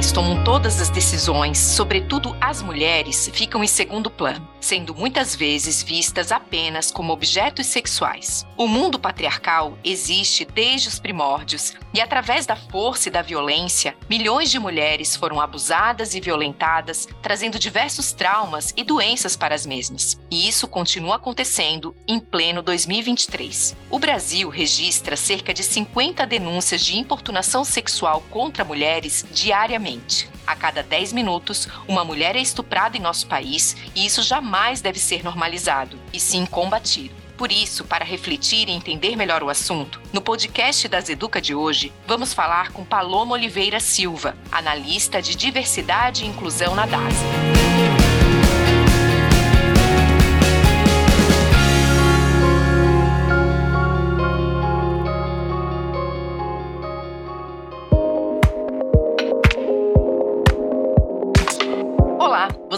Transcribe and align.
homens 0.00 0.12
tomam 0.12 0.42
todas 0.44 0.80
as 0.80 0.88
decisões, 0.88 1.58
sobretudo 1.58 2.34
as 2.40 2.62
mulheres, 2.62 3.30
ficam 3.34 3.62
em 3.62 3.66
segundo 3.66 4.10
plano, 4.10 4.48
sendo 4.58 4.94
muitas 4.94 5.36
vezes 5.36 5.82
vistas 5.82 6.32
apenas 6.32 6.90
como 6.90 7.12
objetos 7.12 7.66
sexuais. 7.66 8.46
O 8.56 8.66
mundo 8.66 8.98
patriarcal 8.98 9.76
existe 9.84 10.46
desde 10.46 10.88
os 10.88 10.98
primórdios 10.98 11.74
e, 11.92 12.00
através 12.00 12.46
da 12.46 12.56
força 12.56 13.08
e 13.08 13.12
da 13.12 13.22
violência, 13.22 13.96
milhões 14.08 14.50
de 14.50 14.58
mulheres 14.58 15.16
foram 15.16 15.40
abusadas 15.40 16.14
e 16.14 16.20
violentadas, 16.20 17.08
trazendo 17.22 17.58
diversos 17.58 18.12
traumas 18.12 18.72
e 18.76 18.84
doenças 18.84 19.36
para 19.36 19.54
as 19.54 19.66
mesmas. 19.66 20.18
E 20.30 20.48
isso 20.48 20.68
continua 20.68 21.16
acontecendo 21.16 21.94
em 22.06 22.20
pleno 22.20 22.62
2023. 22.62 23.76
O 23.90 23.98
Brasil 23.98 24.48
registra 24.48 25.16
cerca 25.16 25.52
de 25.52 25.62
50 25.62 26.26
denúncias 26.26 26.84
de 26.84 26.96
importunação 26.96 27.64
sexual 27.64 28.22
contra 28.30 28.64
mulheres 28.64 29.24
diariamente. 29.30 30.28
A 30.46 30.56
cada 30.56 30.82
10 30.82 31.12
minutos, 31.12 31.68
uma 31.86 32.04
mulher 32.04 32.34
é 32.34 32.40
estuprada 32.40 32.96
em 32.96 33.00
nosso 33.00 33.26
país 33.26 33.76
e 33.94 34.04
isso 34.04 34.22
jamais 34.22 34.80
deve 34.80 34.98
ser 34.98 35.22
normalizado, 35.22 35.98
e 36.12 36.18
sim 36.18 36.44
combatido. 36.44 37.19
Por 37.40 37.50
isso, 37.50 37.86
para 37.86 38.04
refletir 38.04 38.68
e 38.68 38.72
entender 38.72 39.16
melhor 39.16 39.42
o 39.42 39.48
assunto, 39.48 39.98
no 40.12 40.20
podcast 40.20 40.86
das 40.86 41.08
Educa 41.08 41.40
de 41.40 41.54
hoje, 41.54 41.90
vamos 42.06 42.34
falar 42.34 42.70
com 42.70 42.84
Paloma 42.84 43.32
Oliveira 43.32 43.80
Silva, 43.80 44.36
analista 44.52 45.22
de 45.22 45.34
diversidade 45.34 46.22
e 46.22 46.28
inclusão 46.28 46.74
na 46.74 46.84
DASA. 46.84 47.24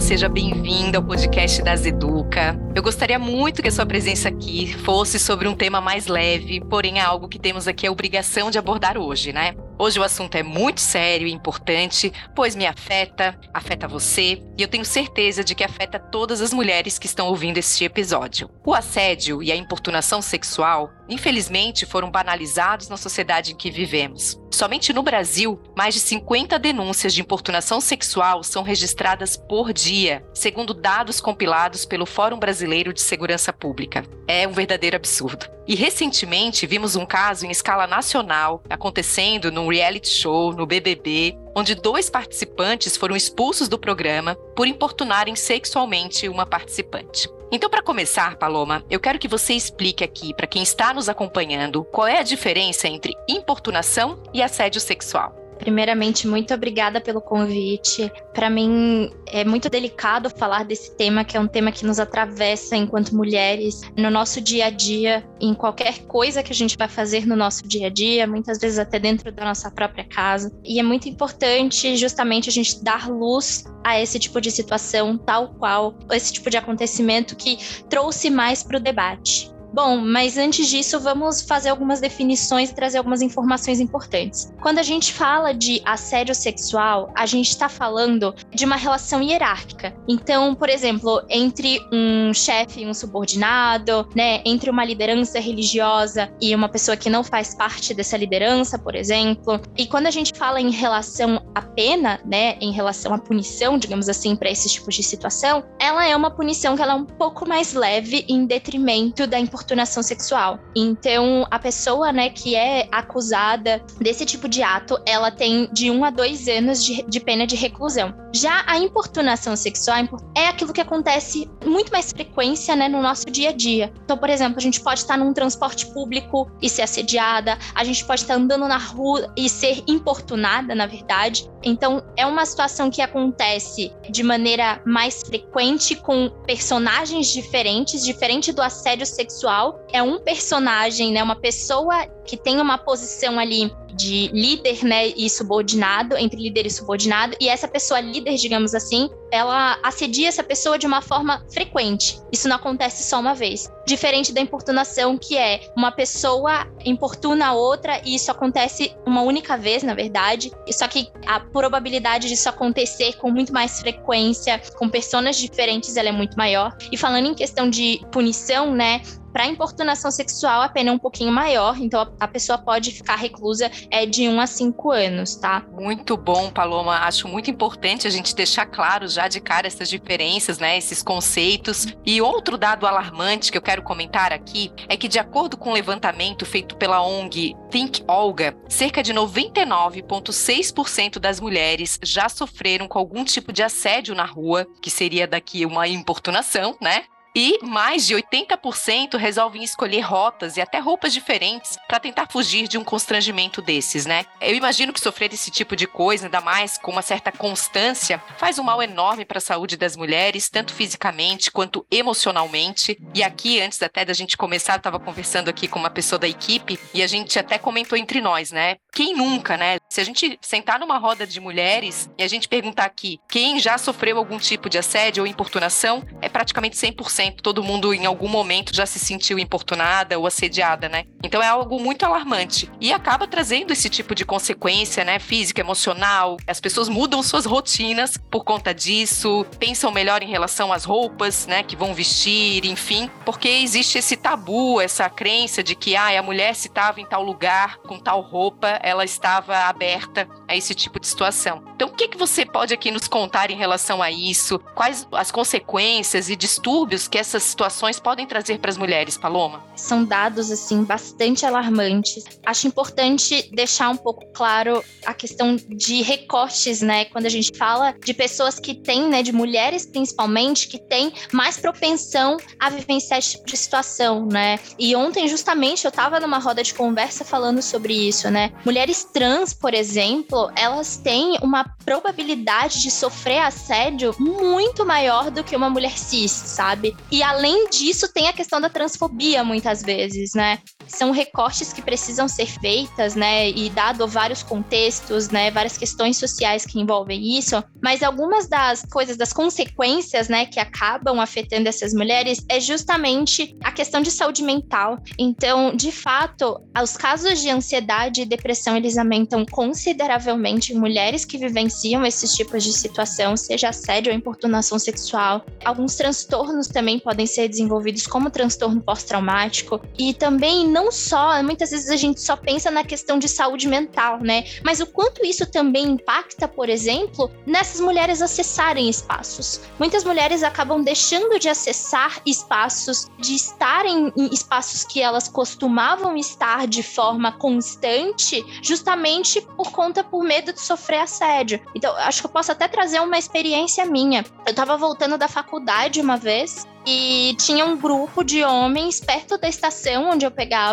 Seja 0.00 0.28
bem-vinda 0.28 0.98
ao 0.98 1.04
podcast 1.04 1.62
das 1.62 1.84
Educa. 1.84 2.58
Eu 2.74 2.82
gostaria 2.82 3.18
muito 3.18 3.62
que 3.62 3.68
a 3.68 3.70
sua 3.70 3.86
presença 3.86 4.28
aqui 4.28 4.72
fosse 4.78 5.18
sobre 5.18 5.46
um 5.46 5.54
tema 5.54 5.80
mais 5.80 6.06
leve, 6.06 6.60
porém 6.60 6.98
é 6.98 7.02
algo 7.02 7.28
que 7.28 7.38
temos 7.38 7.68
aqui 7.68 7.86
a 7.86 7.92
obrigação 7.92 8.50
de 8.50 8.58
abordar 8.58 8.96
hoje, 8.96 9.32
né? 9.32 9.54
Hoje 9.80 9.98
o 9.98 10.02
assunto 10.02 10.34
é 10.34 10.42
muito 10.42 10.78
sério 10.78 11.26
e 11.26 11.32
importante, 11.32 12.12
pois 12.36 12.54
me 12.54 12.66
afeta, 12.66 13.40
afeta 13.54 13.88
você, 13.88 14.42
e 14.58 14.60
eu 14.60 14.68
tenho 14.68 14.84
certeza 14.84 15.42
de 15.42 15.54
que 15.54 15.64
afeta 15.64 15.98
todas 15.98 16.42
as 16.42 16.52
mulheres 16.52 16.98
que 16.98 17.06
estão 17.06 17.28
ouvindo 17.28 17.56
este 17.56 17.86
episódio. 17.86 18.50
O 18.62 18.74
assédio 18.74 19.42
e 19.42 19.50
a 19.50 19.56
importunação 19.56 20.20
sexual, 20.20 20.90
infelizmente, 21.08 21.86
foram 21.86 22.10
banalizados 22.10 22.90
na 22.90 22.98
sociedade 22.98 23.52
em 23.52 23.56
que 23.56 23.70
vivemos. 23.70 24.38
Somente 24.52 24.92
no 24.92 25.02
Brasil, 25.02 25.58
mais 25.74 25.94
de 25.94 26.00
50 26.00 26.58
denúncias 26.58 27.14
de 27.14 27.22
importunação 27.22 27.80
sexual 27.80 28.42
são 28.42 28.62
registradas 28.62 29.34
por 29.34 29.72
dia, 29.72 30.22
segundo 30.34 30.74
dados 30.74 31.22
compilados 31.22 31.86
pelo 31.86 32.04
Fórum 32.04 32.38
Brasileiro 32.38 32.92
de 32.92 33.00
Segurança 33.00 33.50
Pública. 33.50 34.04
É 34.28 34.46
um 34.46 34.52
verdadeiro 34.52 34.96
absurdo. 34.96 35.46
E 35.70 35.76
recentemente 35.76 36.66
vimos 36.66 36.96
um 36.96 37.06
caso 37.06 37.46
em 37.46 37.50
escala 37.52 37.86
nacional 37.86 38.60
acontecendo 38.68 39.52
num 39.52 39.68
reality 39.68 40.08
show 40.08 40.52
no 40.52 40.66
BBB, 40.66 41.38
onde 41.54 41.76
dois 41.76 42.10
participantes 42.10 42.96
foram 42.96 43.14
expulsos 43.14 43.68
do 43.68 43.78
programa 43.78 44.34
por 44.56 44.66
importunarem 44.66 45.36
sexualmente 45.36 46.28
uma 46.28 46.44
participante. 46.44 47.30
Então, 47.52 47.70
para 47.70 47.84
começar, 47.84 48.34
Paloma, 48.34 48.84
eu 48.90 48.98
quero 48.98 49.16
que 49.20 49.28
você 49.28 49.54
explique 49.54 50.02
aqui 50.02 50.34
para 50.34 50.48
quem 50.48 50.60
está 50.60 50.92
nos 50.92 51.08
acompanhando 51.08 51.84
qual 51.84 52.08
é 52.08 52.18
a 52.18 52.24
diferença 52.24 52.88
entre 52.88 53.14
importunação 53.28 54.20
e 54.34 54.42
assédio 54.42 54.80
sexual. 54.80 55.36
Primeiramente, 55.60 56.26
muito 56.26 56.54
obrigada 56.54 57.00
pelo 57.00 57.20
convite. 57.20 58.10
Para 58.32 58.48
mim 58.48 59.10
é 59.26 59.44
muito 59.44 59.68
delicado 59.68 60.30
falar 60.30 60.64
desse 60.64 60.96
tema, 60.96 61.22
que 61.22 61.36
é 61.36 61.40
um 61.40 61.46
tema 61.46 61.70
que 61.70 61.84
nos 61.84 62.00
atravessa 62.00 62.76
enquanto 62.76 63.14
mulheres 63.14 63.82
no 63.96 64.10
nosso 64.10 64.40
dia 64.40 64.66
a 64.66 64.70
dia, 64.70 65.22
em 65.38 65.54
qualquer 65.54 66.00
coisa 66.06 66.42
que 66.42 66.50
a 66.50 66.54
gente 66.54 66.78
vai 66.78 66.88
fazer 66.88 67.26
no 67.26 67.36
nosso 67.36 67.68
dia 67.68 67.88
a 67.88 67.90
dia, 67.90 68.26
muitas 68.26 68.58
vezes 68.58 68.78
até 68.78 68.98
dentro 68.98 69.30
da 69.30 69.44
nossa 69.44 69.70
própria 69.70 70.04
casa. 70.04 70.50
E 70.64 70.80
é 70.80 70.82
muito 70.82 71.08
importante 71.08 71.94
justamente 71.96 72.48
a 72.48 72.52
gente 72.52 72.82
dar 72.82 73.10
luz 73.10 73.64
a 73.84 74.00
esse 74.00 74.18
tipo 74.18 74.40
de 74.40 74.50
situação, 74.50 75.18
tal 75.18 75.50
qual 75.54 75.94
esse 76.10 76.32
tipo 76.32 76.48
de 76.48 76.56
acontecimento 76.56 77.36
que 77.36 77.58
trouxe 77.88 78.30
mais 78.30 78.62
para 78.62 78.78
o 78.78 78.80
debate. 78.80 79.50
Bom, 79.72 79.98
mas 79.98 80.36
antes 80.36 80.66
disso, 80.68 80.98
vamos 80.98 81.42
fazer 81.42 81.68
algumas 81.68 82.00
definições 82.00 82.70
e 82.70 82.74
trazer 82.74 82.98
algumas 82.98 83.22
informações 83.22 83.78
importantes. 83.78 84.52
Quando 84.60 84.78
a 84.78 84.82
gente 84.82 85.12
fala 85.12 85.52
de 85.52 85.80
assédio 85.84 86.34
sexual, 86.34 87.12
a 87.14 87.24
gente 87.24 87.50
está 87.50 87.68
falando 87.68 88.34
de 88.52 88.64
uma 88.64 88.74
relação 88.74 89.22
hierárquica. 89.22 89.94
Então, 90.08 90.56
por 90.56 90.68
exemplo, 90.68 91.22
entre 91.28 91.80
um 91.92 92.34
chefe 92.34 92.80
e 92.80 92.86
um 92.86 92.92
subordinado, 92.92 94.08
né, 94.14 94.42
entre 94.44 94.70
uma 94.70 94.84
liderança 94.84 95.38
religiosa 95.38 96.32
e 96.40 96.52
uma 96.52 96.68
pessoa 96.68 96.96
que 96.96 97.08
não 97.08 97.22
faz 97.22 97.54
parte 97.54 97.94
dessa 97.94 98.16
liderança, 98.16 98.76
por 98.76 98.96
exemplo. 98.96 99.60
E 99.76 99.86
quando 99.86 100.08
a 100.08 100.10
gente 100.10 100.32
fala 100.36 100.60
em 100.60 100.70
relação 100.70 101.40
à 101.54 101.62
pena, 101.62 102.20
né, 102.24 102.56
em 102.60 102.72
relação 102.72 103.14
à 103.14 103.18
punição, 103.18 103.78
digamos 103.78 104.08
assim, 104.08 104.34
para 104.34 104.50
esse 104.50 104.68
tipo 104.68 104.90
de 104.90 105.02
situação, 105.02 105.62
ela 105.78 106.04
é 106.04 106.16
uma 106.16 106.30
punição 106.30 106.74
que 106.74 106.82
ela 106.82 106.92
é 106.92 106.96
um 106.96 107.06
pouco 107.06 107.48
mais 107.48 107.72
leve 107.72 108.24
em 108.28 108.44
detrimento 108.46 109.26
da 109.28 109.38
importância 109.38 109.59
importunação 109.60 110.02
sexual. 110.02 110.58
Então, 110.74 111.46
a 111.50 111.58
pessoa, 111.58 112.12
né, 112.12 112.30
que 112.30 112.56
é 112.56 112.88
acusada 112.90 113.82
desse 114.00 114.24
tipo 114.24 114.48
de 114.48 114.62
ato, 114.62 114.98
ela 115.06 115.30
tem 115.30 115.68
de 115.72 115.90
um 115.90 116.04
a 116.04 116.10
dois 116.10 116.48
anos 116.48 116.82
de, 116.82 117.02
de 117.02 117.20
pena 117.20 117.46
de 117.46 117.56
reclusão. 117.56 118.14
Já 118.32 118.62
a 118.66 118.78
importunação 118.78 119.54
sexual 119.56 119.98
é 120.36 120.46
aquilo 120.46 120.72
que 120.72 120.80
acontece 120.80 121.50
muito 121.64 121.92
mais 121.92 122.10
frequência, 122.10 122.74
né, 122.74 122.88
no 122.88 123.02
nosso 123.02 123.26
dia 123.30 123.50
a 123.50 123.52
dia. 123.52 123.92
Então, 124.04 124.16
por 124.16 124.30
exemplo, 124.30 124.58
a 124.58 124.62
gente 124.62 124.80
pode 124.80 125.00
estar 125.00 125.16
num 125.18 125.32
transporte 125.32 125.86
público 125.86 126.50
e 126.62 126.68
ser 126.68 126.82
assediada, 126.82 127.58
a 127.74 127.84
gente 127.84 128.04
pode 128.04 128.22
estar 128.22 128.34
andando 128.34 128.66
na 128.66 128.78
rua 128.78 129.32
e 129.36 129.48
ser 129.48 129.82
importunada, 129.86 130.74
na 130.74 130.86
verdade. 130.86 131.50
Então, 131.62 132.02
é 132.16 132.24
uma 132.24 132.46
situação 132.46 132.90
que 132.90 133.02
acontece 133.02 133.92
de 134.08 134.22
maneira 134.22 134.80
mais 134.86 135.22
frequente 135.22 135.94
com 135.96 136.30
personagens 136.46 137.28
diferentes, 137.28 138.02
diferente 138.04 138.52
do 138.52 138.62
assédio 138.62 139.04
sexual. 139.04 139.49
É 139.92 140.02
um 140.02 140.18
personagem, 140.18 141.12
né, 141.12 141.22
uma 141.22 141.36
pessoa 141.36 142.06
que 142.24 142.36
tem 142.36 142.60
uma 142.60 142.78
posição 142.78 143.38
ali 143.38 143.72
de 143.94 144.28
líder, 144.32 144.84
né, 144.84 145.08
e 145.08 145.28
subordinado, 145.28 146.16
entre 146.16 146.40
líder 146.40 146.66
e 146.66 146.70
subordinado, 146.70 147.36
e 147.40 147.48
essa 147.48 147.66
pessoa 147.66 148.00
líder, 148.00 148.36
digamos 148.36 148.74
assim, 148.74 149.10
ela 149.32 149.78
assedia 149.82 150.28
essa 150.28 150.42
pessoa 150.42 150.78
de 150.78 150.86
uma 150.86 151.02
forma 151.02 151.44
frequente. 151.52 152.20
Isso 152.32 152.48
não 152.48 152.56
acontece 152.56 153.02
só 153.02 153.18
uma 153.20 153.34
vez. 153.34 153.68
diferente 153.90 154.32
da 154.32 154.40
importunação, 154.40 155.18
que 155.18 155.36
é 155.36 155.60
uma 155.76 155.90
pessoa 155.90 156.66
importuna 156.84 157.48
a 157.48 157.52
outra 157.52 158.00
e 158.04 158.14
isso 158.14 158.30
acontece 158.30 158.94
uma 159.04 159.22
única 159.22 159.56
vez, 159.56 159.82
na 159.82 159.94
verdade. 159.94 160.52
Só 160.70 160.86
que 160.86 161.10
a 161.26 161.40
probabilidade 161.40 162.28
disso 162.28 162.48
acontecer 162.48 163.16
com 163.16 163.30
muito 163.30 163.52
mais 163.52 163.80
frequência, 163.80 164.60
com 164.78 164.88
pessoas 164.88 165.36
diferentes, 165.36 165.96
ela 165.96 166.08
é 166.08 166.12
muito 166.12 166.36
maior. 166.36 166.76
E 166.92 166.96
falando 166.96 167.26
em 167.26 167.34
questão 167.34 167.68
de 167.68 168.00
punição, 168.12 168.72
né? 168.72 169.02
Para 169.32 169.46
importunação 169.46 170.10
sexual, 170.10 170.62
a 170.62 170.68
pena 170.68 170.90
é 170.90 170.92
um 170.92 170.98
pouquinho 170.98 171.32
maior, 171.32 171.78
então 171.78 172.12
a 172.18 172.28
pessoa 172.28 172.58
pode 172.58 172.90
ficar 172.90 173.16
reclusa 173.16 173.70
é, 173.90 174.04
de 174.04 174.28
1 174.28 174.40
a 174.40 174.46
5 174.46 174.90
anos, 174.90 175.36
tá? 175.36 175.64
Muito 175.72 176.16
bom, 176.16 176.50
Paloma. 176.50 176.96
Acho 176.98 177.28
muito 177.28 177.50
importante 177.50 178.06
a 178.06 178.10
gente 178.10 178.34
deixar 178.34 178.66
claro 178.66 179.06
já 179.06 179.28
de 179.28 179.40
cara 179.40 179.66
essas 179.66 179.88
diferenças, 179.88 180.58
né? 180.58 180.76
Esses 180.76 181.02
conceitos. 181.02 181.86
E 182.04 182.20
outro 182.20 182.58
dado 182.58 182.86
alarmante 182.86 183.52
que 183.52 183.58
eu 183.58 183.62
quero 183.62 183.82
comentar 183.82 184.32
aqui 184.32 184.72
é 184.88 184.96
que, 184.96 185.08
de 185.08 185.18
acordo 185.18 185.56
com 185.56 185.68
o 185.68 185.72
um 185.72 185.74
levantamento 185.74 186.44
feito 186.44 186.76
pela 186.76 187.02
ONG 187.02 187.54
Think 187.70 188.02
Olga, 188.08 188.56
cerca 188.68 189.02
de 189.02 189.14
99,6% 189.14 191.18
das 191.18 191.40
mulheres 191.40 191.98
já 192.02 192.28
sofreram 192.28 192.88
com 192.88 192.98
algum 192.98 193.24
tipo 193.24 193.52
de 193.52 193.62
assédio 193.62 194.14
na 194.14 194.24
rua, 194.24 194.66
que 194.82 194.90
seria 194.90 195.26
daqui 195.26 195.64
uma 195.64 195.86
importunação, 195.86 196.76
né? 196.80 197.04
E 197.34 197.58
mais 197.62 198.06
de 198.06 198.14
80% 198.14 199.16
resolvem 199.16 199.62
escolher 199.62 200.00
rotas 200.00 200.56
e 200.56 200.60
até 200.60 200.78
roupas 200.78 201.12
diferentes 201.12 201.78
para 201.86 202.00
tentar 202.00 202.26
fugir 202.30 202.66
de 202.66 202.76
um 202.76 202.82
constrangimento 202.82 203.62
desses, 203.62 204.04
né? 204.04 204.24
Eu 204.40 204.54
imagino 204.54 204.92
que 204.92 205.00
sofrer 205.00 205.32
esse 205.32 205.50
tipo 205.50 205.76
de 205.76 205.86
coisa, 205.86 206.26
ainda 206.26 206.40
mais 206.40 206.76
com 206.76 206.90
uma 206.90 207.02
certa 207.02 207.30
constância, 207.30 208.20
faz 208.36 208.58
um 208.58 208.64
mal 208.64 208.82
enorme 208.82 209.24
para 209.24 209.38
a 209.38 209.40
saúde 209.40 209.76
das 209.76 209.96
mulheres, 209.96 210.48
tanto 210.48 210.74
fisicamente 210.74 211.50
quanto 211.52 211.86
emocionalmente. 211.90 212.98
E 213.14 213.22
aqui, 213.22 213.60
antes 213.60 213.80
até 213.82 214.04
da 214.04 214.12
gente 214.12 214.36
começar, 214.36 214.74
eu 214.74 214.78
estava 214.78 214.98
conversando 214.98 215.48
aqui 215.48 215.68
com 215.68 215.78
uma 215.78 215.90
pessoa 215.90 216.18
da 216.18 216.28
equipe 216.28 216.78
e 216.92 217.02
a 217.02 217.06
gente 217.06 217.38
até 217.38 217.58
comentou 217.58 217.96
entre 217.96 218.20
nós, 218.20 218.50
né? 218.50 218.76
Quem 218.92 219.14
nunca, 219.14 219.56
né? 219.56 219.78
Se 219.88 220.00
a 220.00 220.04
gente 220.04 220.36
sentar 220.42 220.80
numa 220.80 220.98
roda 220.98 221.26
de 221.26 221.38
mulheres 221.38 222.10
e 222.18 222.24
a 222.24 222.28
gente 222.28 222.48
perguntar 222.48 222.86
aqui 222.86 223.20
quem 223.28 223.60
já 223.60 223.78
sofreu 223.78 224.18
algum 224.18 224.38
tipo 224.38 224.68
de 224.68 224.78
assédio 224.78 225.22
ou 225.22 225.26
importunação, 225.26 226.04
é 226.20 226.28
praticamente 226.28 226.76
100% 226.76 227.19
todo 227.28 227.62
mundo 227.62 227.92
em 227.92 228.06
algum 228.06 228.28
momento 228.28 228.74
já 228.74 228.86
se 228.86 229.00
sentiu 229.00 229.38
importunada 229.38 230.16
ou 230.16 230.26
assediada, 230.26 230.88
né? 230.88 231.04
Então 231.24 231.42
é 231.42 231.48
algo 231.48 231.80
muito 231.80 232.06
alarmante 232.06 232.70
e 232.80 232.92
acaba 232.92 233.26
trazendo 233.26 233.72
esse 233.72 233.88
tipo 233.88 234.14
de 234.14 234.24
consequência, 234.24 235.04
né, 235.04 235.18
física, 235.18 235.60
emocional. 235.60 236.36
As 236.46 236.60
pessoas 236.60 236.88
mudam 236.88 237.22
suas 237.22 237.44
rotinas 237.44 238.16
por 238.30 238.44
conta 238.44 238.72
disso, 238.72 239.44
pensam 239.58 239.90
melhor 239.90 240.22
em 240.22 240.28
relação 240.28 240.72
às 240.72 240.84
roupas, 240.84 241.46
né, 241.46 241.64
que 241.64 241.74
vão 241.74 241.92
vestir, 241.92 242.64
enfim, 242.64 243.10
porque 243.24 243.48
existe 243.48 243.98
esse 243.98 244.16
tabu, 244.16 244.80
essa 244.80 245.10
crença 245.10 245.62
de 245.62 245.74
que 245.74 245.96
ah, 245.96 246.18
a 246.18 246.22
mulher 246.22 246.54
se 246.54 246.68
estava 246.68 247.00
em 247.00 247.06
tal 247.06 247.22
lugar 247.22 247.78
com 247.78 247.98
tal 247.98 248.20
roupa, 248.20 248.78
ela 248.82 249.04
estava 249.04 249.56
aberta 249.56 250.28
a 250.46 250.56
esse 250.56 250.74
tipo 250.74 251.00
de 251.00 251.06
situação. 251.06 251.62
Então, 251.74 251.88
o 251.88 251.92
que 251.92 252.08
que 252.08 252.18
você 252.18 252.44
pode 252.44 252.74
aqui 252.74 252.90
nos 252.90 253.08
contar 253.08 253.50
em 253.50 253.56
relação 253.56 254.02
a 254.02 254.10
isso? 254.10 254.58
Quais 254.74 255.06
as 255.12 255.30
consequências 255.30 256.28
e 256.28 256.36
distúrbios 256.36 257.08
que 257.10 257.18
essas 257.18 257.42
situações 257.42 257.98
podem 257.98 258.26
trazer 258.26 258.58
para 258.58 258.70
as 258.70 258.78
mulheres, 258.78 259.18
Paloma? 259.18 259.62
São 259.74 260.04
dados 260.04 260.50
assim 260.50 260.84
bastante 260.84 261.44
alarmantes. 261.44 262.24
Acho 262.46 262.68
importante 262.68 263.50
deixar 263.52 263.90
um 263.90 263.96
pouco 263.96 264.24
claro 264.32 264.82
a 265.04 265.12
questão 265.12 265.56
de 265.56 266.02
recortes, 266.02 266.80
né? 266.80 267.06
Quando 267.06 267.26
a 267.26 267.30
gente 267.30 267.56
fala 267.58 267.92
de 268.04 268.14
pessoas 268.14 268.60
que 268.60 268.74
têm, 268.74 269.08
né, 269.08 269.22
de 269.22 269.32
mulheres 269.32 269.84
principalmente, 269.84 270.68
que 270.68 270.78
têm 270.78 271.12
mais 271.32 271.56
propensão 271.56 272.36
a 272.58 272.70
vivenciar 272.70 273.18
esse 273.18 273.32
tipo 273.32 273.46
de 273.46 273.56
situação, 273.56 274.26
né? 274.26 274.58
E 274.78 274.94
ontem 274.94 275.26
justamente 275.26 275.84
eu 275.84 275.88
estava 275.88 276.20
numa 276.20 276.38
roda 276.38 276.62
de 276.62 276.72
conversa 276.74 277.24
falando 277.24 277.60
sobre 277.60 277.92
isso, 277.92 278.30
né? 278.30 278.52
Mulheres 278.64 279.04
trans, 279.04 279.52
por 279.52 279.74
exemplo, 279.74 280.50
elas 280.54 280.96
têm 280.96 281.38
uma 281.42 281.64
probabilidade 281.84 282.80
de 282.82 282.90
sofrer 282.90 283.38
assédio 283.38 284.14
muito 284.18 284.86
maior 284.86 285.30
do 285.30 285.42
que 285.42 285.56
uma 285.56 285.68
mulher 285.68 285.98
cis, 285.98 286.30
sabe? 286.30 286.96
E 287.10 287.22
além 287.22 287.68
disso, 287.68 288.12
tem 288.12 288.28
a 288.28 288.32
questão 288.32 288.60
da 288.60 288.68
transfobia 288.68 289.42
muitas 289.44 289.82
vezes, 289.82 290.32
né? 290.34 290.58
São 290.90 291.10
recortes 291.10 291.72
que 291.72 291.82
precisam 291.82 292.28
ser 292.28 292.46
feitas, 292.46 293.14
né? 293.14 293.50
E 293.50 293.70
dado 293.70 294.06
vários 294.06 294.42
contextos, 294.42 295.28
né? 295.30 295.50
Várias 295.50 295.76
questões 295.76 296.16
sociais 296.16 296.64
que 296.64 296.80
envolvem 296.80 297.38
isso, 297.38 297.62
mas 297.82 298.02
algumas 298.02 298.48
das 298.48 298.84
coisas, 298.84 299.16
das 299.16 299.32
consequências, 299.32 300.28
né, 300.28 300.46
que 300.46 300.58
acabam 300.58 301.20
afetando 301.20 301.68
essas 301.68 301.92
mulheres 301.92 302.44
é 302.48 302.60
justamente 302.60 303.56
a 303.62 303.72
questão 303.72 304.00
de 304.00 304.10
saúde 304.10 304.42
mental. 304.42 304.98
Então, 305.18 305.74
de 305.74 305.92
fato, 305.92 306.60
os 306.82 306.96
casos 306.96 307.40
de 307.40 307.50
ansiedade 307.50 308.22
e 308.22 308.26
depressão 308.26 308.76
eles 308.76 308.96
aumentam 308.96 309.44
consideravelmente 309.44 310.72
em 310.72 310.78
mulheres 310.78 311.24
que 311.24 311.38
vivenciam 311.38 312.04
esses 312.04 312.32
tipos 312.32 312.64
de 312.64 312.72
situação, 312.72 313.36
seja 313.36 313.68
assédio 313.68 314.12
ou 314.12 314.18
importunação 314.18 314.78
sexual. 314.78 315.44
Alguns 315.64 315.96
transtornos 315.96 316.68
também 316.68 316.98
podem 316.98 317.26
ser 317.26 317.48
desenvolvidos 317.48 318.06
como 318.06 318.30
transtorno 318.30 318.80
pós-traumático 318.80 319.80
e 319.98 320.14
também 320.14 320.66
não 320.66 320.79
só, 320.92 321.42
muitas 321.42 321.70
vezes 321.70 321.90
a 321.90 321.96
gente 321.96 322.20
só 322.20 322.36
pensa 322.36 322.70
na 322.70 322.84
questão 322.84 323.18
de 323.18 323.28
saúde 323.28 323.66
mental, 323.66 324.20
né? 324.20 324.44
Mas 324.64 324.78
o 324.78 324.86
quanto 324.86 325.26
isso 325.26 325.44
também 325.44 325.84
impacta, 325.86 326.46
por 326.46 326.68
exemplo, 326.68 327.28
nessas 327.44 327.80
mulheres 327.80 328.22
acessarem 328.22 328.88
espaços. 328.88 329.60
Muitas 329.80 330.04
mulheres 330.04 330.44
acabam 330.44 330.80
deixando 330.80 331.40
de 331.40 331.48
acessar 331.48 332.20
espaços, 332.24 333.08
de 333.18 333.34
estarem 333.34 334.12
em 334.16 334.32
espaços 334.32 334.84
que 334.84 335.02
elas 335.02 335.28
costumavam 335.28 336.16
estar 336.16 336.68
de 336.68 336.82
forma 336.82 337.32
constante, 337.32 338.44
justamente 338.62 339.40
por 339.40 339.72
conta 339.72 340.04
por 340.04 340.22
medo 340.22 340.52
de 340.52 340.60
sofrer 340.60 341.00
assédio. 341.00 341.60
Então, 341.74 341.94
acho 341.96 342.20
que 342.20 342.26
eu 342.26 342.30
posso 342.30 342.52
até 342.52 342.68
trazer 342.68 343.00
uma 343.00 343.18
experiência 343.18 343.84
minha. 343.86 344.24
Eu 344.46 344.54
tava 344.54 344.76
voltando 344.76 345.18
da 345.18 345.26
faculdade 345.26 346.00
uma 346.00 346.16
vez 346.16 346.66
e 346.86 347.34
tinha 347.38 347.64
um 347.64 347.76
grupo 347.76 348.24
de 348.24 348.42
homens 348.42 349.00
perto 349.00 349.36
da 349.36 349.48
estação 349.48 350.10
onde 350.10 350.24
eu 350.24 350.30
pegava 350.30 350.69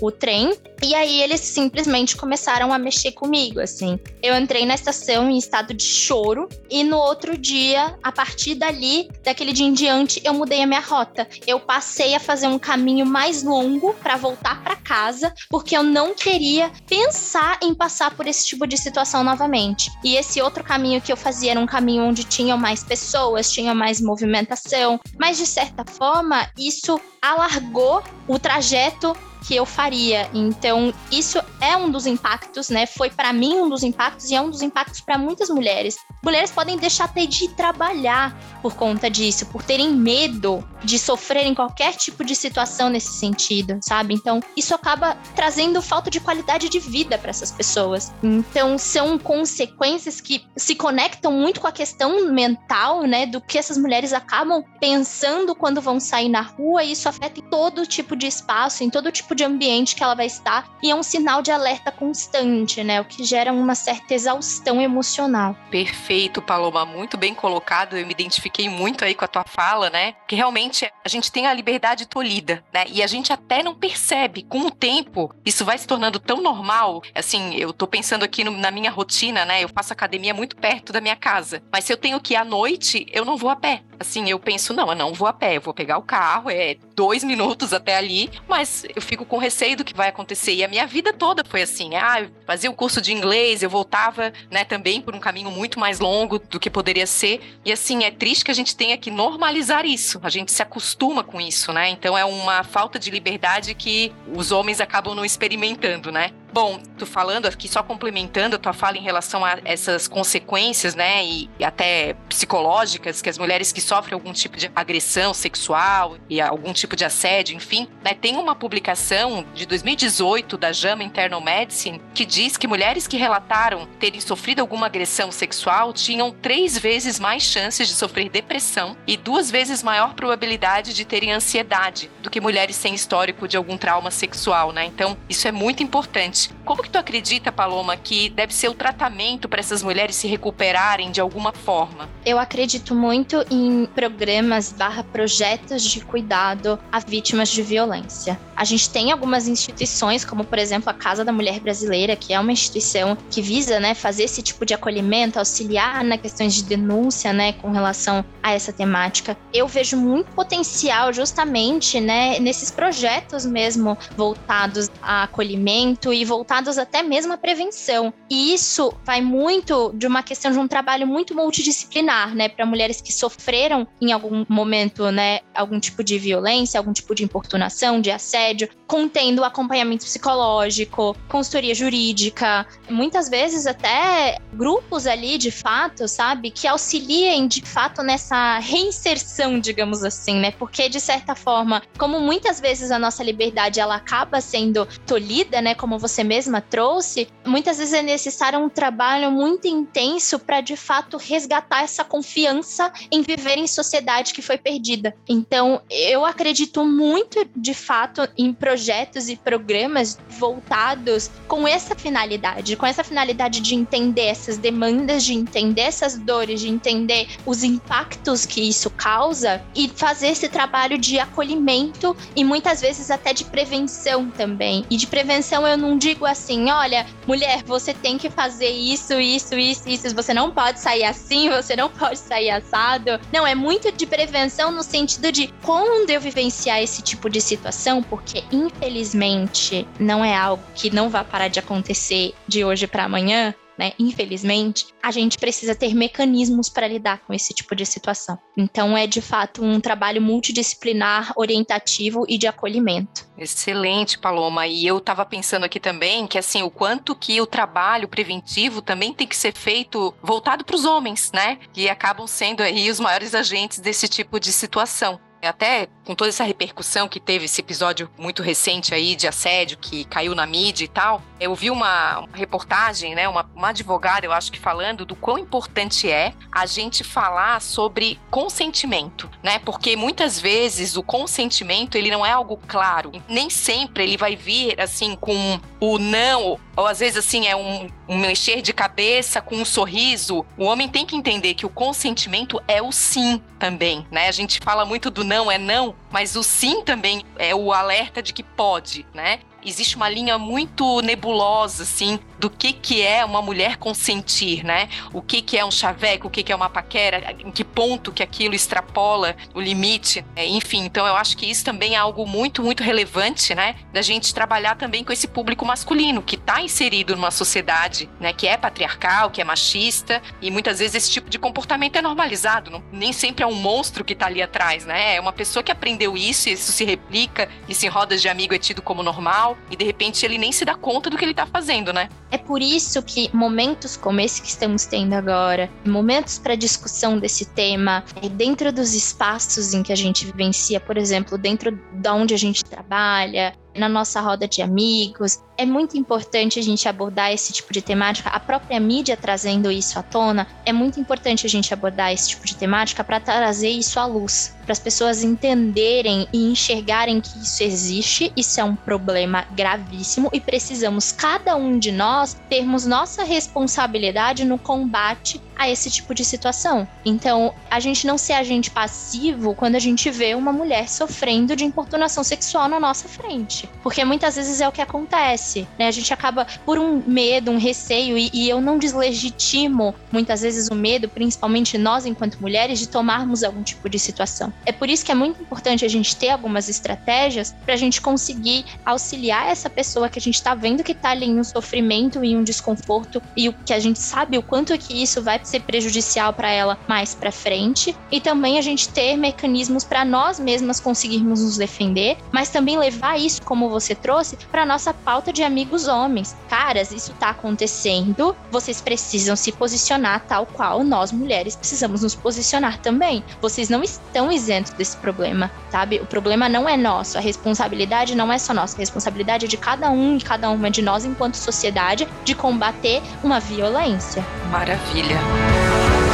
o 0.00 0.10
trem. 0.10 0.54
E 0.82 0.94
aí 0.94 1.22
eles 1.22 1.40
simplesmente 1.40 2.16
começaram 2.16 2.72
a 2.72 2.78
mexer 2.78 3.12
comigo, 3.12 3.60
assim. 3.60 3.98
Eu 4.22 4.36
entrei 4.36 4.66
na 4.66 4.74
estação 4.74 5.30
em 5.30 5.38
estado 5.38 5.72
de 5.72 5.84
choro 5.84 6.48
e 6.70 6.84
no 6.84 6.98
outro 6.98 7.36
dia, 7.36 7.98
a 8.02 8.12
partir 8.12 8.54
dali, 8.54 9.10
daquele 9.24 9.52
dia 9.52 9.66
em 9.66 9.72
diante, 9.72 10.20
eu 10.22 10.34
mudei 10.34 10.62
a 10.62 10.66
minha 10.66 10.80
rota. 10.80 11.26
Eu 11.46 11.58
passei 11.58 12.14
a 12.14 12.20
fazer 12.20 12.46
um 12.46 12.58
caminho 12.58 13.06
mais 13.06 13.42
longo 13.42 13.94
para 13.94 14.16
voltar 14.16 14.62
para 14.62 14.76
casa, 14.76 15.32
porque 15.48 15.76
eu 15.76 15.82
não 15.82 16.14
queria 16.14 16.70
pensar 16.86 17.58
em 17.62 17.74
passar 17.74 18.14
por 18.14 18.26
esse 18.26 18.46
tipo 18.46 18.66
de 18.66 18.76
situação 18.76 19.24
novamente. 19.24 19.90
E 20.04 20.14
esse 20.14 20.42
outro 20.42 20.62
caminho 20.62 21.00
que 21.00 21.10
eu 21.10 21.16
fazia 21.16 21.52
era 21.52 21.60
um 21.60 21.66
caminho 21.66 22.04
onde 22.04 22.22
tinham 22.22 22.58
mais 22.58 22.84
pessoas, 22.84 23.50
tinha 23.50 23.74
mais 23.74 24.00
movimentação, 24.00 25.00
mas 25.18 25.38
de 25.38 25.46
certa 25.46 25.84
forma, 25.84 26.48
isso 26.58 27.00
alargou 27.20 28.02
o 28.28 28.38
trajeto 28.38 29.16
que 29.46 29.54
eu 29.54 29.64
faria. 29.64 30.28
Então, 30.34 30.92
isso 31.10 31.40
é 31.60 31.76
um 31.76 31.90
dos 31.90 32.06
impactos, 32.06 32.68
né? 32.68 32.84
Foi 32.84 33.08
para 33.10 33.32
mim 33.32 33.60
um 33.60 33.68
dos 33.68 33.82
impactos 33.82 34.30
e 34.30 34.34
é 34.34 34.40
um 34.40 34.50
dos 34.50 34.60
impactos 34.60 35.00
para 35.00 35.16
muitas 35.16 35.48
mulheres. 35.48 35.96
Mulheres 36.22 36.50
podem 36.50 36.76
deixar 36.76 37.04
até 37.04 37.24
de 37.24 37.48
trabalhar 37.50 38.36
por 38.60 38.74
conta 38.74 39.08
disso, 39.08 39.46
por 39.46 39.62
terem 39.62 39.92
medo 39.92 40.66
de 40.82 40.98
sofrerem 40.98 41.54
qualquer 41.54 41.94
tipo 41.94 42.24
de 42.24 42.34
situação 42.34 42.88
nesse 42.88 43.12
sentido, 43.12 43.78
sabe? 43.82 44.14
Então, 44.14 44.40
isso 44.56 44.74
acaba 44.74 45.16
trazendo 45.34 45.80
falta 45.80 46.10
de 46.10 46.18
qualidade 46.18 46.68
de 46.68 46.80
vida 46.80 47.16
para 47.16 47.30
essas 47.30 47.52
pessoas. 47.52 48.12
Então, 48.22 48.76
são 48.76 49.18
consequências 49.18 50.20
que 50.20 50.44
se 50.56 50.74
conectam 50.74 51.30
muito 51.30 51.60
com 51.60 51.66
a 51.68 51.72
questão 51.72 52.32
mental, 52.32 53.02
né, 53.02 53.26
do 53.26 53.40
que 53.40 53.58
essas 53.58 53.78
mulheres 53.78 54.12
acabam 54.12 54.64
pensando 54.80 55.54
quando 55.54 55.80
vão 55.80 56.00
sair 56.00 56.28
na 56.28 56.40
rua, 56.40 56.82
e 56.82 56.92
isso 56.92 57.08
afeta 57.08 57.38
em 57.38 57.44
todo 57.44 57.86
tipo 57.86 58.16
de 58.16 58.26
espaço, 58.26 58.82
em 58.82 58.90
todo 58.90 59.12
tipo 59.12 59.35
de 59.36 59.44
ambiente 59.44 59.94
que 59.94 60.02
ela 60.02 60.14
vai 60.14 60.26
estar, 60.26 60.68
e 60.82 60.90
é 60.90 60.94
um 60.94 61.02
sinal 61.02 61.42
de 61.42 61.52
alerta 61.52 61.92
constante, 61.92 62.82
né? 62.82 63.00
O 63.00 63.04
que 63.04 63.22
gera 63.22 63.52
uma 63.52 63.74
certa 63.74 64.14
exaustão 64.14 64.80
emocional. 64.80 65.56
Perfeito, 65.70 66.42
Paloma, 66.42 66.84
muito 66.84 67.16
bem 67.16 67.34
colocado. 67.34 67.96
Eu 67.96 68.06
me 68.06 68.12
identifiquei 68.12 68.68
muito 68.68 69.04
aí 69.04 69.14
com 69.14 69.24
a 69.24 69.28
tua 69.28 69.44
fala, 69.44 69.90
né? 69.90 70.14
Que 70.26 70.34
realmente 70.34 70.90
a 71.04 71.08
gente 71.08 71.30
tem 71.30 71.46
a 71.46 71.54
liberdade 71.54 72.06
tolhida, 72.06 72.64
né? 72.72 72.84
E 72.88 73.02
a 73.02 73.06
gente 73.06 73.32
até 73.32 73.62
não 73.62 73.74
percebe. 73.74 74.42
Com 74.42 74.60
o 74.60 74.70
tempo, 74.70 75.32
isso 75.44 75.64
vai 75.64 75.76
se 75.76 75.86
tornando 75.86 76.18
tão 76.18 76.40
normal. 76.40 77.02
Assim, 77.14 77.54
eu 77.54 77.72
tô 77.72 77.86
pensando 77.86 78.24
aqui 78.24 78.42
no, 78.42 78.50
na 78.50 78.70
minha 78.70 78.90
rotina, 78.90 79.44
né? 79.44 79.62
Eu 79.62 79.68
faço 79.68 79.92
academia 79.92 80.32
muito 80.32 80.56
perto 80.56 80.92
da 80.92 81.00
minha 81.00 81.16
casa. 81.16 81.62
Mas 81.70 81.84
se 81.84 81.92
eu 81.92 81.96
tenho 81.96 82.20
que 82.20 82.34
ir 82.34 82.36
à 82.36 82.44
noite, 82.44 83.06
eu 83.12 83.24
não 83.24 83.36
vou 83.36 83.50
a 83.50 83.56
pé. 83.56 83.82
Assim, 83.98 84.28
eu 84.28 84.38
penso, 84.38 84.72
não, 84.72 84.88
eu 84.88 84.94
não 84.94 85.12
vou 85.12 85.28
a 85.28 85.32
pé, 85.32 85.56
eu 85.56 85.60
vou 85.60 85.74
pegar 85.74 85.98
o 85.98 86.02
carro, 86.02 86.50
é 86.50 86.76
dois 86.94 87.22
minutos 87.22 87.72
até 87.72 87.96
ali, 87.96 88.30
mas 88.48 88.84
eu 88.94 89.02
fico 89.02 89.25
com 89.26 89.38
receio 89.38 89.76
do 89.76 89.84
que 89.84 89.94
vai 89.94 90.08
acontecer. 90.08 90.54
E 90.54 90.64
a 90.64 90.68
minha 90.68 90.86
vida 90.86 91.12
toda 91.12 91.44
foi 91.44 91.62
assim. 91.62 91.94
Ah, 91.94 92.22
eu 92.22 92.30
fazia 92.46 92.70
o 92.70 92.74
curso 92.74 93.00
de 93.00 93.12
inglês, 93.12 93.62
eu 93.62 93.70
voltava, 93.70 94.32
né, 94.50 94.64
também 94.64 95.00
por 95.00 95.14
um 95.14 95.20
caminho 95.20 95.50
muito 95.50 95.78
mais 95.78 96.00
longo 96.00 96.38
do 96.38 96.60
que 96.60 96.70
poderia 96.70 97.06
ser. 97.06 97.40
E 97.64 97.72
assim, 97.72 98.04
é 98.04 98.10
triste 98.10 98.44
que 98.44 98.50
a 98.50 98.54
gente 98.54 98.76
tenha 98.76 98.96
que 98.96 99.10
normalizar 99.10 99.84
isso. 99.84 100.20
A 100.22 100.30
gente 100.30 100.52
se 100.52 100.62
acostuma 100.62 101.22
com 101.22 101.40
isso, 101.40 101.72
né? 101.72 101.88
Então 101.88 102.16
é 102.16 102.24
uma 102.24 102.62
falta 102.62 102.98
de 102.98 103.10
liberdade 103.10 103.74
que 103.74 104.12
os 104.34 104.52
homens 104.52 104.80
acabam 104.80 105.14
não 105.14 105.24
experimentando, 105.24 106.10
né? 106.10 106.30
Bom, 106.56 106.80
tu 106.96 107.04
falando 107.04 107.44
aqui, 107.44 107.68
só 107.68 107.82
complementando 107.82 108.56
a 108.56 108.58
tua 108.58 108.72
fala 108.72 108.96
em 108.96 109.02
relação 109.02 109.44
a 109.44 109.58
essas 109.62 110.08
consequências, 110.08 110.94
né, 110.94 111.22
e, 111.22 111.50
até 111.62 112.14
psicológicas, 112.30 113.20
que 113.20 113.28
as 113.28 113.36
mulheres 113.36 113.72
que 113.72 113.80
sofrem 113.82 114.14
algum 114.14 114.32
tipo 114.32 114.56
de 114.56 114.70
agressão 114.74 115.34
sexual 115.34 116.16
e 116.30 116.40
algum 116.40 116.72
tipo 116.72 116.96
de 116.96 117.04
assédio, 117.04 117.54
enfim, 117.54 117.86
né, 118.02 118.14
tem 118.14 118.38
uma 118.38 118.54
publicação 118.54 119.44
de 119.52 119.66
2018 119.66 120.56
da 120.56 120.72
JAMA 120.72 121.04
Internal 121.04 121.42
Medicine 121.42 122.00
que 122.14 122.24
diz 122.24 122.56
que 122.56 122.66
mulheres 122.66 123.06
que 123.06 123.18
relataram 123.18 123.86
terem 124.00 124.18
sofrido 124.22 124.60
alguma 124.60 124.86
agressão 124.86 125.30
sexual 125.30 125.92
tinham 125.92 126.30
três 126.30 126.78
vezes 126.78 127.20
mais 127.20 127.42
chances 127.42 127.86
de 127.86 127.92
sofrer 127.92 128.30
depressão 128.30 128.96
e 129.06 129.18
duas 129.18 129.50
vezes 129.50 129.82
maior 129.82 130.14
probabilidade 130.14 130.94
de 130.94 131.04
terem 131.04 131.34
ansiedade 131.34 132.10
do 132.22 132.30
que 132.30 132.40
mulheres 132.40 132.76
sem 132.76 132.94
histórico 132.94 133.46
de 133.46 133.58
algum 133.58 133.76
trauma 133.76 134.10
sexual, 134.10 134.72
né? 134.72 134.86
Então, 134.86 135.18
isso 135.28 135.46
é 135.46 135.52
muito 135.52 135.82
importante. 135.82 136.45
Como 136.64 136.82
que 136.82 136.90
tu 136.90 136.98
acredita, 136.98 137.52
Paloma, 137.52 137.96
que 137.96 138.28
deve 138.30 138.52
ser 138.52 138.68
o 138.68 138.74
tratamento 138.74 139.48
para 139.48 139.60
essas 139.60 139.82
mulheres 139.82 140.16
se 140.16 140.26
recuperarem 140.26 141.10
de 141.10 141.20
alguma 141.20 141.52
forma? 141.52 142.08
Eu 142.24 142.38
acredito 142.38 142.94
muito 142.94 143.44
em 143.50 143.86
programas 143.94 144.72
barra 144.72 145.04
projetos 145.04 145.82
de 145.82 146.00
cuidado 146.00 146.78
a 146.90 146.98
vítimas 146.98 147.48
de 147.50 147.62
violência. 147.62 148.38
A 148.56 148.64
gente 148.64 148.90
tem 148.90 149.12
algumas 149.12 149.46
instituições, 149.46 150.24
como 150.24 150.42
por 150.42 150.58
exemplo 150.58 150.90
a 150.90 150.94
Casa 150.94 151.24
da 151.24 151.32
Mulher 151.32 151.60
Brasileira, 151.60 152.16
que 152.16 152.32
é 152.32 152.40
uma 152.40 152.52
instituição 152.52 153.16
que 153.30 153.42
visa 153.42 153.78
né, 153.78 153.94
fazer 153.94 154.24
esse 154.24 154.42
tipo 154.42 154.64
de 154.64 154.74
acolhimento, 154.74 155.38
auxiliar 155.38 156.02
na 156.02 156.16
questões 156.16 156.54
de 156.54 156.64
denúncia 156.64 157.32
né, 157.32 157.52
com 157.52 157.70
relação 157.70 158.24
a 158.42 158.52
essa 158.52 158.72
temática. 158.72 159.36
Eu 159.52 159.68
vejo 159.68 159.96
muito 159.96 160.32
potencial 160.32 161.12
justamente 161.12 162.00
né, 162.00 162.38
nesses 162.38 162.70
projetos 162.70 163.44
mesmo 163.44 163.96
voltados 164.16 164.90
a 165.02 165.24
acolhimento 165.24 166.12
e 166.12 166.24
voltados 166.24 166.35
até 166.78 167.02
mesmo 167.02 167.32
à 167.32 167.36
prevenção. 167.36 168.12
E 168.28 168.52
isso 168.52 168.92
vai 169.04 169.20
muito 169.20 169.92
de 169.94 170.06
uma 170.06 170.22
questão 170.22 170.50
de 170.50 170.58
um 170.58 170.68
trabalho 170.68 171.06
muito 171.06 171.34
multidisciplinar, 171.34 172.34
né, 172.34 172.48
para 172.48 172.66
mulheres 172.66 173.00
que 173.00 173.12
sofreram 173.12 173.86
em 174.00 174.12
algum 174.12 174.44
momento, 174.48 175.10
né, 175.10 175.40
algum 175.54 175.78
tipo 175.78 176.02
de 176.02 176.18
violência, 176.18 176.78
algum 176.78 176.92
tipo 176.92 177.14
de 177.14 177.24
importunação, 177.24 178.00
de 178.00 178.10
assédio, 178.10 178.68
contendo 178.86 179.44
acompanhamento 179.44 180.04
psicológico, 180.04 181.16
consultoria 181.28 181.74
jurídica, 181.74 182.66
muitas 182.88 183.28
vezes 183.28 183.66
até 183.66 184.38
grupos 184.52 185.06
ali 185.06 185.38
de 185.38 185.50
fato, 185.50 186.08
sabe, 186.08 186.50
que 186.50 186.66
auxiliem 186.66 187.46
de 187.46 187.62
fato 187.62 188.02
nessa 188.02 188.58
reinserção, 188.58 189.58
digamos 189.58 190.02
assim, 190.02 190.36
né? 190.36 190.52
Porque 190.52 190.88
de 190.88 191.00
certa 191.00 191.34
forma, 191.34 191.82
como 191.98 192.20
muitas 192.20 192.60
vezes 192.60 192.90
a 192.90 192.98
nossa 192.98 193.22
liberdade 193.22 193.80
ela 193.80 193.96
acaba 193.96 194.40
sendo 194.40 194.86
tolhida, 195.06 195.60
né, 195.60 195.74
como 195.74 195.98
você 195.98 196.15
mesma 196.24 196.60
trouxe, 196.60 197.28
muitas 197.44 197.78
vezes 197.78 197.94
é 197.94 198.02
necessário 198.02 198.58
um 198.58 198.68
trabalho 198.68 199.30
muito 199.30 199.66
intenso 199.66 200.38
para 200.38 200.60
de 200.60 200.76
fato 200.76 201.16
resgatar 201.16 201.82
essa 201.82 202.04
confiança 202.04 202.92
em 203.10 203.22
viver 203.22 203.58
em 203.58 203.66
sociedade 203.66 204.32
que 204.32 204.42
foi 204.42 204.58
perdida. 204.58 205.14
Então, 205.28 205.80
eu 205.90 206.24
acredito 206.24 206.84
muito 206.84 207.46
de 207.54 207.74
fato 207.74 208.28
em 208.36 208.52
projetos 208.52 209.28
e 209.28 209.36
programas 209.36 210.18
voltados 210.28 211.30
com 211.46 211.66
essa 211.66 211.94
finalidade, 211.94 212.76
com 212.76 212.86
essa 212.86 213.04
finalidade 213.04 213.60
de 213.60 213.74
entender 213.74 214.26
essas 214.26 214.58
demandas, 214.58 215.24
de 215.24 215.34
entender 215.34 215.82
essas 215.82 216.18
dores, 216.18 216.60
de 216.60 216.68
entender 216.68 217.28
os 217.44 217.62
impactos 217.62 218.46
que 218.46 218.60
isso 218.60 218.90
causa 218.90 219.62
e 219.74 219.88
fazer 219.88 220.28
esse 220.28 220.48
trabalho 220.48 220.98
de 220.98 221.18
acolhimento 221.18 222.16
e 222.34 222.44
muitas 222.44 222.80
vezes 222.80 223.10
até 223.10 223.32
de 223.32 223.44
prevenção 223.44 224.30
também. 224.30 224.84
E 224.90 224.96
de 224.96 225.06
prevenção 225.06 225.66
eu 225.66 225.76
não 225.76 225.96
digo 226.06 226.24
assim, 226.24 226.70
olha, 226.70 227.04
mulher, 227.26 227.64
você 227.64 227.92
tem 227.92 228.16
que 228.16 228.30
fazer 228.30 228.70
isso, 228.70 229.14
isso, 229.14 229.58
isso, 229.58 229.88
isso, 229.88 230.14
você 230.14 230.32
não 230.32 230.52
pode 230.52 230.78
sair 230.80 231.02
assim, 231.02 231.48
você 231.50 231.74
não 231.74 231.90
pode 231.90 232.18
sair 232.18 232.50
assado. 232.50 233.18
Não, 233.32 233.46
é 233.46 233.54
muito 233.54 233.90
de 233.90 234.06
prevenção 234.06 234.70
no 234.70 234.82
sentido 234.82 235.32
de 235.32 235.52
quando 235.62 236.10
eu 236.10 236.20
vivenciar 236.20 236.80
esse 236.80 237.02
tipo 237.02 237.28
de 237.28 237.40
situação, 237.40 238.02
porque 238.02 238.44
infelizmente 238.52 239.86
não 239.98 240.24
é 240.24 240.36
algo 240.36 240.62
que 240.74 240.94
não 240.94 241.08
vai 241.08 241.24
parar 241.24 241.48
de 241.48 241.58
acontecer 241.58 242.34
de 242.46 242.64
hoje 242.64 242.86
para 242.86 243.04
amanhã, 243.04 243.52
né? 243.78 243.92
Infelizmente, 243.98 244.86
a 245.02 245.10
gente 245.10 245.38
precisa 245.38 245.74
ter 245.74 245.94
mecanismos 245.94 246.68
para 246.68 246.88
lidar 246.88 247.20
com 247.26 247.32
esse 247.32 247.52
tipo 247.54 247.74
de 247.74 247.84
situação. 247.84 248.38
Então, 248.56 248.96
é 248.96 249.06
de 249.06 249.20
fato 249.20 249.62
um 249.62 249.80
trabalho 249.80 250.20
multidisciplinar, 250.22 251.32
orientativo 251.36 252.24
e 252.28 252.38
de 252.38 252.46
acolhimento. 252.46 253.26
Excelente, 253.36 254.18
Paloma. 254.18 254.66
E 254.66 254.86
eu 254.86 254.98
estava 254.98 255.24
pensando 255.24 255.64
aqui 255.64 255.78
também 255.78 256.26
que 256.26 256.38
assim, 256.38 256.62
o 256.62 256.70
quanto 256.70 257.14
que 257.14 257.40
o 257.40 257.46
trabalho 257.46 258.08
preventivo 258.08 258.80
também 258.80 259.12
tem 259.12 259.26
que 259.26 259.36
ser 259.36 259.52
feito 259.52 260.14
voltado 260.22 260.64
para 260.64 260.76
os 260.76 260.84
homens, 260.84 261.30
né? 261.34 261.58
Que 261.72 261.88
acabam 261.88 262.26
sendo 262.26 262.62
aí 262.62 262.90
os 262.90 263.00
maiores 263.00 263.34
agentes 263.34 263.78
desse 263.78 264.08
tipo 264.08 264.40
de 264.40 264.52
situação. 264.52 265.20
Até 265.42 265.88
com 266.04 266.14
toda 266.14 266.30
essa 266.30 266.44
repercussão 266.44 267.08
que 267.08 267.20
teve 267.20 267.44
esse 267.44 267.60
episódio 267.60 268.10
muito 268.18 268.42
recente 268.42 268.94
aí 268.94 269.14
de 269.14 269.28
assédio 269.28 269.78
que 269.78 270.04
caiu 270.04 270.34
na 270.34 270.46
mídia 270.46 270.84
e 270.84 270.88
tal, 270.88 271.22
eu 271.38 271.54
vi 271.54 271.70
uma, 271.70 272.26
reportagem, 272.32 273.14
né, 273.14 273.28
uma, 273.28 273.48
uma 273.54 273.68
advogada, 273.68 274.26
eu 274.26 274.32
acho 274.32 274.50
que 274.50 274.58
falando 274.58 275.04
do 275.04 275.14
quão 275.14 275.38
importante 275.38 276.10
é 276.10 276.32
a 276.50 276.66
gente 276.66 277.04
falar 277.04 277.60
sobre 277.60 278.18
consentimento, 278.30 279.30
né? 279.42 279.58
Porque 279.58 279.96
muitas 279.96 280.40
vezes 280.40 280.96
o 280.96 281.02
consentimento 281.02 281.96
ele 281.96 282.10
não 282.10 282.24
é 282.24 282.32
algo 282.32 282.58
claro, 282.66 283.12
nem 283.28 283.50
sempre 283.50 284.04
ele 284.04 284.16
vai 284.16 284.36
vir 284.36 284.80
assim 284.80 285.14
com 285.16 285.60
o 285.80 285.98
não 285.98 286.58
ou 286.76 286.86
às 286.86 287.00
vezes 287.00 287.16
assim 287.16 287.46
é 287.46 287.56
um, 287.56 287.88
um 288.08 288.18
mexer 288.18 288.60
de 288.60 288.72
cabeça 288.72 289.40
com 289.40 289.56
um 289.56 289.64
sorriso. 289.64 290.44
O 290.56 290.64
homem 290.64 290.88
tem 290.88 291.06
que 291.06 291.16
entender 291.16 291.54
que 291.54 291.66
o 291.66 291.70
consentimento 291.70 292.60
é 292.68 292.82
o 292.82 292.92
sim 292.92 293.42
também, 293.58 294.06
né? 294.10 294.28
A 294.28 294.32
gente 294.32 294.60
fala 294.62 294.84
muito 294.84 295.10
do 295.10 295.24
não 295.24 295.50
é 295.50 295.58
não, 295.58 295.94
mas 296.10 296.36
o 296.36 296.42
sim 296.42 296.82
também 296.82 297.24
é 297.38 297.54
o 297.54 297.72
alerta 297.72 298.22
de 298.22 298.32
que 298.32 298.42
pode, 298.42 299.06
né? 299.14 299.40
Existe 299.68 299.96
uma 299.96 300.08
linha 300.08 300.38
muito 300.38 301.00
nebulosa, 301.02 301.82
assim, 301.82 302.18
do 302.38 302.48
que, 302.48 302.72
que 302.72 303.02
é 303.02 303.24
uma 303.24 303.42
mulher 303.42 303.76
consentir, 303.76 304.64
né? 304.64 304.88
O 305.12 305.20
que, 305.20 305.42
que 305.42 305.58
é 305.58 305.64
um 305.64 305.70
chaveco, 305.70 306.28
o 306.28 306.30
que, 306.30 306.42
que 306.42 306.52
é 306.52 306.56
uma 306.56 306.68
paquera, 306.68 307.34
em 307.44 307.50
que 307.50 307.64
ponto 307.64 308.12
que 308.12 308.22
aquilo 308.22 308.54
extrapola 308.54 309.36
o 309.54 309.60
limite, 309.60 310.24
é, 310.36 310.46
enfim. 310.46 310.84
Então, 310.84 311.06
eu 311.06 311.16
acho 311.16 311.36
que 311.36 311.46
isso 311.46 311.64
também 311.64 311.94
é 311.94 311.96
algo 311.96 312.26
muito, 312.26 312.62
muito 312.62 312.82
relevante, 312.82 313.54
né? 313.54 313.76
Da 313.92 314.02
gente 314.02 314.32
trabalhar 314.32 314.76
também 314.76 315.02
com 315.02 315.12
esse 315.12 315.26
público 315.26 315.64
masculino, 315.64 316.22
que 316.22 316.36
está 316.36 316.60
inserido 316.60 317.16
numa 317.16 317.30
sociedade, 317.30 318.08
né? 318.20 318.32
Que 318.32 318.46
é 318.46 318.56
patriarcal, 318.56 319.30
que 319.30 319.40
é 319.40 319.44
machista, 319.44 320.22
e 320.40 320.50
muitas 320.50 320.78
vezes 320.78 320.94
esse 320.94 321.10
tipo 321.10 321.28
de 321.28 321.38
comportamento 321.38 321.96
é 321.96 322.02
normalizado, 322.02 322.70
não, 322.70 322.84
nem 322.92 323.12
sempre 323.12 323.42
é 323.42 323.46
um 323.46 323.54
monstro 323.54 324.04
que 324.04 324.12
está 324.12 324.26
ali 324.26 324.42
atrás, 324.42 324.84
né? 324.84 325.16
É 325.16 325.20
uma 325.20 325.32
pessoa 325.32 325.62
que 325.62 325.72
aprendeu 325.72 326.16
isso, 326.16 326.48
e 326.48 326.52
isso 326.52 326.70
se 326.70 326.84
replica, 326.84 327.48
e 327.68 327.74
se 327.74 327.88
rodas 327.88 328.22
de 328.22 328.28
amigo 328.28 328.54
é 328.54 328.58
tido 328.58 328.82
como 328.82 329.02
normal, 329.02 329.55
e 329.70 329.76
de 329.76 329.84
repente 329.84 330.24
ele 330.24 330.38
nem 330.38 330.52
se 330.52 330.64
dá 330.64 330.74
conta 330.74 331.10
do 331.10 331.16
que 331.16 331.24
ele 331.24 331.32
está 331.32 331.46
fazendo, 331.46 331.92
né? 331.92 332.08
É 332.30 332.38
por 332.38 332.62
isso 332.62 333.02
que 333.02 333.30
momentos 333.34 333.96
como 333.96 334.20
esse 334.20 334.40
que 334.40 334.48
estamos 334.48 334.86
tendo 334.86 335.14
agora, 335.14 335.70
momentos 335.84 336.38
para 336.38 336.54
discussão 336.54 337.18
desse 337.18 337.46
tema, 337.46 338.04
é 338.22 338.28
dentro 338.28 338.72
dos 338.72 338.94
espaços 338.94 339.74
em 339.74 339.82
que 339.82 339.92
a 339.92 339.96
gente 339.96 340.24
vivencia, 340.24 340.80
por 340.80 340.96
exemplo, 340.96 341.36
dentro 341.36 341.72
de 341.72 342.08
onde 342.08 342.34
a 342.34 342.38
gente 342.38 342.64
trabalha, 342.64 343.54
na 343.76 343.88
nossa 343.88 344.20
roda 344.20 344.48
de 344.48 344.62
amigos. 344.62 345.40
É 345.56 345.64
muito 345.64 345.96
importante 345.96 346.58
a 346.58 346.62
gente 346.62 346.88
abordar 346.88 347.32
esse 347.32 347.52
tipo 347.52 347.72
de 347.72 347.80
temática, 347.80 348.28
a 348.28 348.38
própria 348.38 348.78
mídia 348.78 349.16
trazendo 349.16 349.70
isso 349.70 349.98
à 349.98 350.02
tona. 350.02 350.46
É 350.64 350.72
muito 350.72 351.00
importante 351.00 351.46
a 351.46 351.48
gente 351.48 351.72
abordar 351.72 352.12
esse 352.12 352.28
tipo 352.30 352.46
de 352.46 352.54
temática 352.54 353.02
para 353.02 353.20
trazer 353.20 353.70
isso 353.70 353.98
à 353.98 354.04
luz, 354.04 354.54
para 354.64 354.72
as 354.72 354.78
pessoas 354.78 355.22
entenderem 355.22 356.28
e 356.32 356.50
enxergarem 356.50 357.20
que 357.20 357.38
isso 357.38 357.62
existe, 357.62 358.32
isso 358.36 358.60
é 358.60 358.64
um 358.64 358.76
problema 358.76 359.46
gravíssimo 359.52 360.28
e 360.32 360.40
precisamos, 360.40 361.12
cada 361.12 361.56
um 361.56 361.78
de 361.78 361.90
nós, 361.90 362.36
termos 362.48 362.84
nossa 362.84 363.24
responsabilidade 363.24 364.44
no 364.44 364.58
combate 364.58 365.40
a 365.56 365.68
esse 365.68 365.90
tipo 365.90 366.14
de 366.14 366.24
situação. 366.24 366.86
Então, 367.04 367.54
a 367.70 367.80
gente 367.80 368.06
não 368.06 368.18
ser 368.18 368.34
agente 368.34 368.70
passivo 368.70 369.54
quando 369.54 369.76
a 369.76 369.78
gente 369.78 370.10
vê 370.10 370.34
uma 370.34 370.52
mulher 370.52 370.88
sofrendo 370.88 371.56
de 371.56 371.64
importunação 371.64 372.22
sexual 372.22 372.68
na 372.68 372.78
nossa 372.78 373.08
frente. 373.08 373.68
Porque 373.82 374.04
muitas 374.04 374.36
vezes 374.36 374.60
é 374.60 374.68
o 374.68 374.72
que 374.72 374.82
acontece, 374.82 375.66
né? 375.78 375.88
A 375.88 375.90
gente 375.90 376.12
acaba 376.12 376.46
por 376.64 376.78
um 376.78 377.02
medo, 377.06 377.50
um 377.50 377.58
receio, 377.58 378.18
e, 378.18 378.30
e 378.32 378.48
eu 378.48 378.60
não 378.60 378.78
deslegitimo 378.78 379.94
muitas 380.12 380.42
vezes 380.42 380.68
o 380.68 380.74
medo, 380.74 381.08
principalmente 381.08 381.78
nós 381.78 382.06
enquanto 382.06 382.40
mulheres, 382.40 382.78
de 382.78 382.88
tomarmos 382.88 383.42
algum 383.42 383.62
tipo 383.62 383.88
de 383.88 383.98
situação. 383.98 384.52
É 384.64 384.72
por 384.72 384.88
isso 384.88 385.04
que 385.04 385.12
é 385.12 385.14
muito 385.14 385.40
importante 385.40 385.84
a 385.84 385.88
gente 385.88 386.16
ter 386.16 386.30
algumas 386.30 386.68
estratégias 386.68 387.54
para 387.64 387.74
a 387.74 387.76
gente 387.76 388.00
conseguir 388.00 388.64
auxiliar 388.84 389.48
essa 389.48 389.70
pessoa 389.70 390.08
que 390.08 390.18
a 390.18 390.22
gente 390.22 390.34
está 390.34 390.54
vendo 390.54 390.82
que 390.82 390.92
está 390.92 391.10
ali 391.10 391.26
em 391.26 391.38
um 391.38 391.44
sofrimento 391.44 392.24
e 392.24 392.36
um 392.36 392.42
desconforto 392.42 393.22
e 393.36 393.48
o 393.48 393.52
que 393.52 393.72
a 393.72 393.78
gente 393.78 393.98
sabe 393.98 394.38
o 394.38 394.42
quanto 394.42 394.76
que 394.78 395.02
isso 395.02 395.22
vai 395.22 395.38
ser 395.46 395.60
prejudicial 395.60 396.32
para 396.32 396.50
ela 396.50 396.78
mais 396.88 397.14
para 397.14 397.32
frente 397.32 397.96
e 398.10 398.20
também 398.20 398.58
a 398.58 398.62
gente 398.62 398.88
ter 398.88 399.16
mecanismos 399.16 399.84
para 399.84 400.04
nós 400.04 400.38
mesmas 400.38 400.80
conseguirmos 400.80 401.42
nos 401.42 401.56
defender, 401.56 402.16
mas 402.32 402.48
também 402.48 402.78
levar 402.78 403.18
isso 403.18 403.42
como 403.42 403.68
você 403.68 403.94
trouxe 403.94 404.36
para 404.50 404.66
nossa 404.66 404.92
pauta 404.92 405.32
de 405.32 405.42
amigos 405.42 405.88
homens. 405.88 406.36
Caras, 406.48 406.90
isso 406.92 407.12
está 407.12 407.30
acontecendo, 407.30 408.36
vocês 408.50 408.80
precisam 408.80 409.36
se 409.36 409.52
posicionar 409.52 410.24
tal 410.26 410.46
qual 410.46 410.82
nós 410.82 411.12
mulheres 411.12 411.56
precisamos 411.56 412.02
nos 412.02 412.14
posicionar 412.14 412.78
também. 412.78 413.24
Vocês 413.40 413.68
não 413.68 413.82
estão 413.82 414.30
isentos 414.30 414.72
desse 414.72 414.96
problema, 414.96 415.50
sabe? 415.70 415.98
O 416.00 416.06
problema 416.06 416.48
não 416.48 416.68
é 416.68 416.76
nosso, 416.76 417.18
a 417.18 417.20
responsabilidade 417.20 418.14
não 418.14 418.32
é 418.32 418.38
só 418.38 418.52
nossa, 418.52 418.76
a 418.76 418.80
responsabilidade 418.80 419.46
é 419.46 419.48
de 419.48 419.56
cada 419.56 419.90
um 419.90 420.16
e 420.16 420.20
cada 420.20 420.50
uma 420.50 420.70
de 420.70 420.82
nós 420.82 421.04
enquanto 421.04 421.34
sociedade 421.34 422.08
de 422.24 422.34
combater 422.34 423.02
uma 423.22 423.40
violência. 423.40 424.24
Maravilha. 424.50 425.35
Bom, 425.36 426.05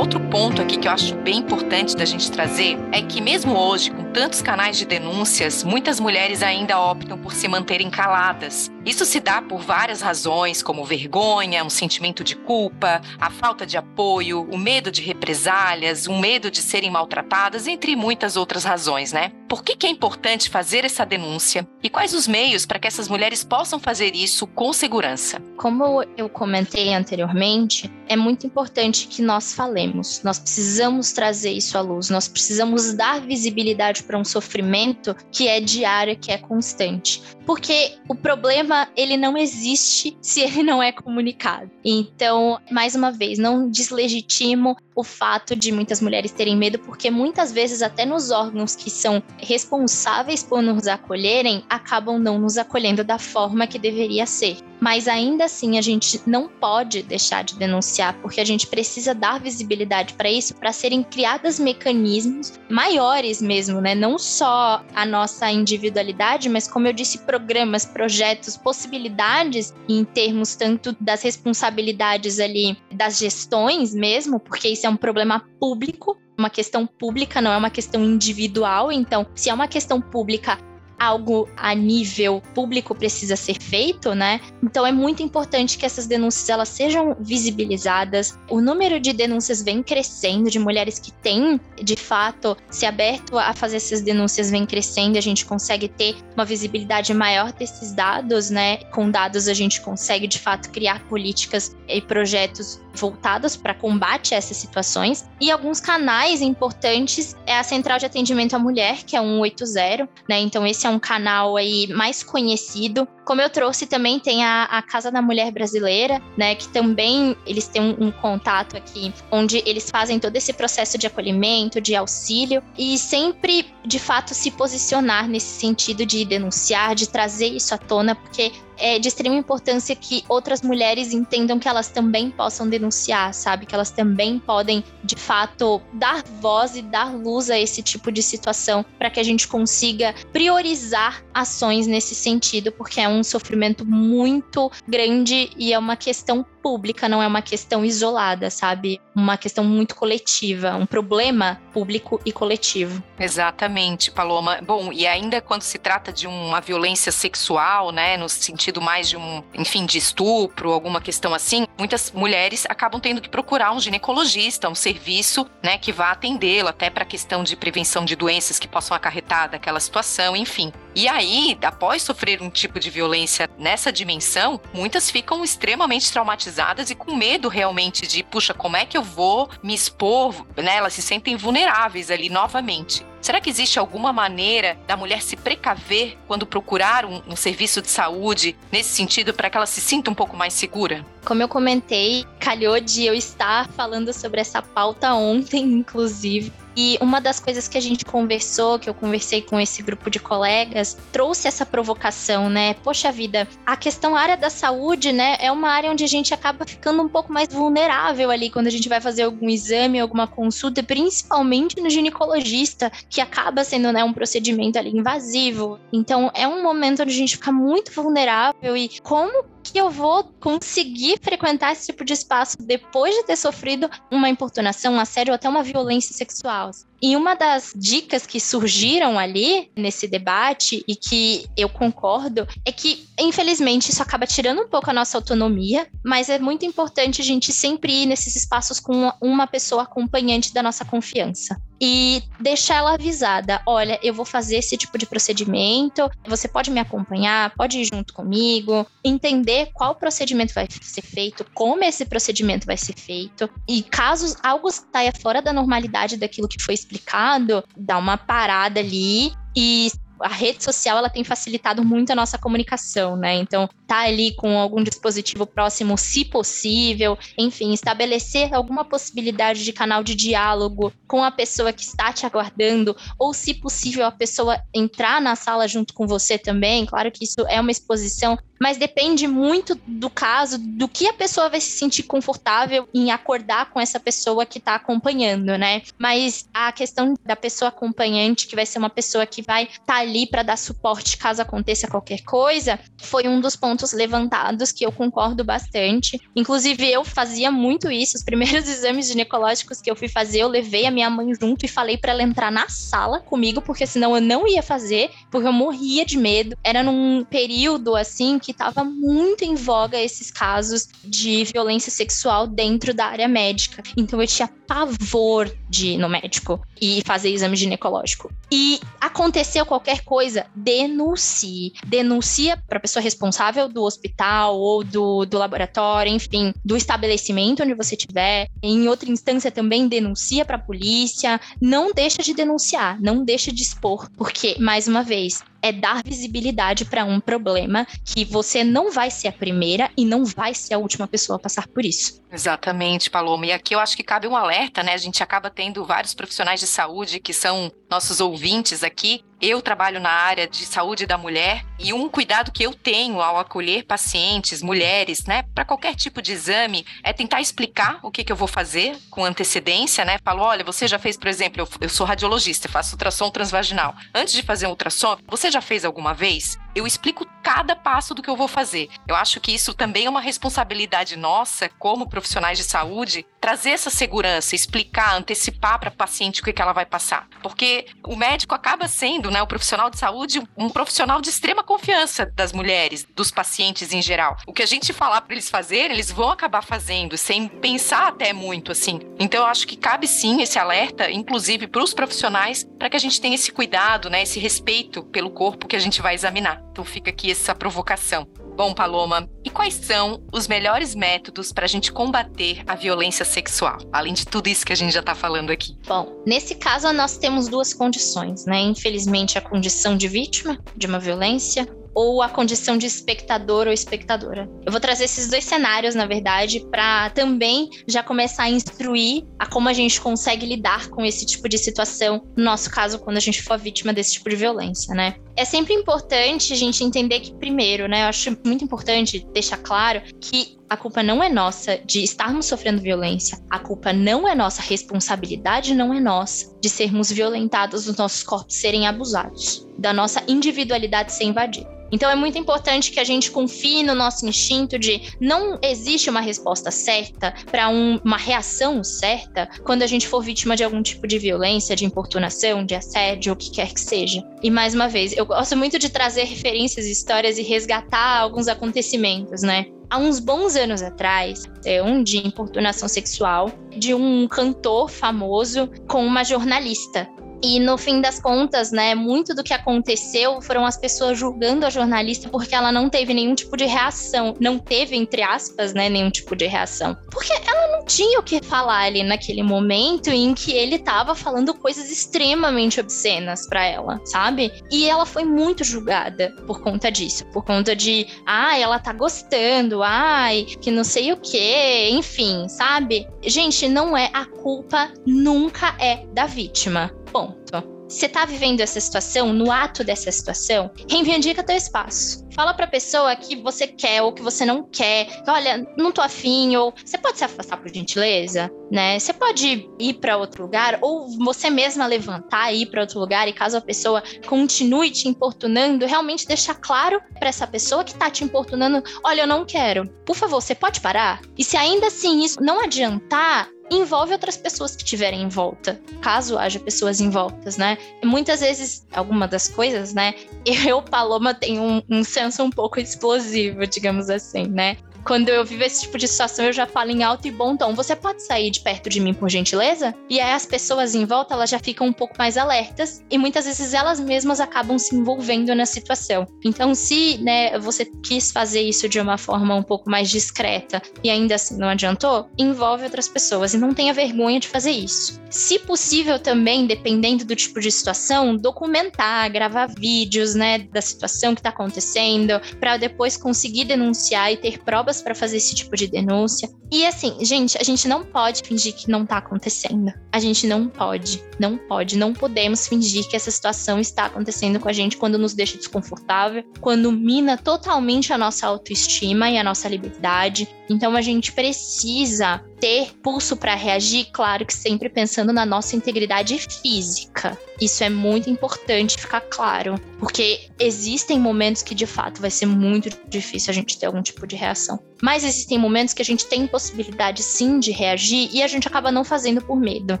outro 0.06 0.20
ponto 0.20 0.62
aqui 0.62 0.78
que 0.78 0.86
eu 0.86 0.92
acho 0.92 1.16
bem 1.16 1.38
importante 1.38 1.96
da 1.96 2.04
gente 2.04 2.30
trazer 2.30 2.78
é 2.92 3.02
que 3.02 3.20
mesmo 3.20 3.56
hoje, 3.56 3.90
com 3.90 4.04
tantos 4.12 4.40
canais 4.40 4.76
de 4.76 4.86
denúncias, 4.86 5.64
muitas 5.64 5.98
mulheres 5.98 6.44
ainda 6.44 6.78
optam 6.78 7.18
por 7.18 7.32
se 7.32 7.48
manterem 7.48 7.90
caladas. 7.90 8.70
Isso 8.86 9.04
se 9.04 9.18
dá 9.18 9.42
por 9.42 9.60
várias 9.60 10.00
razões, 10.00 10.62
como 10.62 10.84
vergonha, 10.84 11.64
um 11.64 11.68
sentimento 11.68 12.22
de 12.22 12.36
culpa, 12.36 13.00
a 13.20 13.30
falta 13.32 13.66
de 13.66 13.76
apoio, 13.76 14.48
o 14.48 14.56
medo 14.56 14.92
de 14.92 15.02
represálias, 15.02 16.06
o 16.06 16.16
medo 16.16 16.52
de 16.52 16.62
serem 16.62 16.88
maltratadas, 16.88 17.66
entre 17.66 17.96
muitas 17.96 18.36
outras 18.36 18.62
razões, 18.62 19.12
né? 19.12 19.32
Por 19.48 19.64
que, 19.64 19.74
que 19.74 19.88
é 19.88 19.90
importante 19.90 20.48
fazer 20.48 20.84
essa 20.84 21.04
denúncia 21.04 21.66
e 21.82 21.90
quais 21.90 22.14
os 22.14 22.28
meios 22.28 22.64
para 22.64 22.78
que 22.78 22.86
essas 22.86 23.08
mulheres 23.08 23.42
possam 23.42 23.80
fazer 23.80 24.14
isso 24.14 24.46
com 24.46 24.72
segurança? 24.72 25.42
Como 25.56 26.04
eu 26.16 26.28
comentei 26.28 26.94
anteriormente, 26.94 27.90
é 28.08 28.14
muito 28.14 28.46
importante 28.46 29.08
que 29.08 29.20
nós 29.20 29.52
falemos. 29.52 30.22
Nós 30.22 30.38
precisamos 30.38 31.12
trazer 31.12 31.50
isso 31.50 31.76
à 31.76 31.80
luz, 31.80 32.08
nós 32.08 32.28
precisamos 32.28 32.92
dar 32.92 33.20
visibilidade 33.20 34.04
para 34.04 34.18
um 34.18 34.24
sofrimento 34.24 35.14
que 35.32 35.48
é 35.48 35.60
diário, 35.60 36.16
que 36.16 36.30
é 36.30 36.38
constante. 36.38 37.20
Porque 37.46 37.96
o 38.08 38.14
problema, 38.14 38.88
ele 38.96 39.16
não 39.16 39.38
existe 39.38 40.18
se 40.20 40.40
ele 40.40 40.64
não 40.64 40.82
é 40.82 40.90
comunicado. 40.90 41.70
Então, 41.84 42.60
mais 42.70 42.96
uma 42.96 43.12
vez, 43.12 43.38
não 43.38 43.70
deslegitimo 43.70 44.76
o 44.96 45.04
fato 45.04 45.54
de 45.54 45.70
muitas 45.70 46.00
mulheres 46.00 46.32
terem 46.32 46.56
medo, 46.56 46.78
porque 46.78 47.10
muitas 47.10 47.52
vezes 47.52 47.82
até 47.82 48.06
nos 48.06 48.30
órgãos 48.30 48.74
que 48.74 48.90
são 48.90 49.22
responsáveis 49.36 50.42
por 50.42 50.62
nos 50.62 50.86
acolherem, 50.86 51.62
acabam 51.68 52.18
não 52.18 52.38
nos 52.38 52.56
acolhendo 52.56 53.04
da 53.04 53.18
forma 53.18 53.66
que 53.66 53.78
deveria 53.78 54.24
ser. 54.26 54.56
Mas 54.80 55.08
ainda 55.08 55.44
assim, 55.44 55.78
a 55.78 55.82
gente 55.82 56.20
não 56.26 56.48
pode 56.48 57.02
deixar 57.02 57.44
de 57.44 57.56
denunciar, 57.56 58.14
porque 58.20 58.40
a 58.40 58.44
gente 58.44 58.66
precisa 58.66 59.14
dar 59.14 59.40
visibilidade 59.40 60.14
para 60.14 60.30
isso, 60.30 60.54
para 60.54 60.72
serem 60.72 61.02
criados 61.02 61.58
mecanismos 61.58 62.52
maiores 62.68 63.40
mesmo, 63.40 63.80
né? 63.80 63.94
Não 63.94 64.18
só 64.18 64.84
a 64.94 65.06
nossa 65.06 65.50
individualidade, 65.50 66.48
mas 66.48 66.68
como 66.68 66.86
eu 66.86 66.92
disse, 66.92 67.18
programas, 67.36 67.84
projetos, 67.84 68.56
possibilidades 68.56 69.74
em 69.88 70.04
termos 70.04 70.56
tanto 70.56 70.96
das 70.98 71.22
responsabilidades 71.22 72.40
ali 72.40 72.78
das 72.90 73.18
gestões 73.18 73.94
mesmo, 73.94 74.40
porque 74.40 74.68
isso 74.68 74.86
é 74.86 74.90
um 74.90 74.96
problema 74.96 75.44
público, 75.60 76.16
uma 76.38 76.48
questão 76.48 76.86
pública, 76.86 77.40
não 77.42 77.52
é 77.52 77.56
uma 77.56 77.70
questão 77.70 78.02
individual. 78.02 78.90
Então, 78.90 79.26
se 79.34 79.50
é 79.50 79.54
uma 79.54 79.68
questão 79.68 80.00
pública, 80.00 80.58
algo 80.98 81.48
a 81.56 81.74
nível 81.74 82.42
público 82.54 82.94
precisa 82.94 83.36
ser 83.36 83.60
feito, 83.60 84.14
né? 84.14 84.40
Então 84.62 84.86
é 84.86 84.92
muito 84.92 85.22
importante 85.22 85.78
que 85.78 85.86
essas 85.86 86.06
denúncias 86.06 86.48
elas 86.48 86.68
sejam 86.68 87.16
visibilizadas. 87.20 88.38
O 88.48 88.60
número 88.60 88.98
de 88.98 89.12
denúncias 89.12 89.62
vem 89.62 89.82
crescendo 89.82 90.50
de 90.50 90.58
mulheres 90.58 90.98
que 90.98 91.12
têm, 91.12 91.60
de 91.82 91.96
fato, 91.96 92.56
se 92.70 92.86
aberto 92.86 93.38
a 93.38 93.52
fazer 93.52 93.76
essas 93.76 94.00
denúncias 94.00 94.50
vem 94.50 94.66
crescendo, 94.66 95.18
a 95.18 95.20
gente 95.20 95.44
consegue 95.44 95.88
ter 95.88 96.16
uma 96.34 96.44
visibilidade 96.44 97.12
maior 97.12 97.52
desses 97.52 97.92
dados, 97.92 98.50
né? 98.50 98.78
Com 98.92 99.10
dados 99.10 99.48
a 99.48 99.54
gente 99.54 99.80
consegue 99.80 100.26
de 100.26 100.38
fato 100.38 100.70
criar 100.70 101.00
políticas 101.04 101.74
e 101.88 102.00
projetos 102.00 102.80
voltados 102.94 103.56
para 103.56 103.74
combate 103.74 104.34
a 104.34 104.38
essas 104.38 104.56
situações. 104.56 105.28
E 105.40 105.50
alguns 105.50 105.80
canais 105.80 106.40
importantes 106.40 107.36
é 107.46 107.56
a 107.56 107.62
Central 107.62 107.98
de 107.98 108.06
Atendimento 108.06 108.56
à 108.56 108.58
Mulher, 108.58 109.04
que 109.04 109.16
é 109.16 109.20
180, 109.20 110.08
né? 110.28 110.40
Então 110.40 110.66
esse 110.66 110.85
é 110.86 110.90
um 110.90 110.98
canal 110.98 111.56
aí 111.56 111.86
mais 111.88 112.22
conhecido. 112.22 113.06
Como 113.24 113.40
eu 113.40 113.50
trouxe 113.50 113.86
também 113.86 114.18
tem 114.18 114.44
a, 114.44 114.64
a 114.64 114.82
Casa 114.82 115.10
da 115.10 115.20
Mulher 115.20 115.50
Brasileira, 115.50 116.22
né? 116.36 116.54
Que 116.54 116.68
também 116.68 117.36
eles 117.46 117.66
têm 117.66 117.82
um, 117.82 118.06
um 118.06 118.10
contato 118.10 118.76
aqui, 118.76 119.12
onde 119.30 119.62
eles 119.66 119.90
fazem 119.90 120.18
todo 120.18 120.36
esse 120.36 120.52
processo 120.52 120.96
de 120.96 121.06
acolhimento, 121.06 121.80
de 121.80 121.94
auxílio 121.94 122.62
e 122.78 122.96
sempre 122.98 123.66
de 123.84 123.98
fato 123.98 124.34
se 124.34 124.50
posicionar 124.50 125.28
nesse 125.28 125.60
sentido 125.60 126.06
de 126.06 126.24
denunciar, 126.24 126.94
de 126.94 127.08
trazer 127.08 127.48
isso 127.48 127.74
à 127.74 127.78
tona, 127.78 128.14
porque 128.14 128.52
é 128.78 128.98
de 128.98 129.08
extrema 129.08 129.36
importância 129.36 129.94
que 129.94 130.24
outras 130.28 130.62
mulheres 130.62 131.12
entendam 131.12 131.58
que 131.58 131.68
elas 131.68 131.88
também 131.88 132.30
possam 132.30 132.68
denunciar, 132.68 133.32
sabe? 133.32 133.66
Que 133.66 133.74
elas 133.74 133.90
também 133.90 134.38
podem, 134.38 134.84
de 135.02 135.16
fato, 135.16 135.80
dar 135.92 136.22
voz 136.40 136.76
e 136.76 136.82
dar 136.82 137.14
luz 137.14 137.50
a 137.50 137.58
esse 137.58 137.82
tipo 137.82 138.10
de 138.12 138.22
situação 138.22 138.84
para 138.98 139.10
que 139.10 139.20
a 139.20 139.24
gente 139.24 139.48
consiga 139.48 140.14
priorizar 140.32 141.22
ações 141.32 141.86
nesse 141.86 142.14
sentido, 142.14 142.72
porque 142.72 143.00
é 143.00 143.08
um 143.08 143.22
sofrimento 143.22 143.84
muito 143.84 144.70
grande 144.86 145.50
e 145.56 145.72
é 145.72 145.78
uma 145.78 145.96
questão 145.96 146.44
pública, 146.66 147.08
não 147.08 147.22
é 147.22 147.28
uma 147.28 147.42
questão 147.42 147.84
isolada, 147.84 148.50
sabe? 148.50 149.00
Uma 149.14 149.36
questão 149.36 149.62
muito 149.62 149.94
coletiva, 149.94 150.74
um 150.74 150.84
problema 150.84 151.60
público 151.72 152.20
e 152.26 152.32
coletivo. 152.32 153.00
Exatamente, 153.20 154.10
Paloma. 154.10 154.58
Bom, 154.66 154.92
e 154.92 155.06
ainda 155.06 155.40
quando 155.40 155.62
se 155.62 155.78
trata 155.78 156.12
de 156.12 156.26
uma 156.26 156.60
violência 156.60 157.12
sexual, 157.12 157.92
né, 157.92 158.16
no 158.16 158.28
sentido 158.28 158.80
mais 158.80 159.08
de 159.08 159.16
um, 159.16 159.44
enfim, 159.54 159.86
de 159.86 159.96
estupro, 159.96 160.72
alguma 160.72 161.00
questão 161.00 161.32
assim, 161.32 161.68
muitas 161.78 162.10
mulheres 162.10 162.66
acabam 162.68 163.00
tendo 163.00 163.20
que 163.20 163.28
procurar 163.28 163.70
um 163.70 163.78
ginecologista, 163.78 164.68
um 164.68 164.74
serviço, 164.74 165.48
né, 165.62 165.78
que 165.78 165.92
vá 165.92 166.10
atendê-lo, 166.10 166.68
até 166.68 166.90
para 166.90 167.04
a 167.04 167.06
questão 167.06 167.44
de 167.44 167.54
prevenção 167.54 168.04
de 168.04 168.16
doenças 168.16 168.58
que 168.58 168.66
possam 168.66 168.96
acarretar 168.96 169.50
daquela 169.50 169.78
situação, 169.78 170.34
enfim. 170.34 170.72
E 170.96 171.06
aí, 171.06 171.56
após 171.62 172.02
sofrer 172.02 172.42
um 172.42 172.50
tipo 172.50 172.80
de 172.80 172.90
violência 172.90 173.48
nessa 173.56 173.92
dimensão, 173.92 174.60
muitas 174.74 175.10
ficam 175.10 175.44
extremamente 175.44 176.10
traumatizadas 176.10 176.55
e 176.88 176.94
com 176.94 177.14
medo 177.14 177.48
realmente 177.48 178.06
de, 178.06 178.22
puxa, 178.22 178.54
como 178.54 178.76
é 178.76 178.84
que 178.84 178.96
eu 178.96 179.02
vou 179.02 179.48
me 179.62 179.74
expor, 179.74 180.46
né? 180.56 180.76
Elas 180.76 180.94
se 180.94 181.02
sentem 181.02 181.36
vulneráveis 181.36 182.10
ali 182.10 182.28
novamente. 182.28 183.04
Será 183.20 183.40
que 183.40 183.50
existe 183.50 183.78
alguma 183.78 184.12
maneira 184.12 184.78
da 184.86 184.96
mulher 184.96 185.20
se 185.20 185.36
precaver 185.36 186.16
quando 186.28 186.46
procurar 186.46 187.04
um, 187.04 187.20
um 187.26 187.34
serviço 187.34 187.82
de 187.82 187.88
saúde 187.88 188.56
nesse 188.70 188.90
sentido 188.90 189.34
para 189.34 189.50
que 189.50 189.56
ela 189.56 189.66
se 189.66 189.80
sinta 189.80 190.10
um 190.10 190.14
pouco 190.14 190.36
mais 190.36 190.52
segura? 190.52 191.04
Como 191.24 191.42
eu 191.42 191.48
comentei, 191.48 192.24
calhou 192.38 192.78
de 192.78 193.04
eu 193.04 193.14
estar 193.14 193.68
falando 193.70 194.12
sobre 194.12 194.40
essa 194.40 194.62
pauta 194.62 195.12
ontem, 195.14 195.64
inclusive 195.64 196.52
E 196.76 196.98
uma 197.00 197.20
das 197.20 197.40
coisas 197.40 197.66
que 197.66 197.78
a 197.78 197.80
gente 197.80 198.04
conversou, 198.04 198.78
que 198.78 198.90
eu 198.90 198.94
conversei 198.94 199.40
com 199.40 199.58
esse 199.58 199.82
grupo 199.82 200.10
de 200.10 200.20
colegas, 200.20 200.96
trouxe 201.10 201.48
essa 201.48 201.64
provocação, 201.64 202.50
né? 202.50 202.74
Poxa 202.74 203.10
vida, 203.10 203.48
a 203.64 203.76
questão 203.76 204.14
área 204.14 204.36
da 204.36 204.50
saúde, 204.50 205.12
né, 205.12 205.36
é 205.40 205.50
uma 205.50 205.70
área 205.70 205.90
onde 205.90 206.04
a 206.04 206.06
gente 206.06 206.34
acaba 206.34 206.66
ficando 206.66 207.02
um 207.02 207.08
pouco 207.08 207.32
mais 207.32 207.48
vulnerável 207.48 208.30
ali 208.30 208.50
quando 208.50 208.66
a 208.66 208.70
gente 208.70 208.88
vai 208.88 209.00
fazer 209.00 209.22
algum 209.22 209.48
exame, 209.48 209.98
alguma 209.98 210.26
consulta, 210.26 210.82
principalmente 210.82 211.80
no 211.80 211.88
ginecologista, 211.88 212.90
que 213.08 213.20
acaba 213.20 213.64
sendo, 213.64 213.92
né, 213.92 214.04
um 214.04 214.12
procedimento 214.12 214.78
ali 214.78 214.90
invasivo. 214.90 215.78
Então, 215.92 216.30
é 216.34 216.46
um 216.46 216.62
momento 216.62 217.02
onde 217.02 217.12
a 217.12 217.16
gente 217.16 217.36
fica 217.36 217.52
muito 217.52 217.90
vulnerável 217.92 218.76
e 218.76 218.90
como 219.00 219.55
que 219.72 219.80
eu 219.80 219.90
vou 219.90 220.24
conseguir 220.40 221.18
frequentar 221.20 221.72
esse 221.72 221.86
tipo 221.86 222.04
de 222.04 222.12
espaço 222.12 222.56
depois 222.60 223.14
de 223.14 223.24
ter 223.24 223.36
sofrido 223.36 223.88
uma 224.10 224.28
importunação, 224.28 224.94
um 224.94 225.00
assédio 225.00 225.32
ou 225.32 225.36
até 225.36 225.48
uma 225.48 225.62
violência 225.62 226.14
sexual? 226.14 226.70
E 227.00 227.16
uma 227.16 227.34
das 227.34 227.72
dicas 227.76 228.26
que 228.26 228.40
surgiram 228.40 229.18
ali 229.18 229.70
nesse 229.76 230.08
debate 230.08 230.82
e 230.88 230.96
que 230.96 231.46
eu 231.56 231.68
concordo 231.68 232.46
é 232.64 232.72
que, 232.72 233.06
infelizmente, 233.18 233.90
isso 233.90 234.02
acaba 234.02 234.26
tirando 234.26 234.62
um 234.62 234.68
pouco 234.68 234.90
a 234.90 234.92
nossa 234.92 235.18
autonomia, 235.18 235.86
mas 236.04 236.28
é 236.30 236.38
muito 236.38 236.64
importante 236.64 237.20
a 237.20 237.24
gente 237.24 237.52
sempre 237.52 238.02
ir 238.02 238.06
nesses 238.06 238.34
espaços 238.36 238.80
com 238.80 239.12
uma 239.20 239.46
pessoa 239.46 239.82
acompanhante 239.82 240.54
da 240.54 240.62
nossa 240.62 240.84
confiança. 240.84 241.60
E 241.78 242.22
deixar 242.40 242.76
ela 242.76 242.94
avisada: 242.94 243.60
olha, 243.66 243.98
eu 244.02 244.14
vou 244.14 244.24
fazer 244.24 244.56
esse 244.56 244.76
tipo 244.78 244.96
de 244.96 245.04
procedimento, 245.04 246.10
você 246.26 246.48
pode 246.48 246.70
me 246.70 246.80
acompanhar, 246.80 247.52
pode 247.54 247.78
ir 247.78 247.84
junto 247.84 248.14
comigo, 248.14 248.86
entender 249.04 249.70
qual 249.74 249.94
procedimento 249.94 250.54
vai 250.54 250.66
ser 250.70 251.02
feito, 251.02 251.44
como 251.52 251.84
esse 251.84 252.06
procedimento 252.06 252.64
vai 252.64 252.78
ser 252.78 252.94
feito, 252.96 253.48
e 253.68 253.82
caso 253.82 254.36
algo 254.42 254.70
saia 254.70 255.12
fora 255.20 255.42
da 255.42 255.52
normalidade 255.52 256.16
daquilo 256.16 256.48
que 256.48 256.62
foi 256.62 256.74
explicado, 256.86 257.64
dá 257.76 257.98
uma 257.98 258.16
parada 258.16 258.80
ali 258.80 259.32
e 259.54 259.90
a 260.20 260.28
rede 260.28 260.62
social 260.62 260.98
ela 260.98 261.10
tem 261.10 261.24
facilitado 261.24 261.84
muito 261.84 262.10
a 262.10 262.14
nossa 262.14 262.38
comunicação, 262.38 263.16
né? 263.16 263.34
Então, 263.34 263.68
tá 263.86 264.00
ali 264.00 264.34
com 264.34 264.58
algum 264.58 264.82
dispositivo 264.82 265.46
próximo, 265.46 265.96
se 265.96 266.24
possível, 266.24 267.18
enfim, 267.38 267.72
estabelecer 267.72 268.52
alguma 268.54 268.84
possibilidade 268.84 269.64
de 269.64 269.72
canal 269.72 270.02
de 270.02 270.14
diálogo 270.14 270.92
com 271.06 271.22
a 271.22 271.30
pessoa 271.30 271.72
que 271.72 271.82
está 271.82 272.12
te 272.12 272.26
aguardando, 272.26 272.96
ou 273.18 273.32
se 273.32 273.54
possível 273.54 274.04
a 274.04 274.12
pessoa 274.12 274.60
entrar 274.74 275.20
na 275.20 275.36
sala 275.36 275.68
junto 275.68 275.94
com 275.94 276.06
você 276.06 276.38
também. 276.38 276.86
Claro 276.86 277.10
que 277.10 277.24
isso 277.24 277.40
é 277.48 277.60
uma 277.60 277.70
exposição 277.70 278.38
mas 278.58 278.76
depende 278.76 279.26
muito 279.26 279.74
do 279.86 280.08
caso, 280.08 280.58
do 280.58 280.88
que 280.88 281.06
a 281.06 281.12
pessoa 281.12 281.48
vai 281.48 281.60
se 281.60 281.70
sentir 281.72 282.04
confortável 282.04 282.88
em 282.94 283.10
acordar 283.10 283.70
com 283.70 283.80
essa 283.80 284.00
pessoa 284.00 284.46
que 284.46 284.58
está 284.58 284.74
acompanhando, 284.74 285.56
né? 285.58 285.82
Mas 285.98 286.48
a 286.52 286.72
questão 286.72 287.14
da 287.24 287.36
pessoa 287.36 287.68
acompanhante, 287.68 288.46
que 288.46 288.56
vai 288.56 288.66
ser 288.66 288.78
uma 288.78 288.90
pessoa 288.90 289.26
que 289.26 289.42
vai 289.42 289.64
estar 289.64 289.84
tá 289.86 289.94
ali 290.06 290.26
para 290.26 290.42
dar 290.42 290.56
suporte 290.56 291.16
caso 291.16 291.42
aconteça 291.42 291.88
qualquer 291.88 292.22
coisa, 292.22 292.78
foi 292.98 293.28
um 293.28 293.40
dos 293.40 293.56
pontos 293.56 293.92
levantados 293.92 294.72
que 294.72 294.86
eu 294.86 294.92
concordo 294.92 295.44
bastante. 295.44 296.20
Inclusive, 296.34 296.90
eu 296.90 297.04
fazia 297.04 297.50
muito 297.50 297.90
isso. 297.90 298.16
Os 298.16 298.24
primeiros 298.24 298.66
exames 298.68 299.08
ginecológicos 299.08 299.80
que 299.80 299.90
eu 299.90 299.96
fui 299.96 300.08
fazer, 300.08 300.40
eu 300.40 300.48
levei 300.48 300.86
a 300.86 300.90
minha 300.90 301.10
mãe 301.10 301.32
junto 301.38 301.64
e 301.64 301.68
falei 301.68 301.96
para 301.96 302.12
ela 302.12 302.22
entrar 302.22 302.50
na 302.50 302.68
sala 302.68 303.20
comigo, 303.20 303.60
porque 303.60 303.86
senão 303.86 304.14
eu 304.14 304.20
não 304.20 304.46
ia 304.46 304.62
fazer, 304.62 305.10
porque 305.30 305.46
eu 305.46 305.52
morria 305.52 306.04
de 306.04 306.16
medo. 306.16 306.56
Era 306.62 306.82
num 306.82 307.24
período 307.24 307.96
assim 307.96 308.38
que 308.38 308.52
estava 308.52 308.84
muito 308.84 309.44
em 309.44 309.54
voga 309.54 310.00
esses 310.00 310.30
casos 310.30 310.88
de 311.04 311.44
violência 311.44 311.90
sexual 311.90 312.46
dentro 312.46 312.94
da 312.94 313.06
área 313.06 313.28
médica. 313.28 313.82
Então 313.96 314.20
eu 314.20 314.26
tinha 314.26 314.48
pavor 314.66 315.50
de 315.68 315.90
ir 315.90 315.98
no 315.98 316.08
médico 316.08 316.60
e 316.80 317.02
fazer 317.04 317.30
exame 317.30 317.56
ginecológico. 317.56 318.30
E 318.50 318.80
aconteceu 319.00 319.64
qualquer 319.64 319.95
coisa, 320.02 320.46
denuncie. 320.54 321.72
Denuncia 321.86 322.56
para 322.56 322.78
a 322.78 322.80
pessoa 322.80 323.02
responsável 323.02 323.68
do 323.68 323.82
hospital 323.82 324.58
ou 324.58 324.82
do, 324.84 325.24
do 325.24 325.38
laboratório, 325.38 326.12
enfim, 326.12 326.52
do 326.64 326.76
estabelecimento 326.76 327.62
onde 327.62 327.74
você 327.74 327.94
estiver. 327.94 328.48
Em 328.62 328.88
outra 328.88 329.10
instância 329.10 329.50
também 329.50 329.88
denuncia 329.88 330.44
para 330.44 330.56
a 330.56 330.60
polícia. 330.60 331.40
Não 331.60 331.92
deixa 331.92 332.22
de 332.22 332.34
denunciar, 332.34 333.00
não 333.00 333.24
deixa 333.24 333.52
de 333.52 333.62
expor, 333.62 334.08
porque 334.16 334.56
mais 334.58 334.88
uma 334.88 335.02
vez, 335.02 335.42
é 335.66 335.72
dar 335.72 336.02
visibilidade 336.04 336.84
para 336.84 337.04
um 337.04 337.18
problema 337.20 337.86
que 338.04 338.24
você 338.24 338.62
não 338.62 338.92
vai 338.92 339.10
ser 339.10 339.28
a 339.28 339.32
primeira 339.32 339.90
e 339.96 340.04
não 340.04 340.24
vai 340.24 340.54
ser 340.54 340.74
a 340.74 340.78
última 340.78 341.08
pessoa 341.08 341.36
a 341.36 341.40
passar 341.40 341.66
por 341.66 341.84
isso. 341.84 342.22
Exatamente, 342.32 343.10
Paloma. 343.10 343.46
E 343.46 343.52
aqui 343.52 343.74
eu 343.74 343.80
acho 343.80 343.96
que 343.96 344.02
cabe 344.02 344.28
um 344.28 344.36
alerta, 344.36 344.82
né? 344.82 344.92
A 344.92 344.98
gente 344.98 345.22
acaba 345.22 345.48
tendo 345.48 345.84
vários 345.84 346.12
profissionais 346.12 346.60
de 346.60 346.66
saúde 346.66 347.18
que 347.20 347.32
são 347.32 347.72
nossos 347.90 348.20
ouvintes 348.20 348.82
aqui. 348.82 349.22
Eu 349.40 349.60
trabalho 349.60 350.00
na 350.00 350.10
área 350.10 350.48
de 350.48 350.64
saúde 350.64 351.06
da 351.06 351.18
mulher 351.18 351.64
e 351.78 351.92
um 351.92 352.08
cuidado 352.08 352.50
que 352.50 352.62
eu 352.62 352.72
tenho 352.72 353.20
ao 353.20 353.38
acolher 353.38 353.84
pacientes, 353.84 354.62
mulheres, 354.62 355.26
né, 355.26 355.42
para 355.54 355.64
qualquer 355.64 355.94
tipo 355.94 356.22
de 356.22 356.32
exame, 356.32 356.86
é 357.02 357.12
tentar 357.12 357.42
explicar 357.42 358.00
o 358.02 358.10
que, 358.10 358.24
que 358.24 358.32
eu 358.32 358.36
vou 358.36 358.48
fazer 358.48 358.96
com 359.10 359.24
antecedência, 359.24 360.06
né? 360.06 360.16
Falo, 360.24 360.42
olha, 360.42 360.64
você 360.64 360.88
já 360.88 360.98
fez, 360.98 361.18
por 361.18 361.28
exemplo, 361.28 361.60
eu, 361.60 361.68
eu 361.82 361.88
sou 361.90 362.06
radiologista, 362.06 362.66
faço 362.66 362.94
ultrassom 362.94 363.30
transvaginal. 363.30 363.94
Antes 364.14 364.32
de 364.32 364.42
fazer 364.42 364.66
um 364.66 364.70
ultrassom, 364.70 365.18
você 365.28 365.50
já 365.50 365.55
fez 365.60 365.84
alguma 365.84 366.12
vez? 366.12 366.58
Eu 366.76 366.86
explico 366.86 367.26
cada 367.42 367.74
passo 367.74 368.12
do 368.12 368.22
que 368.22 368.28
eu 368.28 368.36
vou 368.36 368.46
fazer. 368.46 368.90
Eu 369.08 369.16
acho 369.16 369.40
que 369.40 369.50
isso 369.50 369.72
também 369.72 370.04
é 370.04 370.10
uma 370.10 370.20
responsabilidade 370.20 371.16
nossa, 371.16 371.70
como 371.78 372.06
profissionais 372.06 372.58
de 372.58 372.64
saúde, 372.64 373.24
trazer 373.40 373.70
essa 373.70 373.88
segurança, 373.88 374.54
explicar, 374.54 375.14
antecipar 375.14 375.78
para 375.78 375.88
a 375.88 375.92
paciente 375.92 376.42
o 376.42 376.44
que, 376.44 376.52
que 376.52 376.60
ela 376.60 376.74
vai 376.74 376.84
passar. 376.84 377.28
Porque 377.42 377.86
o 378.04 378.14
médico 378.14 378.54
acaba 378.54 378.88
sendo, 378.88 379.30
né, 379.30 379.40
o 379.40 379.46
profissional 379.46 379.88
de 379.88 379.96
saúde, 379.96 380.42
um 380.54 380.68
profissional 380.68 381.18
de 381.18 381.30
extrema 381.30 381.62
confiança 381.62 382.30
das 382.34 382.52
mulheres, 382.52 383.06
dos 383.14 383.30
pacientes 383.30 383.90
em 383.90 384.02
geral. 384.02 384.36
O 384.46 384.52
que 384.52 384.62
a 384.62 384.66
gente 384.66 384.92
falar 384.92 385.22
para 385.22 385.32
eles 385.32 385.48
fazerem, 385.48 385.92
eles 385.92 386.10
vão 386.10 386.30
acabar 386.30 386.60
fazendo, 386.60 387.16
sem 387.16 387.48
pensar 387.48 388.08
até 388.08 388.34
muito 388.34 388.70
assim. 388.70 389.00
Então 389.18 389.40
eu 389.40 389.46
acho 389.46 389.66
que 389.66 389.78
cabe 389.78 390.06
sim 390.06 390.42
esse 390.42 390.58
alerta, 390.58 391.10
inclusive 391.10 391.68
para 391.68 391.82
os 391.82 391.94
profissionais, 391.94 392.64
para 392.78 392.90
que 392.90 392.96
a 392.96 393.00
gente 393.00 393.18
tenha 393.18 393.34
esse 393.34 393.50
cuidado, 393.50 394.10
né, 394.10 394.22
esse 394.24 394.38
respeito 394.38 395.04
pelo 395.04 395.30
corpo 395.30 395.66
que 395.66 395.76
a 395.76 395.80
gente 395.80 396.02
vai 396.02 396.14
examinar. 396.14 396.65
Então 396.76 396.84
fica 396.84 397.08
aqui 397.08 397.30
essa 397.30 397.54
provocação. 397.54 398.28
Bom, 398.54 398.74
Paloma, 398.74 399.26
e 399.42 399.48
quais 399.48 399.72
são 399.72 400.22
os 400.30 400.46
melhores 400.46 400.94
métodos 400.94 401.50
para 401.50 401.64
a 401.64 401.68
gente 401.68 401.90
combater 401.90 402.62
a 402.66 402.74
violência 402.74 403.24
sexual, 403.24 403.78
além 403.90 404.12
de 404.12 404.26
tudo 404.26 404.46
isso 404.46 404.66
que 404.66 404.74
a 404.74 404.76
gente 404.76 404.92
já 404.92 405.00
está 405.00 405.14
falando 405.14 405.48
aqui? 405.48 405.74
Bom, 405.86 406.22
nesse 406.26 406.54
caso 406.54 406.92
nós 406.92 407.16
temos 407.16 407.48
duas 407.48 407.72
condições, 407.72 408.44
né? 408.44 408.60
Infelizmente, 408.60 409.38
a 409.38 409.40
condição 409.40 409.96
de 409.96 410.06
vítima 410.06 410.58
de 410.76 410.86
uma 410.86 410.98
violência 410.98 411.66
ou 411.94 412.20
a 412.20 412.28
condição 412.28 412.76
de 412.76 412.84
espectador 412.84 413.66
ou 413.66 413.72
espectadora. 413.72 414.46
Eu 414.66 414.70
vou 414.70 414.78
trazer 414.78 415.04
esses 415.04 415.30
dois 415.30 415.44
cenários, 415.44 415.94
na 415.94 416.04
verdade, 416.04 416.60
para 416.70 417.08
também 417.08 417.70
já 417.88 418.02
começar 418.02 418.42
a 418.42 418.50
instruir 418.50 419.24
a 419.38 419.46
como 419.46 419.70
a 419.70 419.72
gente 419.72 419.98
consegue 419.98 420.44
lidar 420.44 420.88
com 420.90 421.02
esse 421.06 421.24
tipo 421.24 421.48
de 421.48 421.56
situação, 421.56 422.22
no 422.36 422.44
nosso 422.44 422.70
caso, 422.70 422.98
quando 422.98 423.16
a 423.16 423.20
gente 423.20 423.42
for 423.42 423.58
vítima 423.58 423.94
desse 423.94 424.12
tipo 424.12 424.28
de 424.28 424.36
violência, 424.36 424.94
né? 424.94 425.16
É 425.36 425.44
sempre 425.44 425.74
importante 425.74 426.52
a 426.54 426.56
gente 426.56 426.82
entender 426.82 427.20
que, 427.20 427.34
primeiro, 427.34 427.86
né, 427.86 428.04
eu 428.04 428.06
acho 428.06 428.36
muito 428.42 428.64
importante 428.64 429.26
deixar 429.34 429.58
claro 429.58 430.00
que 430.18 430.56
a 430.68 430.76
culpa 430.76 431.02
não 431.02 431.22
é 431.22 431.28
nossa 431.28 431.78
de 431.78 432.02
estarmos 432.02 432.46
sofrendo 432.46 432.80
violência. 432.80 433.38
A 433.50 433.58
culpa 433.58 433.92
não 433.92 434.26
é 434.26 434.34
nossa, 434.34 434.62
a 434.62 434.64
responsabilidade 434.64 435.74
não 435.74 435.92
é 435.92 436.00
nossa 436.00 436.56
de 436.60 436.70
sermos 436.70 437.12
violentados, 437.12 437.84
dos 437.84 437.96
nossos 437.96 438.22
corpos 438.22 438.56
serem 438.56 438.86
abusados, 438.86 439.66
da 439.78 439.92
nossa 439.92 440.22
individualidade 440.26 441.12
ser 441.12 441.24
invadida. 441.24 441.76
Então 441.92 442.10
é 442.10 442.16
muito 442.16 442.36
importante 442.36 442.90
que 442.90 443.00
a 443.00 443.04
gente 443.04 443.30
confie 443.30 443.82
no 443.82 443.94
nosso 443.94 444.26
instinto 444.26 444.78
de 444.78 445.00
não 445.20 445.58
existe 445.62 446.10
uma 446.10 446.20
resposta 446.20 446.70
certa 446.70 447.32
para 447.50 447.68
um, 447.68 448.00
uma 448.04 448.16
reação 448.16 448.82
certa 448.82 449.48
quando 449.64 449.82
a 449.82 449.86
gente 449.86 450.08
for 450.08 450.22
vítima 450.22 450.56
de 450.56 450.64
algum 450.64 450.82
tipo 450.82 451.06
de 451.06 451.18
violência, 451.18 451.76
de 451.76 451.84
importunação, 451.84 452.64
de 452.64 452.74
assédio, 452.74 453.32
o 453.32 453.36
que 453.36 453.50
quer 453.50 453.72
que 453.72 453.80
seja. 453.80 454.22
E 454.46 454.50
mais 454.50 454.76
uma 454.76 454.86
vez, 454.86 455.12
eu 455.16 455.26
gosto 455.26 455.56
muito 455.56 455.76
de 455.76 455.88
trazer 455.88 456.22
referências, 456.22 456.86
histórias 456.86 457.36
e 457.36 457.42
resgatar 457.42 458.20
alguns 458.20 458.46
acontecimentos, 458.46 459.42
né? 459.42 459.66
Há 459.90 459.98
uns 459.98 460.20
bons 460.20 460.54
anos 460.54 460.82
atrás, 460.82 461.46
é 461.64 461.82
um 461.82 462.00
de 462.00 462.24
importunação 462.24 462.88
sexual 462.88 463.50
de 463.76 463.92
um 463.92 464.28
cantor 464.28 464.88
famoso 464.88 465.68
com 465.88 466.06
uma 466.06 466.22
jornalista 466.22 467.08
E 467.42 467.60
no 467.60 467.76
fim 467.76 468.00
das 468.00 468.18
contas, 468.20 468.70
né, 468.72 468.94
muito 468.94 469.34
do 469.34 469.42
que 469.42 469.52
aconteceu 469.52 470.40
foram 470.40 470.64
as 470.64 470.76
pessoas 470.76 471.18
julgando 471.18 471.66
a 471.66 471.70
jornalista 471.70 472.28
porque 472.28 472.54
ela 472.54 472.72
não 472.72 472.88
teve 472.88 473.12
nenhum 473.14 473.34
tipo 473.34 473.56
de 473.56 473.64
reação. 473.64 474.34
Não 474.40 474.58
teve, 474.58 474.96
entre 474.96 475.22
aspas, 475.22 475.74
né, 475.74 475.88
nenhum 475.88 476.10
tipo 476.10 476.34
de 476.34 476.46
reação. 476.46 476.96
Porque 477.10 477.32
ela 477.32 477.76
não 477.76 477.84
tinha 477.84 478.18
o 478.18 478.22
que 478.22 478.42
falar 478.42 478.84
ali 478.84 479.02
naquele 479.02 479.42
momento 479.42 480.08
em 480.08 480.34
que 480.34 480.52
ele 480.52 480.78
tava 480.78 481.14
falando 481.14 481.54
coisas 481.54 481.90
extremamente 481.90 482.80
obscenas 482.80 483.46
para 483.46 483.64
ela, 483.64 484.00
sabe? 484.04 484.52
E 484.70 484.88
ela 484.88 485.06
foi 485.06 485.24
muito 485.24 485.64
julgada 485.64 486.34
por 486.46 486.60
conta 486.60 486.90
disso, 486.90 487.24
por 487.26 487.44
conta 487.44 487.74
de, 487.74 488.06
ai, 488.24 488.62
ela 488.62 488.78
tá 488.78 488.92
gostando, 488.92 489.82
ai, 489.82 490.46
que 490.60 490.70
não 490.70 490.84
sei 490.84 491.12
o 491.12 491.16
que, 491.16 491.88
enfim, 491.90 492.48
sabe? 492.48 493.06
Gente, 493.22 493.68
não 493.68 493.96
é 493.96 494.10
a 494.12 494.24
culpa 494.24 494.92
nunca 495.06 495.74
é 495.78 496.04
da 496.12 496.26
vítima. 496.26 496.90
Ponto 497.12 497.76
você 497.88 498.08
tá 498.08 498.24
vivendo 498.24 498.60
essa 498.60 498.80
situação, 498.80 499.32
no 499.32 499.50
ato 499.50 499.84
dessa 499.84 500.10
situação, 500.10 500.70
reivindica 500.90 501.42
teu 501.42 501.56
espaço. 501.56 502.26
Fala 502.34 502.52
pra 502.52 502.66
pessoa 502.66 503.14
que 503.16 503.36
você 503.36 503.66
quer 503.66 504.02
ou 504.02 504.12
que 504.12 504.22
você 504.22 504.44
não 504.44 504.64
quer. 504.64 505.08
Olha, 505.26 505.66
não 505.76 505.90
tô 505.92 506.02
afim, 506.02 506.56
ou 506.56 506.74
você 506.84 506.98
pode 506.98 507.16
se 507.16 507.24
afastar 507.24 507.56
por 507.56 507.72
gentileza, 507.72 508.50
né? 508.70 508.98
Você 508.98 509.12
pode 509.12 509.70
ir 509.78 509.94
para 509.94 510.16
outro 510.16 510.42
lugar, 510.42 510.78
ou 510.82 511.08
você 511.18 511.48
mesma 511.48 511.86
levantar 511.86 512.52
e 512.52 512.62
ir 512.62 512.66
para 512.66 512.82
outro 512.82 512.98
lugar, 512.98 513.28
e 513.28 513.32
caso 513.32 513.56
a 513.56 513.60
pessoa 513.60 514.02
continue 514.26 514.90
te 514.90 515.08
importunando, 515.08 515.86
realmente 515.86 516.26
deixar 516.26 516.56
claro 516.56 517.00
para 517.18 517.28
essa 517.28 517.46
pessoa 517.46 517.84
que 517.84 517.94
tá 517.94 518.10
te 518.10 518.24
importunando: 518.24 518.82
olha, 519.04 519.22
eu 519.22 519.26
não 519.26 519.46
quero. 519.46 519.88
Por 520.04 520.16
favor, 520.16 520.42
você 520.42 520.54
pode 520.54 520.80
parar? 520.80 521.20
E 521.38 521.44
se 521.44 521.56
ainda 521.56 521.86
assim 521.86 522.22
isso 522.22 522.38
não 522.40 522.60
adiantar, 522.60 523.48
envolve 523.70 524.12
outras 524.12 524.36
pessoas 524.36 524.76
que 524.76 524.82
estiverem 524.82 525.22
em 525.22 525.28
volta, 525.28 525.80
caso 526.00 526.38
haja 526.38 526.58
pessoas 526.58 527.00
em 527.00 527.10
voltas, 527.10 527.56
né? 527.56 527.76
Muitas 528.04 528.40
vezes, 528.40 528.86
alguma 528.92 529.26
das 529.26 529.48
coisas, 529.48 529.92
né? 529.92 530.14
Eu, 530.66 530.82
Paloma, 530.82 531.34
tenho 531.34 531.62
um, 531.62 531.82
um 531.88 532.04
senso 532.04 532.42
um 532.42 532.50
pouco 532.50 532.78
explosivo, 532.78 533.66
digamos 533.66 534.08
assim, 534.10 534.46
né? 534.46 534.76
Quando 535.06 535.28
eu 535.28 535.44
vivo 535.44 535.62
esse 535.62 535.82
tipo 535.82 535.96
de 535.96 536.08
situação, 536.08 536.46
eu 536.46 536.52
já 536.52 536.66
falo 536.66 536.90
em 536.90 537.04
alto 537.04 537.28
e 537.28 537.30
bom 537.30 537.56
tom. 537.56 537.74
Você 537.74 537.94
pode 537.94 538.22
sair 538.22 538.50
de 538.50 538.60
perto 538.60 538.90
de 538.90 539.00
mim, 539.00 539.14
por 539.14 539.30
gentileza? 539.30 539.94
E 540.10 540.20
aí 540.20 540.32
as 540.32 540.44
pessoas 540.44 540.94
em 540.94 541.04
volta, 541.04 541.34
elas 541.34 541.48
já 541.48 541.60
ficam 541.60 541.86
um 541.86 541.92
pouco 541.92 542.16
mais 542.18 542.36
alertas 542.36 543.04
e 543.08 543.16
muitas 543.16 543.44
vezes 543.44 543.72
elas 543.72 544.00
mesmas 544.00 544.40
acabam 544.40 544.78
se 544.78 544.96
envolvendo 544.96 545.54
na 545.54 545.64
situação. 545.64 546.26
Então, 546.44 546.74
se 546.74 547.18
né, 547.18 547.56
você 547.58 547.84
quis 547.84 548.32
fazer 548.32 548.62
isso 548.62 548.88
de 548.88 548.98
uma 548.98 549.16
forma 549.16 549.54
um 549.54 549.62
pouco 549.62 549.88
mais 549.88 550.10
discreta 550.10 550.82
e 551.04 551.08
ainda 551.08 551.36
assim 551.36 551.56
não 551.56 551.68
adiantou, 551.68 552.28
envolve 552.36 552.84
outras 552.84 553.08
pessoas 553.08 553.54
e 553.54 553.58
não 553.58 553.72
tenha 553.72 553.94
vergonha 553.94 554.40
de 554.40 554.48
fazer 554.48 554.72
isso. 554.72 555.20
Se 555.30 555.58
possível 555.60 556.18
também, 556.18 556.66
dependendo 556.66 557.24
do 557.24 557.36
tipo 557.36 557.60
de 557.60 557.70
situação, 557.70 558.36
documentar, 558.36 559.30
gravar 559.30 559.66
vídeos, 559.66 560.34
né, 560.34 560.58
da 560.58 560.80
situação 560.80 561.34
que 561.34 561.40
está 561.40 561.50
acontecendo, 561.50 562.40
para 562.58 562.76
depois 562.76 563.16
conseguir 563.16 563.64
denunciar 563.64 564.32
e 564.32 564.36
ter 564.36 564.58
provas 564.58 564.95
para 565.02 565.14
fazer 565.14 565.36
esse 565.36 565.54
tipo 565.54 565.76
de 565.76 565.86
denúncia. 565.86 566.48
E 566.70 566.84
assim, 566.84 567.16
gente, 567.24 567.56
a 567.58 567.62
gente 567.62 567.86
não 567.86 568.04
pode 568.04 568.42
fingir 568.42 568.74
que 568.74 568.90
não 568.90 569.06
tá 569.06 569.18
acontecendo. 569.18 569.92
A 570.12 570.18
gente 570.18 570.46
não 570.46 570.68
pode, 570.68 571.22
não 571.38 571.56
pode, 571.56 571.96
não 571.96 572.12
podemos 572.12 572.66
fingir 572.66 573.08
que 573.08 573.16
essa 573.16 573.30
situação 573.30 573.78
está 573.78 574.06
acontecendo 574.06 574.58
com 574.58 574.68
a 574.68 574.72
gente 574.72 574.96
quando 574.96 575.18
nos 575.18 575.34
deixa 575.34 575.56
desconfortável, 575.56 576.44
quando 576.60 576.90
mina 576.90 577.36
totalmente 577.36 578.12
a 578.12 578.18
nossa 578.18 578.46
autoestima 578.46 579.30
e 579.30 579.38
a 579.38 579.44
nossa 579.44 579.68
liberdade. 579.68 580.48
Então 580.68 580.96
a 580.96 581.00
gente 581.00 581.32
precisa 581.32 582.42
ter 582.60 582.94
pulso 583.02 583.36
para 583.36 583.54
reagir, 583.54 584.06
claro 584.12 584.44
que 584.46 584.54
sempre 584.54 584.88
pensando 584.88 585.32
na 585.32 585.44
nossa 585.44 585.76
integridade 585.76 586.38
física. 586.38 587.38
Isso 587.60 587.82
é 587.84 587.88
muito 587.88 588.28
importante 588.28 588.98
ficar 588.98 589.20
claro, 589.20 589.80
porque 589.98 590.48
existem 590.58 591.18
momentos 591.18 591.62
que 591.62 591.74
de 591.74 591.86
fato 591.86 592.20
vai 592.20 592.30
ser 592.30 592.46
muito 592.46 592.90
difícil 593.08 593.50
a 593.50 593.54
gente 593.54 593.78
ter 593.78 593.86
algum 593.86 594.02
tipo 594.02 594.26
de 594.26 594.36
reação. 594.36 594.78
Mas 595.02 595.24
existem 595.24 595.58
momentos 595.58 595.94
que 595.94 596.02
a 596.02 596.04
gente 596.04 596.26
tem 596.26 596.46
possibilidade 596.46 597.22
sim 597.22 597.58
de 597.58 597.70
reagir 597.70 598.30
e 598.32 598.42
a 598.42 598.46
gente 598.46 598.66
acaba 598.66 598.90
não 598.90 599.04
fazendo 599.04 599.42
por 599.42 599.58
medo, 599.58 600.00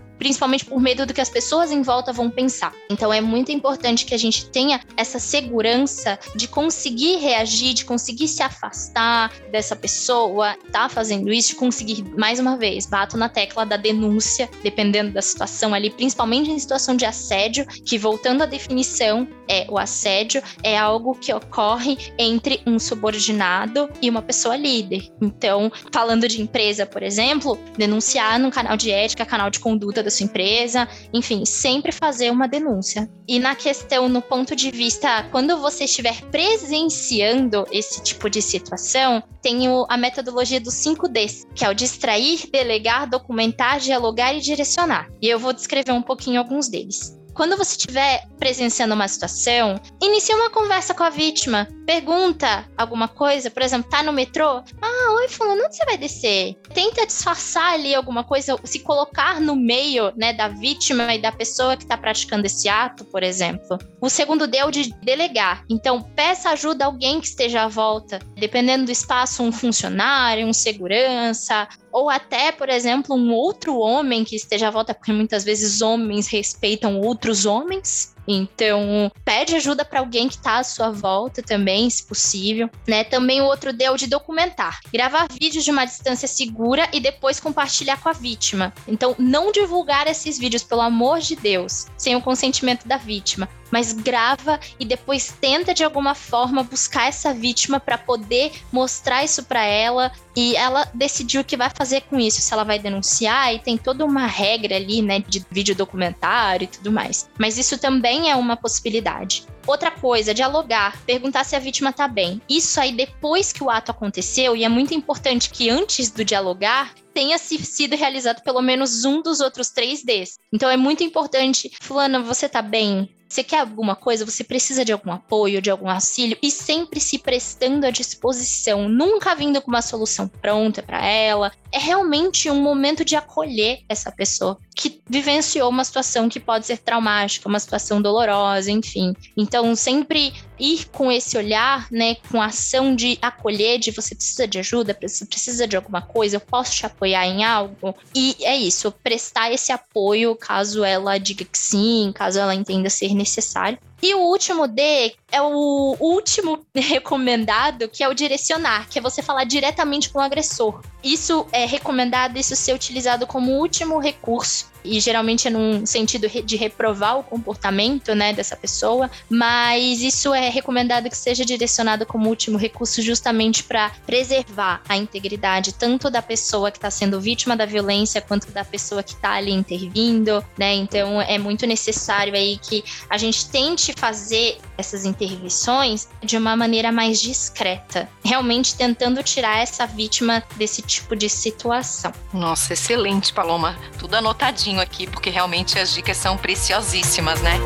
principalmente 0.18 0.64
por 0.64 0.80
medo 0.80 1.04
do 1.04 1.12
que 1.12 1.20
as 1.20 1.28
pessoas 1.28 1.70
em 1.70 1.82
volta 1.82 2.12
vão 2.12 2.30
pensar. 2.30 2.72
Então 2.90 3.12
é 3.12 3.20
muito 3.20 3.52
importante 3.52 4.04
que 4.04 4.14
a 4.14 4.18
gente 4.18 4.48
tenha 4.50 4.80
essa 4.96 5.18
segurança 5.18 6.18
de 6.34 6.48
conseguir 6.48 7.16
reagir, 7.16 7.74
de 7.74 7.84
conseguir 7.84 8.28
se 8.28 8.42
afastar 8.42 9.32
dessa 9.50 9.76
pessoa, 9.76 10.56
tá 10.72 10.88
fazendo 10.88 11.32
isso, 11.32 11.50
de 11.50 11.56
conseguir 11.56 12.04
mais 12.16 12.38
uma 12.38 12.56
vez, 12.56 12.86
bato 12.86 13.16
na 13.16 13.28
tecla 13.28 13.66
da 13.66 13.76
denúncia, 13.76 14.48
dependendo 14.62 15.12
da 15.12 15.22
situação 15.22 15.74
ali, 15.74 15.90
principalmente 15.90 16.50
em 16.50 16.58
situação 16.58 16.96
de 16.96 17.04
assédio, 17.04 17.66
que 17.66 17.98
voltando 17.98 18.42
à 18.42 18.46
definição, 18.46 19.28
é 19.48 19.66
o 19.68 19.78
assédio 19.78 20.42
é 20.62 20.76
algo 20.76 21.14
que 21.14 21.32
ocorre 21.32 21.96
entre 22.18 22.60
um 22.66 22.78
subordinado 22.78 23.88
e 24.00 24.10
uma 24.10 24.22
pessoa 24.22 24.56
líder. 24.56 24.85
Então, 25.20 25.70
falando 25.92 26.28
de 26.28 26.40
empresa, 26.40 26.86
por 26.86 27.02
exemplo, 27.02 27.58
denunciar 27.76 28.38
no 28.38 28.50
canal 28.50 28.76
de 28.76 28.90
ética, 28.90 29.24
canal 29.24 29.50
de 29.50 29.60
conduta 29.60 30.02
da 30.02 30.10
sua 30.10 30.24
empresa, 30.24 30.88
enfim, 31.12 31.44
sempre 31.44 31.92
fazer 31.92 32.30
uma 32.30 32.46
denúncia. 32.46 33.10
E 33.28 33.38
na 33.38 33.54
questão, 33.54 34.08
no 34.08 34.22
ponto 34.22 34.54
de 34.54 34.70
vista, 34.70 35.24
quando 35.30 35.56
você 35.58 35.84
estiver 35.84 36.20
presenciando 36.30 37.66
esse 37.72 38.02
tipo 38.02 38.30
de 38.30 38.40
situação, 38.40 39.22
tem 39.42 39.66
a 39.88 39.96
metodologia 39.96 40.60
dos 40.60 40.74
5 40.74 41.08
Ds, 41.08 41.46
que 41.54 41.64
é 41.64 41.70
o 41.70 41.74
distrair, 41.74 42.48
delegar, 42.50 43.08
documentar, 43.08 43.80
dialogar 43.80 44.34
e 44.34 44.40
direcionar. 44.40 45.08
E 45.20 45.28
eu 45.28 45.38
vou 45.38 45.52
descrever 45.52 45.92
um 45.92 46.02
pouquinho 46.02 46.38
alguns 46.38 46.68
deles. 46.68 47.16
Quando 47.36 47.54
você 47.54 47.76
estiver 47.76 48.26
presenciando 48.38 48.94
uma 48.94 49.06
situação, 49.06 49.78
inicie 50.02 50.34
uma 50.34 50.48
conversa 50.48 50.94
com 50.94 51.02
a 51.02 51.10
vítima. 51.10 51.68
Pergunta 51.84 52.64
alguma 52.78 53.08
coisa, 53.08 53.50
por 53.50 53.62
exemplo, 53.62 53.90
tá 53.90 54.02
no 54.02 54.12
metrô? 54.12 54.62
Ah, 54.80 55.12
oi, 55.18 55.28
fulano, 55.28 55.62
onde 55.62 55.76
você 55.76 55.84
vai 55.84 55.98
descer? 55.98 56.54
Tenta 56.72 57.06
disfarçar 57.06 57.74
ali 57.74 57.94
alguma 57.94 58.24
coisa, 58.24 58.58
se 58.64 58.80
colocar 58.80 59.38
no 59.38 59.54
meio, 59.54 60.12
né, 60.16 60.32
da 60.32 60.48
vítima 60.48 61.14
e 61.14 61.20
da 61.20 61.30
pessoa 61.30 61.76
que 61.76 61.82
está 61.82 61.96
praticando 61.98 62.46
esse 62.46 62.70
ato, 62.70 63.04
por 63.04 63.22
exemplo. 63.22 63.78
O 64.00 64.08
segundo 64.08 64.46
D 64.46 64.56
é 64.56 64.64
o 64.64 64.70
de 64.70 64.94
delegar. 65.02 65.62
Então, 65.68 66.00
peça 66.00 66.50
ajuda 66.50 66.84
a 66.84 66.88
alguém 66.88 67.20
que 67.20 67.26
esteja 67.26 67.64
à 67.64 67.68
volta. 67.68 68.18
Dependendo 68.34 68.86
do 68.86 68.90
espaço, 68.90 69.42
um 69.42 69.52
funcionário, 69.52 70.46
um 70.46 70.54
segurança, 70.54 71.68
ou 71.96 72.10
até, 72.10 72.52
por 72.52 72.68
exemplo, 72.68 73.16
um 73.16 73.32
outro 73.32 73.78
homem 73.78 74.22
que 74.22 74.36
esteja 74.36 74.68
à 74.68 74.70
volta, 74.70 74.92
porque 74.92 75.14
muitas 75.14 75.44
vezes 75.44 75.80
homens 75.80 76.28
respeitam 76.28 77.00
outros 77.00 77.46
homens. 77.46 78.14
Então, 78.28 79.10
pede 79.24 79.54
ajuda 79.54 79.82
para 79.82 80.00
alguém 80.00 80.28
que 80.28 80.34
está 80.34 80.58
à 80.58 80.64
sua 80.64 80.90
volta 80.90 81.42
também, 81.42 81.88
se 81.88 82.04
possível, 82.04 82.68
né? 82.86 83.02
Também 83.02 83.40
o 83.40 83.46
outro 83.46 83.72
deu 83.72 83.96
de 83.96 84.08
documentar, 84.08 84.80
gravar 84.92 85.26
vídeos 85.30 85.64
de 85.64 85.70
uma 85.70 85.86
distância 85.86 86.28
segura 86.28 86.86
e 86.92 87.00
depois 87.00 87.40
compartilhar 87.40 87.96
com 88.02 88.10
a 88.10 88.12
vítima. 88.12 88.74
Então, 88.86 89.14
não 89.18 89.50
divulgar 89.50 90.06
esses 90.06 90.38
vídeos, 90.38 90.64
pelo 90.64 90.82
amor 90.82 91.20
de 91.20 91.34
Deus, 91.34 91.86
sem 91.96 92.14
o 92.14 92.20
consentimento 92.20 92.86
da 92.86 92.98
vítima 92.98 93.48
mas 93.70 93.92
grava 93.92 94.58
e 94.78 94.84
depois 94.84 95.34
tenta 95.40 95.74
de 95.74 95.84
alguma 95.84 96.14
forma 96.14 96.62
buscar 96.62 97.08
essa 97.08 97.34
vítima 97.34 97.80
para 97.80 97.98
poder 97.98 98.52
mostrar 98.72 99.24
isso 99.24 99.44
para 99.44 99.64
ela 99.64 100.12
e 100.36 100.54
ela 100.54 100.86
decidir 100.92 101.38
o 101.38 101.44
que 101.44 101.56
vai 101.56 101.70
fazer 101.74 102.02
com 102.02 102.20
isso, 102.20 102.42
se 102.42 102.52
ela 102.52 102.62
vai 102.62 102.78
denunciar 102.78 103.54
e 103.54 103.58
tem 103.58 103.78
toda 103.78 104.04
uma 104.04 104.26
regra 104.26 104.76
ali, 104.76 105.00
né, 105.00 105.20
de 105.20 105.44
vídeo 105.50 105.74
documentário 105.74 106.64
e 106.64 106.68
tudo 106.68 106.92
mais. 106.92 107.28
Mas 107.38 107.56
isso 107.56 107.78
também 107.78 108.30
é 108.30 108.36
uma 108.36 108.56
possibilidade. 108.56 109.46
Outra 109.66 109.90
coisa, 109.90 110.32
dialogar, 110.32 111.02
perguntar 111.04 111.44
se 111.44 111.56
a 111.56 111.58
vítima 111.58 111.92
tá 111.92 112.06
bem. 112.06 112.40
Isso 112.48 112.80
aí 112.80 112.92
depois 112.92 113.52
que 113.52 113.64
o 113.64 113.70
ato 113.70 113.90
aconteceu, 113.90 114.56
e 114.56 114.64
é 114.64 114.68
muito 114.68 114.94
importante 114.94 115.50
que 115.50 115.68
antes 115.68 116.10
do 116.10 116.24
dialogar 116.24 116.94
tenha 117.12 117.38
sido 117.38 117.96
realizado 117.96 118.42
pelo 118.42 118.60
menos 118.60 119.04
um 119.04 119.22
dos 119.22 119.40
outros 119.40 119.70
três 119.70 120.04
Ds. 120.04 120.38
Então 120.52 120.70
é 120.70 120.76
muito 120.76 121.02
importante, 121.02 121.70
fulano, 121.80 122.22
você 122.22 122.48
tá 122.48 122.60
bem? 122.60 123.08
Você 123.28 123.42
quer 123.42 123.58
alguma 123.58 123.96
coisa, 123.96 124.24
você 124.24 124.44
precisa 124.44 124.84
de 124.84 124.92
algum 124.92 125.10
apoio, 125.10 125.60
de 125.60 125.68
algum 125.68 125.90
auxílio 125.90 126.38
e 126.40 126.50
sempre 126.50 127.00
se 127.00 127.18
prestando 127.18 127.84
à 127.86 127.90
disposição, 127.90 128.88
nunca 128.88 129.34
vindo 129.34 129.60
com 129.60 129.68
uma 129.68 129.82
solução 129.82 130.28
pronta 130.28 130.82
para 130.82 131.04
ela. 131.04 131.50
É 131.72 131.78
realmente 131.78 132.48
um 132.48 132.62
momento 132.62 133.04
de 133.04 133.16
acolher 133.16 133.80
essa 133.88 134.12
pessoa 134.12 134.58
que 134.76 135.00
vivenciou 135.08 135.68
uma 135.68 135.84
situação 135.84 136.28
que 136.28 136.38
pode 136.38 136.66
ser 136.66 136.78
traumática, 136.78 137.48
uma 137.48 137.58
situação 137.58 138.00
dolorosa, 138.00 138.70
enfim. 138.70 139.12
Então, 139.56 139.74
sempre 139.74 140.34
ir 140.58 140.86
com 140.92 141.10
esse 141.10 141.38
olhar, 141.38 141.86
né, 141.90 142.16
com 142.30 142.42
a 142.42 142.46
ação 142.46 142.94
de 142.94 143.18
acolher, 143.22 143.78
de 143.78 143.90
você 143.90 144.14
precisa 144.14 144.46
de 144.46 144.58
ajuda, 144.58 144.94
você 145.00 145.24
precisa 145.24 145.66
de 145.66 145.74
alguma 145.76 146.02
coisa, 146.02 146.36
eu 146.36 146.40
posso 146.40 146.72
te 146.72 146.84
apoiar 146.84 147.26
em 147.26 147.42
algo. 147.42 147.94
E 148.14 148.36
é 148.42 148.54
isso, 148.54 148.92
prestar 149.02 149.50
esse 149.50 149.72
apoio 149.72 150.36
caso 150.36 150.84
ela 150.84 151.16
diga 151.16 151.42
que 151.42 151.58
sim, 151.58 152.12
caso 152.14 152.38
ela 152.38 152.54
entenda 152.54 152.90
ser 152.90 153.14
necessário. 153.14 153.78
E 154.02 154.14
o 154.14 154.18
último 154.18 154.66
D 154.68 155.14
é 155.30 155.40
o 155.40 155.96
último 155.98 156.64
recomendado, 156.74 157.88
que 157.88 158.02
é 158.02 158.08
o 158.08 158.14
direcionar, 158.14 158.88
que 158.88 158.98
é 158.98 159.02
você 159.02 159.22
falar 159.22 159.44
diretamente 159.44 160.10
com 160.10 160.18
o 160.18 160.22
agressor. 160.22 160.80
Isso 161.02 161.46
é 161.52 161.64
recomendado 161.64 162.36
isso 162.36 162.54
ser 162.56 162.74
utilizado 162.74 163.26
como 163.26 163.52
último 163.52 163.98
recurso 163.98 164.66
e 164.86 165.00
geralmente 165.00 165.48
é 165.48 165.50
num 165.50 165.84
sentido 165.84 166.28
de 166.28 166.56
reprovar 166.56 167.18
o 167.18 167.22
comportamento, 167.22 168.14
né, 168.14 168.32
dessa 168.32 168.56
pessoa, 168.56 169.10
mas 169.28 170.00
isso 170.00 170.32
é 170.32 170.48
recomendado 170.48 171.10
que 171.10 171.16
seja 171.16 171.44
direcionado 171.44 172.06
como 172.06 172.28
último 172.28 172.56
recurso 172.56 173.02
justamente 173.02 173.64
para 173.64 173.90
preservar 174.06 174.80
a 174.88 174.96
integridade 174.96 175.74
tanto 175.74 176.08
da 176.08 176.22
pessoa 176.22 176.70
que 176.70 176.78
está 176.78 176.90
sendo 176.90 177.20
vítima 177.20 177.56
da 177.56 177.66
violência 177.66 178.20
quanto 178.20 178.50
da 178.52 178.64
pessoa 178.64 179.02
que 179.02 179.14
está 179.14 179.32
ali 179.32 179.50
intervindo, 179.50 180.44
né? 180.56 180.74
Então 180.74 181.20
é 181.20 181.38
muito 181.38 181.66
necessário 181.66 182.34
aí 182.34 182.56
que 182.58 182.84
a 183.10 183.18
gente 183.18 183.48
tente 183.48 183.85
fazer 183.92 184.58
essas 184.78 185.04
intervenções 185.04 186.08
de 186.22 186.36
uma 186.36 186.56
maneira 186.56 186.90
mais 186.92 187.20
discreta, 187.20 188.08
realmente 188.24 188.74
tentando 188.74 189.22
tirar 189.22 189.58
essa 189.58 189.86
vítima 189.86 190.42
desse 190.56 190.82
tipo 190.82 191.14
de 191.16 191.28
situação. 191.28 192.12
Nossa, 192.32 192.72
excelente, 192.72 193.32
Paloma. 193.32 193.76
Tudo 193.98 194.14
anotadinho 194.14 194.80
aqui, 194.80 195.06
porque 195.06 195.30
realmente 195.30 195.78
as 195.78 195.92
dicas 195.92 196.16
são 196.16 196.36
preciosíssimas, 196.36 197.40
né? 197.40 197.58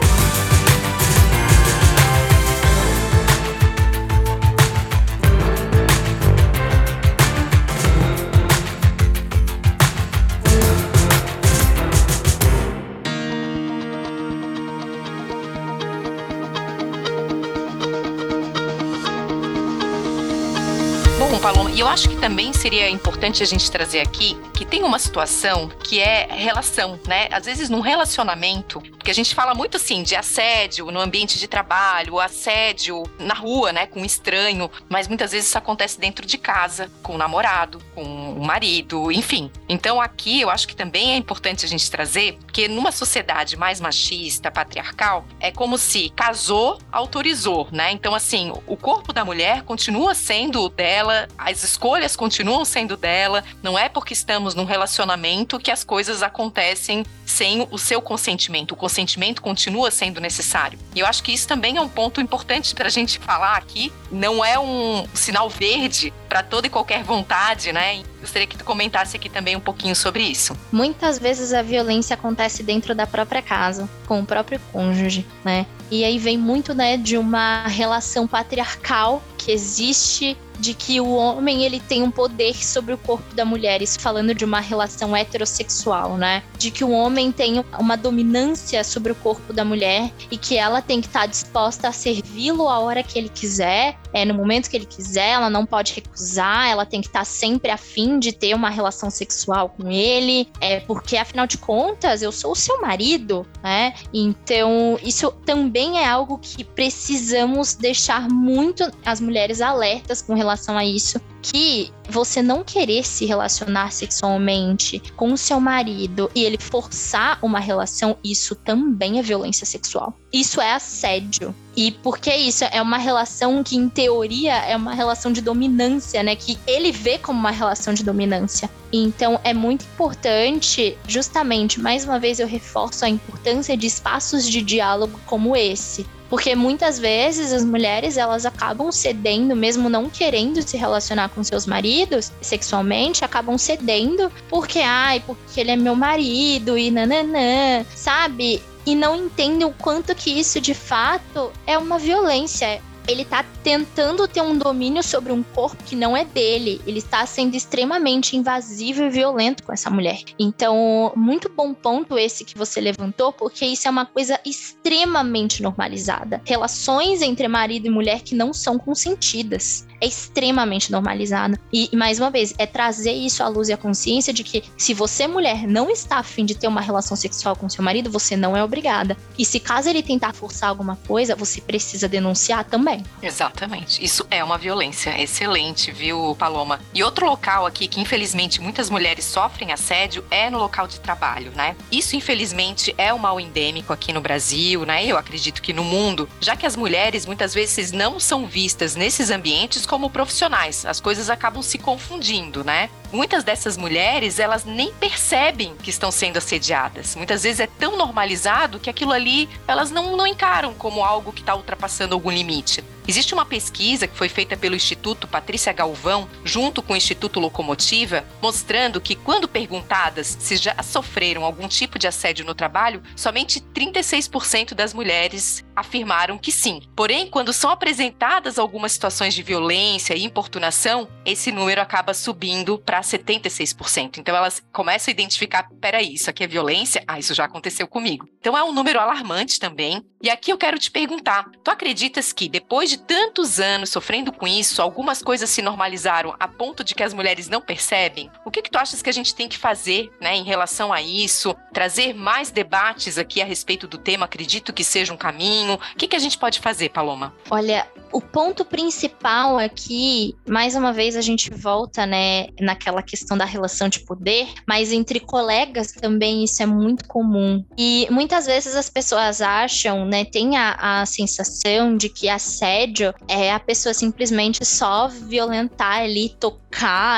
Acho 21.91 22.09
que 22.09 22.17
também 22.17 22.53
seria 22.53 22.89
importante 22.89 23.43
a 23.43 23.47
gente 23.47 23.69
trazer 23.69 23.99
aqui 23.99 24.37
que 24.55 24.65
tem 24.65 24.85
uma 24.85 24.99
situação 24.99 25.69
que 25.83 25.99
é 25.99 26.29
relação, 26.31 27.01
né? 27.09 27.29
Às 27.33 27.47
vezes 27.47 27.69
num 27.69 27.81
relacionamento, 27.81 28.81
porque 28.81 29.11
a 29.11 29.15
gente 29.15 29.35
fala 29.35 29.55
muito 29.55 29.77
assim 29.77 30.03
de 30.05 30.15
assédio 30.15 30.91
no 30.93 31.01
ambiente 31.01 31.39
de 31.39 31.49
trabalho, 31.49 32.21
assédio 32.21 33.03
na 33.19 33.35
rua, 33.35 33.73
né, 33.73 33.87
com 33.87 34.01
um 34.01 34.05
estranho, 34.05 34.71
mas 34.89 35.09
muitas 35.09 35.33
vezes 35.33 35.49
isso 35.49 35.59
acontece 35.59 35.99
dentro 35.99 36.25
de 36.25 36.39
casa, 36.39 36.93
com 37.03 37.15
o 37.15 37.19
namorado, 37.19 37.83
com 37.95 38.05
o 38.05 38.45
marido, 38.45 39.11
enfim. 39.11 39.51
Então 39.69 40.01
aqui 40.01 40.43
eu 40.43 40.51
acho 40.51 40.69
que 40.69 40.77
também 40.77 41.13
é 41.13 41.17
importante 41.17 41.65
a 41.65 41.69
gente 41.69 41.91
trazer, 41.91 42.39
porque 42.43 42.69
numa 42.69 42.93
sociedade 42.93 43.57
mais 43.57 43.81
machista, 43.81 44.51
patriarcal, 44.51 45.25
é 45.41 45.51
como 45.51 45.77
se 45.77 46.11
casou, 46.11 46.79
autorizou, 46.93 47.67
né? 47.73 47.91
Então 47.91 48.15
assim, 48.15 48.53
o 48.67 48.77
corpo 48.77 49.13
da 49.13 49.25
mulher 49.25 49.63
continua 49.63 50.15
sendo 50.15 50.69
dela, 50.69 51.27
as 51.37 51.65
escolhas 51.81 52.15
continuam 52.15 52.63
sendo 52.63 52.95
dela, 52.95 53.43
não 53.63 53.79
é 53.79 53.89
porque 53.89 54.13
estamos 54.13 54.55
num 54.55 54.67
relacionamento 54.67 55.59
que 55.59 55.71
as 55.71 55.83
coisas 55.83 56.23
acontecem 56.23 57.07
sem 57.25 57.67
o 57.71 57.79
seu 57.79 58.03
consentimento. 58.03 58.73
O 58.73 58.77
consentimento 58.77 59.41
continua 59.41 59.91
sendo 59.91 60.21
necessário. 60.21 60.79
E 60.95 61.01
eu 61.01 61.07
acho 61.07 61.23
que 61.23 61.33
isso 61.33 61.49
também 61.49 61.79
é 61.79 61.81
um 61.81 61.89
ponto 61.89 62.21
importante 62.21 62.75
para 62.75 62.89
a 62.89 62.91
gente 62.91 63.19
falar 63.19 63.57
aqui. 63.57 63.91
Não 64.13 64.45
é 64.45 64.59
um 64.59 65.07
sinal 65.15 65.49
verde 65.49 66.13
para 66.29 66.43
toda 66.43 66.67
e 66.67 66.71
qualquer 66.71 67.03
vontade, 67.03 67.73
né? 67.73 68.03
Gostaria 68.21 68.47
que 68.47 68.59
tu 68.59 68.65
comentasse 68.65 69.17
aqui 69.17 69.31
também 69.31 69.57
um 69.57 69.61
pouquinho 69.61 69.97
sobre 69.97 70.23
isso. 70.23 70.55
Muitas 70.71 71.19
vezes 71.19 71.55
a 71.55 71.63
violência 71.63 72.13
acontece 72.13 72.63
dentro 72.63 72.95
da 72.95 73.07
própria 73.07 73.41
casa, 73.41 73.89
com 74.07 74.21
o 74.21 74.27
próprio 74.27 74.61
cônjuge, 74.71 75.27
né? 75.43 75.65
E 75.91 76.05
aí 76.05 76.19
vem 76.19 76.37
muito, 76.37 76.73
né, 76.73 76.97
de 76.97 77.17
uma 77.17 77.67
relação 77.67 78.29
patriarcal 78.29 79.23
que 79.41 79.51
existe 79.51 80.37
de 80.59 80.75
que 80.75 81.01
o 81.01 81.15
homem 81.15 81.65
ele 81.65 81.81
tem 81.81 82.03
um 82.03 82.11
poder 82.11 82.55
sobre 82.55 82.93
o 82.93 82.99
corpo 82.99 83.35
da 83.35 83.47
mulher, 83.47 83.81
isso 83.81 83.99
falando 83.99 84.35
de 84.35 84.45
uma 84.45 84.61
relação 84.61 85.17
heterossexual, 85.17 86.19
né? 86.19 86.43
De 86.59 86.71
que 86.71 86.85
o 86.85 86.91
homem 86.91 87.33
tem 87.33 87.65
uma 87.79 87.97
dominância 87.97 88.85
sobre 88.85 89.11
o 89.11 89.15
corpo 89.15 89.55
da 89.55 89.65
mulher 89.65 90.13
e 90.31 90.37
que 90.37 90.57
ela 90.57 90.83
tem 90.83 91.01
que 91.01 91.07
estar 91.07 91.27
disposta 91.27 91.89
a 91.89 91.93
servi-lo 91.93 92.69
a 92.69 92.79
hora 92.79 93.03
que 93.03 93.19
ele 93.19 93.31
quiser, 93.31 93.97
é 94.13 94.25
no 94.25 94.35
momento 94.35 94.69
que 94.69 94.77
ele 94.77 94.85
quiser, 94.85 95.31
ela 95.31 95.49
não 95.49 95.65
pode 95.65 95.95
recusar, 95.95 96.69
ela 96.69 96.85
tem 96.85 97.01
que 97.01 97.07
estar 97.07 97.25
sempre 97.25 97.71
afim 97.71 98.19
de 98.19 98.33
ter 98.33 98.55
uma 98.55 98.69
relação 98.69 99.09
sexual 99.09 99.71
com 99.71 99.91
ele, 99.91 100.47
é 100.61 100.81
porque 100.81 101.17
afinal 101.17 101.47
de 101.47 101.57
contas 101.57 102.21
eu 102.21 102.33
sou 102.33 102.53
o 102.53 102.57
seu 102.57 102.83
marido, 102.83 103.47
né? 103.63 103.95
Então, 104.13 104.99
isso 105.03 105.33
também 105.47 106.01
é 106.01 106.07
algo 106.07 106.39
que 106.39 106.65
precisamos 106.65 107.75
deixar 107.75 108.29
muito 108.29 108.91
as 109.07 109.21
mulheres 109.21 109.30
alertas 109.61 110.23
com 110.23 110.35
relação 110.35 110.51
relação 110.61 110.77
a 110.77 110.85
isso, 110.85 111.21
que 111.43 111.91
você 112.09 112.43
não 112.43 112.63
querer 112.63 113.05
se 113.05 113.25
relacionar 113.25 113.93
sexualmente 113.93 115.01
com 115.17 115.33
o 115.33 115.39
seu 115.39 115.59
marido 115.61 116.31
e 116.35 116.45
ele 116.45 116.59
forçar 116.59 117.39
uma 117.41 117.59
relação, 117.59 118.17
isso 118.23 118.55
também 118.55 119.19
é 119.19 119.23
violência 119.23 119.65
sexual. 119.65 120.15
Isso 120.33 120.61
é 120.61 120.73
assédio. 120.73 121.55
E 121.77 121.93
porque 121.93 122.35
isso 122.35 122.65
é 122.65 122.83
uma 122.83 122.99
relação 122.99 123.63
que, 123.63 123.77
em 123.77 123.89
teoria, 123.89 124.55
é 124.55 124.77
uma 124.77 124.93
relação 124.93 125.33
de 125.33 125.41
dominância, 125.41 126.23
né? 126.23 126.37
Que 126.37 126.59
ele 126.67 126.93
vê 126.93 127.17
como 127.17 127.39
uma 127.39 127.51
relação 127.51 127.95
de 127.95 128.05
dominância. 128.05 128.69
Então 128.93 129.41
é 129.45 129.55
muito 129.55 129.85
importante, 129.85 130.99
justamente, 131.07 131.81
mais 131.81 132.05
uma 132.05 132.19
vez 132.19 132.39
eu 132.39 132.47
reforço 132.47 133.05
a 133.05 133.09
importância 133.09 133.77
de 133.77 133.87
espaços 133.87 134.49
de 134.49 134.61
diálogo 134.63 135.19
como 135.27 135.57
esse 135.57 136.05
porque 136.31 136.55
muitas 136.55 136.99
vezes 136.99 137.53
as 137.53 137.65
mulheres 137.65 138.17
elas 138.17 138.47
acabam 138.47 138.91
cedendo, 138.93 139.57
mesmo 139.57 139.91
não 139.91 140.09
querendo 140.09 140.63
se 140.63 140.77
relacionar 140.77 141.29
com 141.31 141.43
seus 141.43 141.67
maridos 141.67 142.33
sexualmente, 142.41 143.25
acabam 143.25 143.59
cedendo 143.59 144.31
porque, 144.49 144.79
ai, 144.79 145.21
porque 145.27 145.61
ele 145.61 145.73
é 145.73 145.77
meu 145.77 145.97
marido 145.97 146.79
e 146.79 146.91
nananã, 146.91 147.85
sabe? 147.95 148.63
E 148.87 148.95
não 148.95 149.15
entendem 149.17 149.67
o 149.67 149.73
quanto 149.73 150.15
que 150.15 150.31
isso 150.31 150.61
de 150.61 150.73
fato 150.73 151.53
é 151.67 151.77
uma 151.77 151.99
violência, 151.99 152.81
ele 153.07 153.25
tá 153.25 153.45
tentando 153.63 154.27
ter 154.29 154.43
um 154.43 154.57
domínio 154.57 155.03
sobre 155.03 155.33
um 155.33 155.43
corpo 155.43 155.83
que 155.85 155.97
não 155.97 156.17
é 156.17 156.25
dele. 156.25 156.81
Ele 156.87 156.99
está 156.99 157.25
sendo 157.27 157.55
extremamente 157.57 158.37
invasivo 158.37 159.03
e 159.03 159.11
violento 159.11 159.63
com 159.63 159.73
essa 159.73 159.91
mulher. 159.91 160.21
Então, 160.39 161.13
muito 161.17 161.49
bom 161.49 161.75
ponto 161.75 162.19
esse 162.19 162.45
que 162.45 162.57
você 162.57 162.81
levantou, 162.81 163.33
porque 163.33 163.65
isso 163.65 163.89
é 163.89 163.91
uma 163.91 164.07
coisa 164.07 164.39
extremamente 164.45 165.63
normalizada. 165.63 166.41
Relações 166.45 167.23
entre 167.23 167.49
marido 167.49 167.87
e 167.87 167.91
mulher 167.91 168.23
que 168.23 168.35
não 168.35 168.53
são 168.53 168.79
consentidas 168.79 169.87
é 170.01 170.07
extremamente 170.07 170.91
normalizado. 170.91 171.59
E, 171.73 171.89
mais 171.95 172.19
uma 172.19 172.31
vez, 172.31 172.55
é 172.59 172.67
trazer 172.67 173.13
isso 173.13 173.43
à 173.43 173.49
luz 173.49 173.69
e 173.69 173.73
à 173.73 173.77
consciência 173.77 174.33
de 174.33 174.43
que 174.43 174.65
se 174.77 174.95
você, 174.95 175.27
mulher, 175.27 175.67
não 175.67 175.91
está 175.91 176.19
afim 176.19 176.45
de 176.45 176.55
ter 176.55 176.69
uma 176.69 176.81
relação 176.81 177.17
sexual 177.17 177.55
com 177.57 177.69
seu 177.69 177.85
marido, 177.85 178.11
você 178.11 178.37
não 178.37 178.57
é 178.57 178.65
obrigada. 178.65 179.17
E 179.39 179.45
se 179.45 179.61
caso 179.61 179.89
ele 179.89 180.03
tentar 180.03 180.33
forçar 180.33 180.71
alguma 180.71 180.97
coisa, 180.97 181.37
você 181.37 181.61
precisa 181.61 182.09
denunciar 182.09 182.65
também. 182.65 183.05
Exatamente. 183.23 184.05
Isso 184.05 184.27
é 184.31 184.43
uma 184.43 184.59
violência 184.59 185.21
excelente, 185.21 185.93
viu, 185.93 186.35
Paloma? 186.39 186.81
E 186.95 187.03
outro 187.03 187.27
local 187.27 187.67
aqui 187.67 187.87
que, 187.87 188.01
infelizmente, 188.01 188.61
muitas 188.61 188.89
mulheres 188.89 189.25
sofrem 189.25 189.73
assédio 189.73 190.25
é 190.31 190.51
no 190.51 190.59
local 190.59 190.87
de 190.87 191.01
trabalho, 191.01 191.53
né? 191.55 191.77
Isso, 191.91 192.17
infelizmente, 192.17 192.95
é 192.97 193.13
um 193.13 193.19
mal 193.19 193.39
endêmico 193.41 193.93
aqui 193.93 194.13
no 194.13 194.21
Brasil, 194.21 194.85
né? 194.85 195.05
Eu 195.05 195.19
acredito 195.19 195.63
que 195.63 195.73
no 195.73 195.85
mundo, 195.85 196.29
já 196.41 196.57
que 196.57 196.67
as 196.67 196.77
mulheres 196.77 197.27
muitas 197.27 197.53
vezes 197.53 197.93
não 197.93 198.19
são 198.19 198.47
vistas 198.47 198.95
nesses 198.95 199.31
ambientes 199.31 199.87
como 199.91 200.09
profissionais. 200.09 200.87
As 200.87 201.01
coisas 201.01 201.29
acabam 201.29 201.61
se 201.65 201.77
confundindo, 201.77 202.63
né? 202.63 202.89
Muitas 203.13 203.43
dessas 203.43 203.77
mulheres, 203.77 204.39
elas 204.39 204.65
nem 204.65 204.95
percebem 204.95 205.75
que 205.83 205.91
estão 205.91 206.13
sendo 206.13 206.37
assediadas. 206.37 207.17
Muitas 207.17 207.43
vezes 207.43 207.59
é 207.59 207.67
tão 207.67 207.99
normalizado 207.99 208.79
que 208.79 208.89
aquilo 208.89 209.11
ali 209.11 209.49
elas 209.67 209.91
não, 209.91 210.17
não 210.17 210.29
encaram 210.29 210.73
como 210.75 211.03
algo 211.03 211.33
que 211.33 211.41
está 211.41 211.57
ultrapassando 211.57 212.15
algum 212.15 212.31
limite. 212.31 212.85
Existe 213.09 213.35
uma 213.35 213.45
pesquisa 213.45 214.07
que 214.07 214.17
foi 214.17 214.29
feita 214.29 214.57
pelo 214.57 214.77
Instituto 214.77 215.27
Patrícia 215.27 215.73
Galvão, 215.73 216.29
junto 216.45 216.81
com 216.81 216.93
o 216.93 216.97
Instituto 216.97 217.41
Locomotiva, 217.41 218.25
mostrando 218.41 219.01
que, 219.01 219.17
quando 219.17 219.49
perguntadas 219.49 220.37
se 220.39 220.57
já 220.57 220.81
sofreram 220.81 221.45
algum 221.45 221.67
tipo 221.67 221.99
de 221.99 222.07
assédio 222.07 222.45
no 222.45 222.55
trabalho, 222.55 223.03
somente 223.17 223.61
36% 223.75 224.75
das 224.75 224.95
mulheres 224.95 225.65
afirmaram 225.75 226.39
que 226.39 226.53
sim. 226.53 226.83
Porém, 226.95 227.27
quando 227.27 227.53
são 227.53 227.71
apresentadas 227.71 228.61
algumas 228.61 228.93
situações 228.93 229.35
de 229.35 229.43
violência 229.43 229.80
e 230.15 230.25
importunação, 230.25 231.09
esse 231.25 231.51
número 231.51 231.81
acaba 231.81 232.13
subindo 232.13 232.79
para 232.79 233.01
76%. 233.01 234.19
Então, 234.19 234.37
elas 234.37 234.63
começam 234.73 235.11
a 235.11 235.15
identificar: 235.15 235.71
peraí, 235.81 236.15
isso 236.15 236.29
aqui 236.29 236.45
é 236.45 236.47
violência? 236.47 237.03
Ah, 237.07 237.19
isso 237.19 237.35
já 237.35 237.45
aconteceu 237.45 237.87
comigo. 237.87 238.29
Então, 238.39 238.57
é 238.57 238.63
um 238.63 238.73
número 238.73 239.01
alarmante 239.01 239.59
também. 239.59 240.05
E 240.23 240.29
aqui 240.29 240.53
eu 240.53 240.59
quero 240.59 240.79
te 240.79 240.91
perguntar: 240.91 241.51
tu 241.65 241.71
acreditas 241.71 242.33
que 242.33 242.49
depois 242.49 242.91
de 242.91 242.99
tantos 242.99 243.59
anos 243.59 243.91
sofrendo 243.91 244.33
com 244.33 244.47
isso, 244.47 244.83
algumas 244.83 245.23
coisas 245.23 245.49
se 245.49 245.63
normalizaram 245.63 246.35
a 246.39 246.47
ponto 246.47 246.85
de 246.85 246.95
que 246.95 247.03
as 247.03 247.15
mulheres 247.15 247.49
não 247.49 247.61
percebem? 247.61 248.31
O 248.45 248.51
que, 248.51 248.63
que 248.63 248.71
tu 248.71 248.79
achas 248.79 249.01
que 249.01 249.11
a 249.11 249.13
gente 249.13 249.35
tem 249.35 249.49
que 249.49 249.57
fazer 249.57 250.11
né, 250.21 250.37
em 250.37 250.45
relação 250.45 250.93
a 250.93 251.01
isso? 251.01 251.57
Trazer 251.73 252.15
mais 252.15 252.51
debates 252.51 253.17
aqui 253.19 253.41
a 253.41 253.45
respeito 253.45 253.87
do 253.87 253.99
tema, 253.99 254.27
acredito 254.27 254.73
que 254.73 254.85
seja 254.85 255.13
um 255.13 255.17
caminho. 255.17 255.75
O 255.75 255.97
que, 255.97 256.09
que 256.09 256.17
a 256.17 256.21
gente 256.21 256.37
pode 256.37 256.61
fazer, 256.61 256.91
Paloma? 256.91 257.35
Olha, 257.51 257.87
o 258.13 258.21
ponto 258.21 258.65
principal 258.65 259.59
aqui, 259.59 260.35
mais 260.49 260.75
uma 260.75 260.93
vez 260.93 261.17
a 261.17 261.21
gente 261.21 261.51
volta, 261.51 262.07
né, 262.07 262.47
naquela 262.61 263.03
questão 263.03 263.37
da 263.37 263.45
relação 263.45 263.89
de 263.89 264.01
poder, 264.01 264.49
mas 264.67 264.93
entre 264.93 265.21
colegas 265.21 265.93
também 265.93 266.45
isso 266.45 266.63
é 266.63 266.67
muito 266.67 267.07
comum. 267.07 267.65
E 267.77 268.07
muitas 268.11 268.47
vezes 268.47 268.75
as 268.75 268.89
pessoas 268.89 269.41
acham, 269.41 270.05
né, 270.05 270.25
tem 270.25 270.57
a, 270.57 271.01
a 271.01 271.07
sensação 271.07 271.97
de 271.97 272.09
que 272.09 272.29
assédio 272.29 273.15
é 273.29 273.53
a 273.53 273.61
pessoa 273.61 273.95
simplesmente 273.95 274.65
só 274.65 275.09
violentar 275.09 276.01
ali, 276.01 276.31
tocar 276.41 276.70